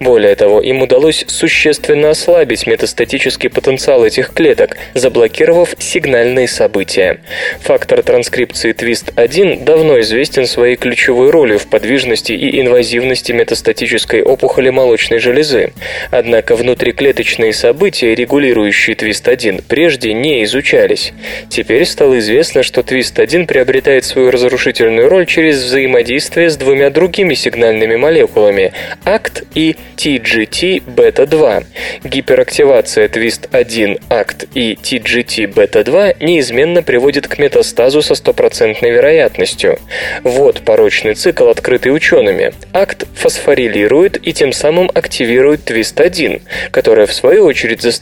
Более 0.00 0.34
того, 0.34 0.60
им 0.60 0.82
удалось 0.82 1.24
существенно 1.28 2.10
ослабить 2.10 2.66
метастатический 2.66 3.48
потенциал 3.48 4.04
этих 4.04 4.32
клеток, 4.32 4.76
заблокировав 4.94 5.74
сигнальные 5.78 6.48
события. 6.48 7.18
Фактор 7.60 8.02
транскрипции 8.02 8.74
TWIST1 8.74 9.64
давно 9.64 10.00
известен 10.00 10.46
своей 10.46 10.76
ключевой 10.76 11.30
ролью 11.30 11.58
в 11.58 11.66
подвижности 11.66 12.32
и 12.32 12.60
инвазивности 12.60 13.32
метастатической 13.32 14.22
опухоли 14.22 14.70
молочной 14.70 15.18
железы. 15.18 15.72
Однако 16.10 16.56
внутриклеточные 16.56 17.52
события, 17.52 18.14
регулирующие 18.18 18.96
Твист-1, 18.96 19.64
прежде 19.68 20.12
не 20.12 20.42
изучались. 20.44 21.12
Теперь 21.48 21.84
стало 21.86 22.18
известно, 22.18 22.62
что 22.62 22.82
Твист-1 22.82 23.46
приобретает 23.46 24.04
свою 24.04 24.30
разрушительную 24.30 25.08
роль 25.08 25.26
через 25.26 25.62
взаимодействие 25.62 26.50
с 26.50 26.56
двумя 26.56 26.90
другими 26.90 27.34
сигнальными 27.34 27.96
молекулами– 27.96 28.72
ACT 29.04 29.46
и 29.54 29.76
TGT-бета-2. 29.96 31.64
Гиперактивация 32.04 33.08
Твист-1, 33.08 34.02
ACT 34.08 34.48
и 34.54 34.74
TGT-бета-2 34.74 36.16
неизменно 36.20 36.82
приводит 36.82 37.28
к 37.28 37.38
метастазу 37.38 38.02
со 38.02 38.14
стопроцентной 38.14 38.90
вероятностью. 38.90 39.78
Вот 40.24 40.62
порочный 40.62 41.14
цикл, 41.14 41.48
открытый 41.48 41.94
учеными. 41.94 42.52
ACT 42.72 43.06
фосфорилирует 43.14 44.18
и 44.26 44.32
тем 44.32 44.52
самым 44.52 44.90
активирует 44.92 45.64
Твист-1, 45.64 46.42
которая 46.72 47.06
в 47.06 47.12
свою 47.12 47.44
очередь 47.44 47.80
заставляет 47.82 47.97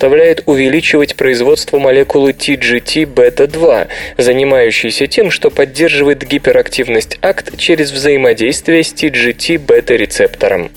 увеличивать 0.47 1.17
производство 1.17 1.79
молекулы 1.79 2.33
TGT-бета-2, 2.33 3.89
занимающейся 4.19 5.07
тем, 5.07 5.31
что 5.31 5.51
поддерживает 5.51 6.27
гиперактивность 6.27 7.19
АКТ 7.21 7.57
через 7.57 7.93
взаимодействие 7.93 8.85
с 8.85 8.93
TGT-бета-рецептором. 8.93 10.71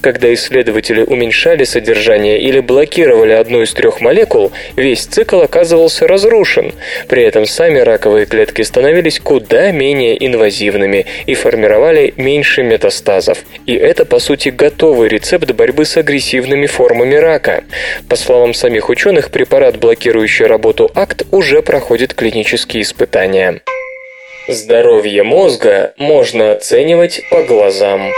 Когда 0.00 0.32
исследователи 0.34 1.02
уменьшали 1.02 1.64
содержание 1.64 2.40
или 2.40 2.60
блокировали 2.60 3.32
одну 3.32 3.62
из 3.62 3.72
трех 3.72 4.00
молекул, 4.00 4.52
весь 4.76 5.04
цикл 5.04 5.40
оказывался 5.40 6.06
разрушен. 6.06 6.72
При 7.08 7.22
этом 7.22 7.46
сами 7.46 7.78
раковые 7.78 8.26
клетки 8.26 8.62
становились 8.62 9.20
куда 9.20 9.70
менее 9.70 10.24
инвазивными 10.26 11.06
и 11.26 11.34
формировали 11.34 12.14
меньше 12.16 12.62
метастазов. 12.62 13.38
И 13.66 13.74
это, 13.74 14.04
по 14.04 14.18
сути, 14.18 14.48
готовый 14.48 15.08
рецепт 15.08 15.50
борьбы 15.52 15.84
с 15.84 15.96
агрессивными 15.96 16.66
формами 16.66 17.14
рака. 17.14 17.64
По 18.08 18.16
словам 18.16 18.54
самих 18.56 18.88
ученых, 18.88 19.30
препарат, 19.30 19.78
блокирующий 19.78 20.46
работу 20.46 20.90
АКТ, 20.94 21.26
уже 21.30 21.62
проходит 21.62 22.14
клинические 22.14 22.82
испытания. 22.82 23.60
Здоровье 24.48 25.22
мозга 25.22 25.92
можно 25.96 26.52
оценивать 26.52 27.22
по 27.30 27.42
глазам. 27.42 28.12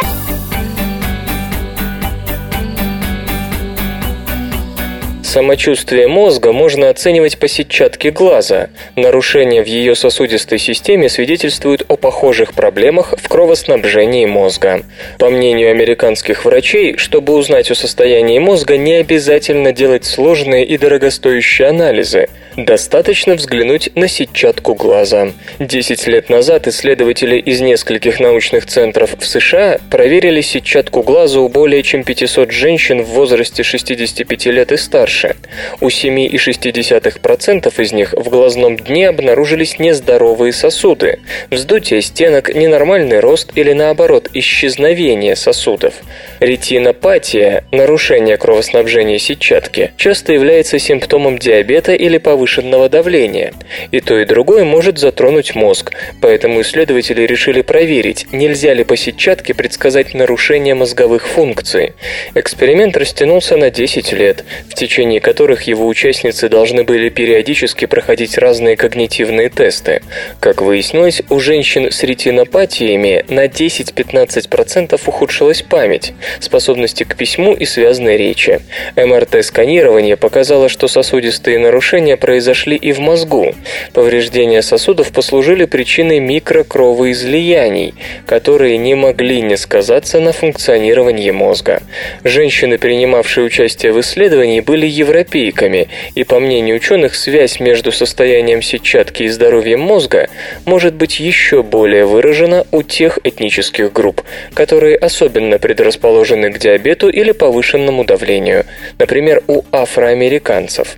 Самочувствие 5.28 6.08
мозга 6.08 6.52
можно 6.52 6.88
оценивать 6.88 7.36
по 7.36 7.48
сетчатке 7.48 8.10
глаза. 8.10 8.70
Нарушения 8.96 9.62
в 9.62 9.66
ее 9.66 9.94
сосудистой 9.94 10.56
системе 10.56 11.10
свидетельствуют 11.10 11.84
о 11.88 11.98
похожих 11.98 12.54
проблемах 12.54 13.12
в 13.14 13.28
кровоснабжении 13.28 14.24
мозга. 14.24 14.84
По 15.18 15.28
мнению 15.28 15.70
американских 15.70 16.46
врачей, 16.46 16.96
чтобы 16.96 17.34
узнать 17.34 17.70
о 17.70 17.74
состоянии 17.74 18.38
мозга, 18.38 18.78
не 18.78 18.94
обязательно 18.94 19.72
делать 19.72 20.06
сложные 20.06 20.64
и 20.64 20.78
дорогостоящие 20.78 21.68
анализы. 21.68 22.30
Достаточно 22.56 23.34
взглянуть 23.34 23.90
на 23.94 24.08
сетчатку 24.08 24.74
глаза. 24.74 25.32
Десять 25.58 26.06
лет 26.06 26.30
назад 26.30 26.66
исследователи 26.68 27.36
из 27.36 27.60
нескольких 27.60 28.18
научных 28.18 28.64
центров 28.64 29.14
в 29.18 29.26
США 29.26 29.78
проверили 29.90 30.40
сетчатку 30.40 31.02
глаза 31.02 31.38
у 31.40 31.50
более 31.50 31.82
чем 31.82 32.02
500 32.02 32.50
женщин 32.50 33.02
в 33.02 33.08
возрасте 33.08 33.62
65 33.62 34.46
лет 34.46 34.72
и 34.72 34.78
старше 34.78 35.17
больше. 35.18 35.36
У 35.80 35.88
7,6% 35.88 37.82
из 37.82 37.92
них 37.92 38.12
в 38.12 38.28
глазном 38.28 38.76
дне 38.76 39.08
обнаружились 39.08 39.78
нездоровые 39.78 40.52
сосуды, 40.52 41.20
вздутие 41.50 42.02
стенок, 42.02 42.54
ненормальный 42.54 43.20
рост 43.20 43.52
или 43.54 43.72
наоборот 43.72 44.28
исчезновение 44.34 45.36
сосудов. 45.36 45.94
Ретинопатия, 46.40 47.64
нарушение 47.72 48.36
кровоснабжения 48.36 49.18
сетчатки, 49.18 49.92
часто 49.96 50.32
является 50.32 50.78
симптомом 50.78 51.38
диабета 51.38 51.94
или 51.94 52.18
повышенного 52.18 52.88
давления. 52.88 53.52
И 53.92 54.00
то, 54.00 54.18
и 54.18 54.24
другое 54.24 54.64
может 54.64 54.98
затронуть 54.98 55.54
мозг, 55.54 55.92
поэтому 56.20 56.60
исследователи 56.60 57.22
решили 57.22 57.62
проверить, 57.62 58.26
нельзя 58.32 58.74
ли 58.74 58.84
по 58.84 58.96
сетчатке 58.96 59.54
предсказать 59.54 60.14
нарушение 60.14 60.74
мозговых 60.74 61.26
функций. 61.28 61.92
Эксперимент 62.34 62.96
растянулся 62.96 63.56
на 63.56 63.70
10 63.70 64.12
лет, 64.12 64.44
в 64.68 64.74
течение 64.74 65.07
которых 65.16 65.62
его 65.62 65.86
участницы 65.86 66.50
должны 66.50 66.84
были 66.84 67.08
периодически 67.08 67.86
проходить 67.86 68.36
разные 68.36 68.76
когнитивные 68.76 69.48
тесты. 69.48 70.02
Как 70.40 70.60
выяснилось, 70.60 71.22
у 71.30 71.40
женщин 71.40 71.90
с 71.90 72.02
ретинопатиями 72.02 73.24
на 73.28 73.46
10-15% 73.46 75.00
ухудшилась 75.06 75.62
память, 75.62 76.12
способности 76.40 77.04
к 77.04 77.16
письму 77.16 77.54
и 77.54 77.64
связанной 77.64 78.18
речи. 78.18 78.60
МРТ-сканирование 78.96 80.16
показало, 80.16 80.68
что 80.68 80.86
сосудистые 80.86 81.58
нарушения 81.58 82.16
произошли 82.16 82.76
и 82.76 82.92
в 82.92 82.98
мозгу. 82.98 83.54
Повреждения 83.94 84.60
сосудов 84.60 85.12
послужили 85.12 85.64
причиной 85.64 86.20
микрокровоизлияний, 86.20 87.94
которые 88.26 88.76
не 88.76 88.94
могли 88.94 89.40
не 89.40 89.56
сказаться 89.56 90.20
на 90.20 90.32
функционировании 90.32 91.30
мозга. 91.30 91.82
Женщины, 92.24 92.78
принимавшие 92.78 93.44
участие 93.46 93.92
в 93.92 94.00
исследовании, 94.00 94.60
были 94.60 94.86
европейками, 94.98 95.88
и, 96.14 96.24
по 96.24 96.38
мнению 96.40 96.76
ученых, 96.76 97.14
связь 97.14 97.60
между 97.60 97.92
состоянием 97.92 98.62
сетчатки 98.62 99.22
и 99.22 99.28
здоровьем 99.28 99.80
мозга 99.80 100.28
может 100.64 100.94
быть 100.94 101.20
еще 101.20 101.62
более 101.62 102.04
выражена 102.04 102.66
у 102.72 102.82
тех 102.82 103.18
этнических 103.24 103.92
групп, 103.92 104.22
которые 104.54 104.96
особенно 104.96 105.58
предрасположены 105.58 106.52
к 106.52 106.58
диабету 106.58 107.08
или 107.08 107.32
повышенному 107.32 108.04
давлению, 108.04 108.64
например, 108.98 109.42
у 109.46 109.62
афроамериканцев. 109.72 110.96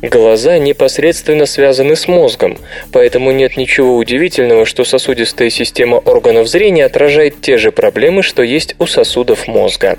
Глаза 0.00 0.58
непосредственно 0.58 1.46
связаны 1.46 1.96
с 1.96 2.08
мозгом, 2.08 2.58
поэтому 2.92 3.30
нет 3.30 3.56
ничего 3.56 3.96
удивительного, 3.96 4.66
что 4.66 4.84
сосудистая 4.84 5.50
система 5.50 5.96
органов 5.96 6.48
зрения 6.48 6.86
отражает 6.86 7.40
те 7.40 7.58
же 7.58 7.72
проблемы, 7.72 8.22
что 8.22 8.42
есть 8.42 8.74
у 8.78 8.86
сосудов 8.86 9.46
мозга. 9.46 9.98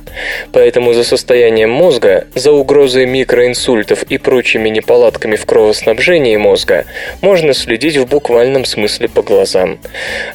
Поэтому 0.51 0.93
за 0.93 1.03
состоянием 1.03 1.69
мозга, 1.69 2.27
за 2.35 2.51
угрозой 2.51 3.05
микроинсультов 3.43 4.03
и 4.03 4.17
прочими 4.17 4.69
неполадками 4.69 5.35
в 5.35 5.45
кровоснабжении 5.45 6.37
мозга 6.37 6.85
можно 7.21 7.53
следить 7.53 7.97
в 7.97 8.07
буквальном 8.07 8.65
смысле 8.65 9.09
по 9.09 9.21
глазам. 9.21 9.79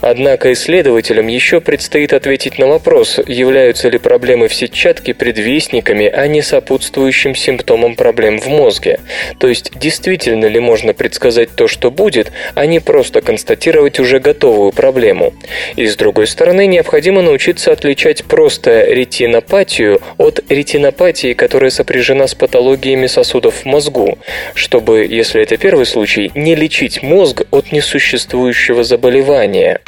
Однако 0.00 0.52
исследователям 0.52 1.26
еще 1.26 1.60
предстоит 1.60 2.12
ответить 2.12 2.58
на 2.58 2.66
вопрос, 2.66 3.18
являются 3.26 3.88
ли 3.88 3.98
проблемы 3.98 4.48
в 4.48 4.54
сетчатке 4.54 5.14
предвестниками, 5.14 6.06
а 6.06 6.26
не 6.26 6.42
сопутствующим 6.42 7.34
симптомом 7.34 7.94
проблем 7.94 8.38
в 8.38 8.46
мозге. 8.48 9.00
То 9.38 9.48
есть, 9.48 9.72
действительно 9.74 10.46
ли 10.46 10.60
можно 10.60 10.92
предсказать 10.92 11.50
то, 11.54 11.66
что 11.66 11.90
будет, 11.90 12.30
а 12.54 12.66
не 12.66 12.80
просто 12.80 13.20
констатировать 13.22 14.00
уже 14.00 14.20
готовую 14.20 14.72
проблему. 14.72 15.32
И 15.76 15.86
с 15.86 15.96
другой 15.96 16.26
стороны, 16.26 16.66
необходимо 16.66 17.22
научиться 17.22 17.72
отличать 17.72 18.24
просто 18.24 18.84
ретинопатию 18.84 20.00
от 20.18 20.40
ретинопатии, 20.50 21.32
которая 21.32 21.70
сопряжена 21.70 22.26
с 22.26 22.34
патологиями 22.34 22.97
сосудов 23.06 23.62
в 23.62 23.64
мозгу, 23.64 24.18
чтобы, 24.54 25.06
если 25.06 25.42
это 25.42 25.56
первый 25.56 25.86
случай, 25.86 26.30
не 26.34 26.54
лечить 26.54 27.02
мозг 27.02 27.42
от 27.50 27.72
несуществующего 27.72 28.84
заболевания. 28.84 29.80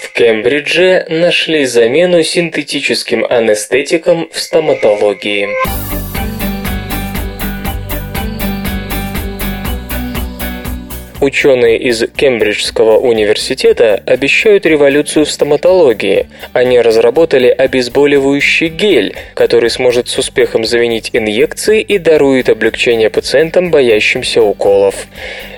В 0.00 0.12
Кембридже 0.12 1.06
нашли 1.08 1.64
замену 1.64 2.22
синтетическим 2.22 3.24
анестетикам 3.24 4.28
в 4.32 4.38
стоматологии. 4.40 5.48
Ученые 11.24 11.78
из 11.78 12.04
Кембриджского 12.14 12.98
университета 12.98 14.02
обещают 14.04 14.66
революцию 14.66 15.24
в 15.24 15.30
стоматологии. 15.30 16.28
Они 16.52 16.78
разработали 16.78 17.48
обезболивающий 17.48 18.68
гель, 18.68 19.16
который 19.32 19.70
сможет 19.70 20.08
с 20.08 20.18
успехом 20.18 20.66
заменить 20.66 21.08
инъекции 21.14 21.80
и 21.80 21.96
дарует 21.96 22.50
облегчение 22.50 23.08
пациентам, 23.08 23.70
боящимся 23.70 24.42
уколов. 24.42 25.06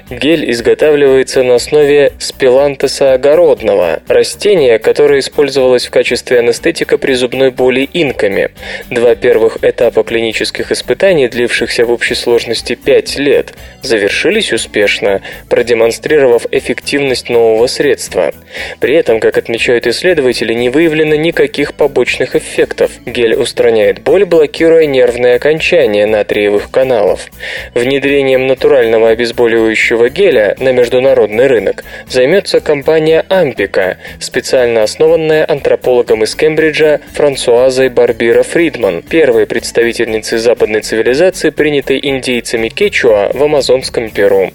Гель 0.08 0.48
изготавливается 0.52 1.42
на 1.42 1.56
основе 1.56 2.12
спилантеса 2.20 3.14
огородного, 3.14 4.02
растения, 4.06 4.78
которое 4.78 5.18
использовалось 5.18 5.86
в 5.86 5.90
качестве 5.90 6.38
анестетика 6.38 6.96
при 6.96 7.14
зубной 7.14 7.50
боли 7.50 7.88
инками. 7.92 8.50
Два 8.88 9.16
первых 9.16 9.58
этапа 9.62 10.04
клинических 10.04 10.70
испытаний, 10.70 11.26
длившихся 11.26 11.84
в 11.84 11.90
общей 11.90 12.14
сложности 12.14 12.76
5 12.76 13.18
лет, 13.18 13.54
завершились 13.82 14.52
успешно, 14.52 15.22
продемонстрировав 15.56 16.44
эффективность 16.50 17.30
нового 17.30 17.66
средства. 17.66 18.34
При 18.78 18.94
этом, 18.94 19.20
как 19.20 19.38
отмечают 19.38 19.86
исследователи, 19.86 20.52
не 20.52 20.68
выявлено 20.68 21.14
никаких 21.14 21.72
побочных 21.72 22.36
эффектов. 22.36 22.90
Гель 23.06 23.34
устраняет 23.34 24.02
боль, 24.02 24.26
блокируя 24.26 24.84
нервные 24.84 25.36
окончания 25.36 26.04
натриевых 26.04 26.70
каналов. 26.70 27.30
Внедрением 27.72 28.46
натурального 28.46 29.08
обезболивающего 29.08 30.10
геля 30.10 30.56
на 30.58 30.72
международный 30.72 31.46
рынок 31.46 31.84
займется 32.06 32.60
компания 32.60 33.24
Ампика, 33.30 33.96
специально 34.20 34.82
основанная 34.82 35.50
антропологом 35.50 36.22
из 36.22 36.34
Кембриджа 36.34 37.00
Франсуазой 37.14 37.88
Барбира 37.88 38.42
Фридман, 38.42 39.00
первой 39.00 39.46
представительницей 39.46 40.36
западной 40.36 40.82
цивилизации, 40.82 41.48
принятой 41.48 41.98
индейцами 42.02 42.68
Кечуа 42.68 43.30
в 43.32 43.42
амазонском 43.42 44.10
Перу. 44.10 44.52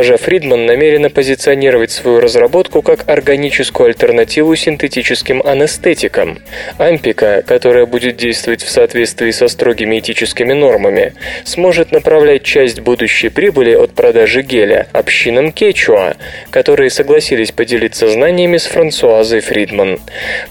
Госпожа 0.00 0.16
Фридман 0.16 0.64
намерена 0.64 1.10
позиционировать 1.10 1.90
свою 1.90 2.20
разработку 2.20 2.80
как 2.80 3.06
органическую 3.06 3.88
альтернативу 3.88 4.56
синтетическим 4.56 5.42
анестетикам. 5.42 6.38
Ампика, 6.78 7.44
которая 7.46 7.84
будет 7.84 8.16
действовать 8.16 8.62
в 8.62 8.70
соответствии 8.70 9.30
со 9.30 9.46
строгими 9.46 9.98
этическими 9.98 10.54
нормами, 10.54 11.12
сможет 11.44 11.92
направлять 11.92 12.44
часть 12.44 12.80
будущей 12.80 13.28
прибыли 13.28 13.74
от 13.74 13.92
продажи 13.92 14.40
геля 14.40 14.86
общинам 14.94 15.52
Кечуа, 15.52 16.14
которые 16.50 16.88
согласились 16.88 17.52
поделиться 17.52 18.08
знаниями 18.08 18.56
с 18.56 18.64
Франсуазой 18.68 19.40
Фридман. 19.40 20.00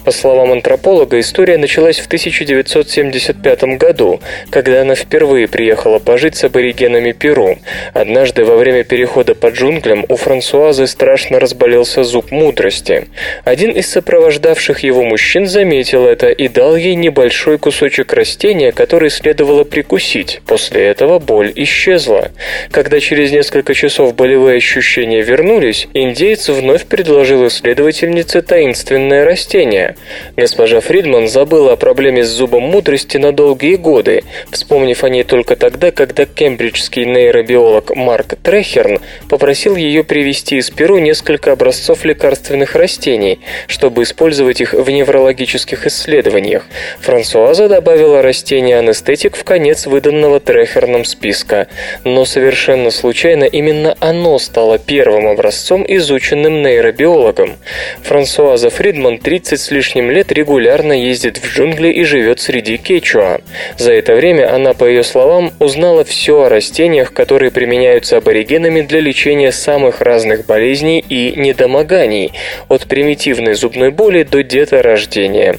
По 0.04 0.12
словам 0.12 0.52
антрополога, 0.52 1.18
история 1.18 1.58
началась 1.58 1.98
в 1.98 2.06
1975 2.06 3.64
году, 3.78 4.20
когда 4.50 4.82
она 4.82 4.94
впервые 4.94 5.48
приехала 5.48 5.98
пожить 5.98 6.36
с 6.36 6.44
аборигенами 6.44 7.10
Перу. 7.10 7.58
Однажды 7.94 8.44
во 8.44 8.54
время 8.54 8.84
перехода 8.84 9.34
по 9.40 9.48
джунглям 9.48 10.04
у 10.08 10.16
Франсуазы 10.16 10.86
страшно 10.86 11.40
разболелся 11.40 12.04
зуб 12.04 12.30
мудрости. 12.30 13.08
Один 13.44 13.70
из 13.70 13.90
сопровождавших 13.90 14.80
его 14.80 15.02
мужчин 15.02 15.46
заметил 15.46 16.06
это 16.06 16.28
и 16.28 16.48
дал 16.48 16.76
ей 16.76 16.94
небольшой 16.94 17.58
кусочек 17.58 18.12
растения, 18.12 18.70
который 18.70 19.10
следовало 19.10 19.64
прикусить. 19.64 20.40
После 20.46 20.84
этого 20.84 21.18
боль 21.18 21.52
исчезла. 21.56 22.30
Когда 22.70 23.00
через 23.00 23.32
несколько 23.32 23.74
часов 23.74 24.14
болевые 24.14 24.58
ощущения 24.58 25.22
вернулись, 25.22 25.88
индейец 25.94 26.48
вновь 26.48 26.84
предложил 26.84 27.46
исследовательнице 27.46 28.42
таинственное 28.42 29.24
растение. 29.24 29.96
Госпожа 30.36 30.80
Фридман 30.80 31.28
забыла 31.28 31.72
о 31.72 31.76
проблеме 31.76 32.24
с 32.24 32.28
зубом 32.28 32.64
мудрости 32.64 33.16
на 33.16 33.32
долгие 33.32 33.76
годы, 33.76 34.22
вспомнив 34.50 35.02
о 35.02 35.08
ней 35.08 35.24
только 35.24 35.56
тогда, 35.56 35.90
когда 35.90 36.26
кембриджский 36.26 37.04
нейробиолог 37.04 37.96
Марк 37.96 38.34
Трехерн 38.42 39.00
попросил 39.30 39.76
ее 39.76 40.02
привезти 40.02 40.56
из 40.56 40.70
Перу 40.70 40.98
несколько 40.98 41.52
образцов 41.52 42.04
лекарственных 42.04 42.74
растений, 42.74 43.38
чтобы 43.68 44.02
использовать 44.02 44.60
их 44.60 44.72
в 44.72 44.90
неврологических 44.90 45.86
исследованиях. 45.86 46.64
Франсуаза 47.00 47.68
добавила 47.68 48.22
растение-анестетик 48.22 49.36
в 49.36 49.44
конец 49.44 49.86
выданного 49.86 50.40
Трехерном 50.40 51.04
списка, 51.04 51.68
но 52.02 52.24
совершенно 52.24 52.90
случайно 52.90 53.44
именно 53.44 53.96
оно 54.00 54.40
стало 54.40 54.78
первым 54.78 55.28
образцом, 55.28 55.84
изученным 55.86 56.62
нейробиологом. 56.62 57.56
Франсуаза 58.02 58.68
Фридман 58.68 59.18
30 59.18 59.60
с 59.60 59.70
лишним 59.70 60.10
лет 60.10 60.32
регулярно 60.32 60.92
ездит 60.92 61.38
в 61.38 61.46
джунгли 61.46 61.88
и 61.88 62.02
живет 62.02 62.40
среди 62.40 62.78
кечуа. 62.78 63.38
За 63.78 63.92
это 63.92 64.16
время 64.16 64.52
она, 64.52 64.74
по 64.74 64.86
ее 64.86 65.04
словам, 65.04 65.52
узнала 65.60 66.02
все 66.02 66.42
о 66.42 66.48
растениях, 66.48 67.12
которые 67.12 67.52
применяются 67.52 68.16
аборигенами 68.16 68.80
для 68.80 68.98
лечения 68.98 69.19
лечения 69.20 69.52
самых 69.52 70.00
разных 70.00 70.46
болезней 70.46 71.04
и 71.06 71.34
недомоганий, 71.36 72.32
от 72.68 72.86
примитивной 72.86 73.52
зубной 73.52 73.90
боли 73.90 74.22
до 74.22 74.42
деторождения. 74.42 75.58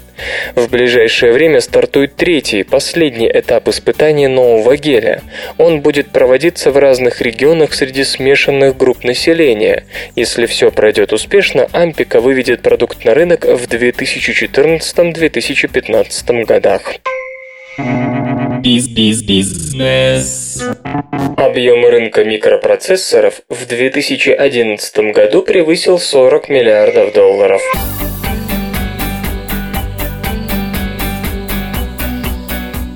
В 0.56 0.68
ближайшее 0.68 1.32
время 1.32 1.62
стартует 1.62 2.16
третий, 2.16 2.64
последний 2.64 3.30
этап 3.32 3.68
испытания 3.68 4.28
нового 4.28 4.78
геля. 4.78 5.22
Он 5.60 5.82
будет 5.82 6.10
проводиться 6.10 6.72
в 6.72 6.78
разных 6.78 7.22
регионах 7.22 7.76
среди 7.76 8.04
смешанных 8.04 8.76
групп 8.76 9.04
населения. 9.04 9.84
Если 10.16 10.48
все 10.48 10.72
пройдет 10.72 11.14
успешно, 11.14 11.68
Ампика 11.72 12.20
выведет 12.20 12.64
продукт 12.64 13.06
на 13.06 13.14
рынок 13.14 13.46
в 13.46 13.68
2014-2015 13.68 16.46
годах. 16.46 16.96
Биз-биз-бизнес. 18.62 20.64
Объем 21.36 21.84
рынка 21.84 22.24
микропроцессоров 22.24 23.42
в 23.50 23.66
2011 23.66 25.14
году 25.14 25.42
превысил 25.42 25.98
40 25.98 26.50
миллиардов 26.50 27.12
долларов. 27.14 27.62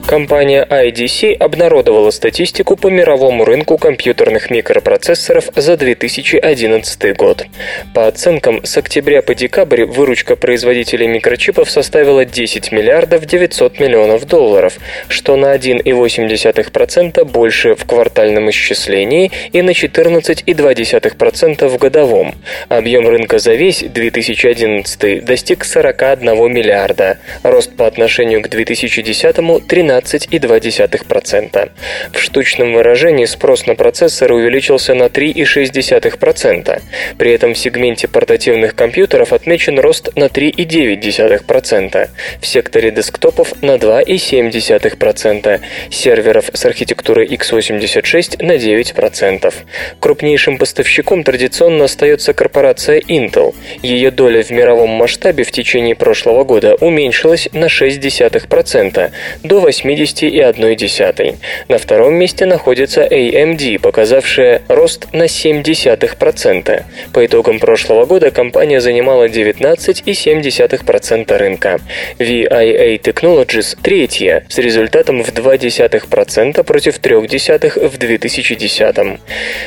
Компания 0.08 0.64
IDC 0.70 1.34
обнародовала 1.34 2.12
статистику 2.12 2.78
по 2.78 2.90
мировому 2.90 3.44
рынку 3.44 3.80
компьютерных 3.80 4.52
микропроцессоров 4.52 5.50
за 5.56 5.78
2011 5.78 7.18
год. 7.18 7.48
По 7.96 8.06
оценкам, 8.06 8.64
с 8.64 8.78
октября 8.78 9.24
по 9.24 9.34
декабрь 9.34 9.86
выручка 9.86 10.36
производителей 10.36 11.08
микрочипов 11.08 11.72
составила 11.72 12.24
10 12.24 12.72
миллиардов 12.72 13.26
900 13.26 13.80
миллионов 13.80 14.28
долларов, 14.28 14.78
что 15.08 15.38
на 15.38 15.56
1,8% 15.56 17.24
больше 17.26 17.74
в 17.74 17.86
квартальном 17.86 18.52
исчислении 18.52 19.32
и 19.54 19.64
на 19.64 19.72
14,2% 19.72 21.68
в 21.68 21.78
годовом. 21.80 22.36
Объем 22.70 23.08
рынка 23.08 23.40
за 23.40 23.56
весь 23.56 23.80
2011 23.80 25.26
достиг 25.26 25.66
41 25.66 26.54
миллиарда, 26.54 27.18
рост 27.42 27.76
по 27.76 27.88
отношению 27.88 28.44
к 28.44 28.50
2010 28.50 29.36
13 29.68 29.96
12,2%. 30.06 31.70
В 32.14 32.20
штучном 32.20 32.74
выражении 32.74 33.26
спрос 33.26 33.66
на 33.66 33.76
процессоры 33.76 34.36
увеличился 34.36 34.94
на 34.94 35.06
3,6%. 35.06 36.82
При 37.18 37.32
этом 37.32 37.54
в 37.54 37.58
сегменте 37.58 38.08
портативных 38.08 38.76
компьютеров 38.76 39.34
отмечен 39.34 39.80
рост 39.80 40.16
на 40.16 40.26
3,9%. 40.26 42.10
В 42.42 42.46
секторе 42.46 42.92
десктопов 42.92 43.62
на 43.62 43.76
2,7%. 43.76 45.62
Серверов 45.90 46.50
с 46.54 46.66
архитектурой 46.66 47.28
x86 47.28 48.44
на 48.44 48.56
9%. 48.56 49.54
Крупнейшим 50.00 50.58
поставщиком 50.58 51.24
традиционно 51.24 51.86
остается 51.86 52.34
корпорация 52.34 53.00
Intel. 53.00 53.56
Ее 53.82 54.12
доля 54.12 54.44
в 54.44 54.50
мировом 54.52 54.90
масштабе 54.90 55.44
в 55.44 55.52
течение 55.52 55.96
прошлого 55.96 56.44
года 56.44 56.76
уменьшилась 56.76 57.50
на 57.54 57.66
0,6% 57.66 59.12
до 59.44 59.60
8 59.60 59.85
80,1. 59.86 61.36
На 61.68 61.78
втором 61.78 62.16
месте 62.16 62.46
находится 62.46 63.04
AMD, 63.04 63.80
показавшая 63.80 64.62
рост 64.68 65.08
на 65.14 65.26
0,7%. 65.26 66.84
По 67.14 67.26
итогам 67.26 67.60
прошлого 67.60 68.06
года 68.06 68.32
компания 68.32 68.82
занимала 68.82 69.28
19,7% 69.28 71.38
рынка. 71.38 71.80
VIA 72.20 73.00
Technologies 73.02 73.78
третья, 73.82 74.44
с 74.50 74.58
результатом 74.58 75.24
в 75.24 75.30
0,2% 75.30 76.64
против 76.64 77.00
0,3% 77.00 77.88
в 77.88 77.98
2010. 77.98 78.96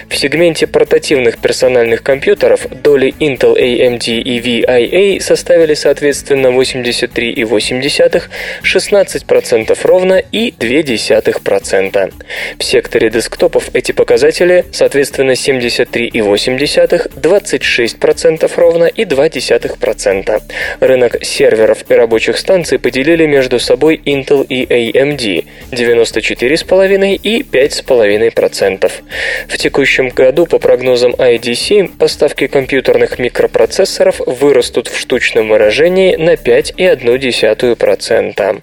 В 0.09 0.17
сегменте 0.17 0.67
портативных 0.67 1.39
персональных 1.39 2.03
компьютеров 2.03 2.67
доли 2.71 3.15
Intel, 3.21 3.57
AMD 3.57 4.21
и 4.21 4.41
VIA 4.41 5.21
составили 5.21 5.75
соответственно 5.75 6.49
83,8%, 6.49 8.23
16% 8.63 9.79
ровно 9.85 10.08
и 10.15 10.55
0,2%. 10.59 12.13
В 12.59 12.65
секторе 12.65 13.11
десктопов 13.11 13.71
эти 13.75 13.93
показатели, 13.93 14.65
соответственно, 14.73 15.33
73,8%, 15.33 17.11
26% 17.15 18.53
ровно 18.57 18.85
и 18.85 19.05
0,2%. 19.05 20.43
Рынок 20.81 21.25
серверов 21.25 21.85
и 21.89 21.95
рабочих 21.95 22.39
станций 22.39 22.79
поделили 22.79 23.27
между 23.27 23.59
собой 23.59 24.01
Intel 24.05 24.47
и 24.47 24.65
AMD 24.65 25.47
94,5% 25.71 27.21
и 27.23 27.43
5,5%. 27.43 28.93
В 29.49 29.57
текущем 29.57 30.09
году, 30.09 30.47
по 30.47 30.59
прогнозам 30.59 31.13
IDC, 31.13 31.97
поставки 31.99 32.47
компьютерных 32.47 33.19
микропроцессоров 33.19 34.21
вырастут 34.27 34.89
в 34.89 34.99
штучном 34.99 35.49
выражении 35.49 36.17
на 36.17 36.35
5,1%. 36.35 38.63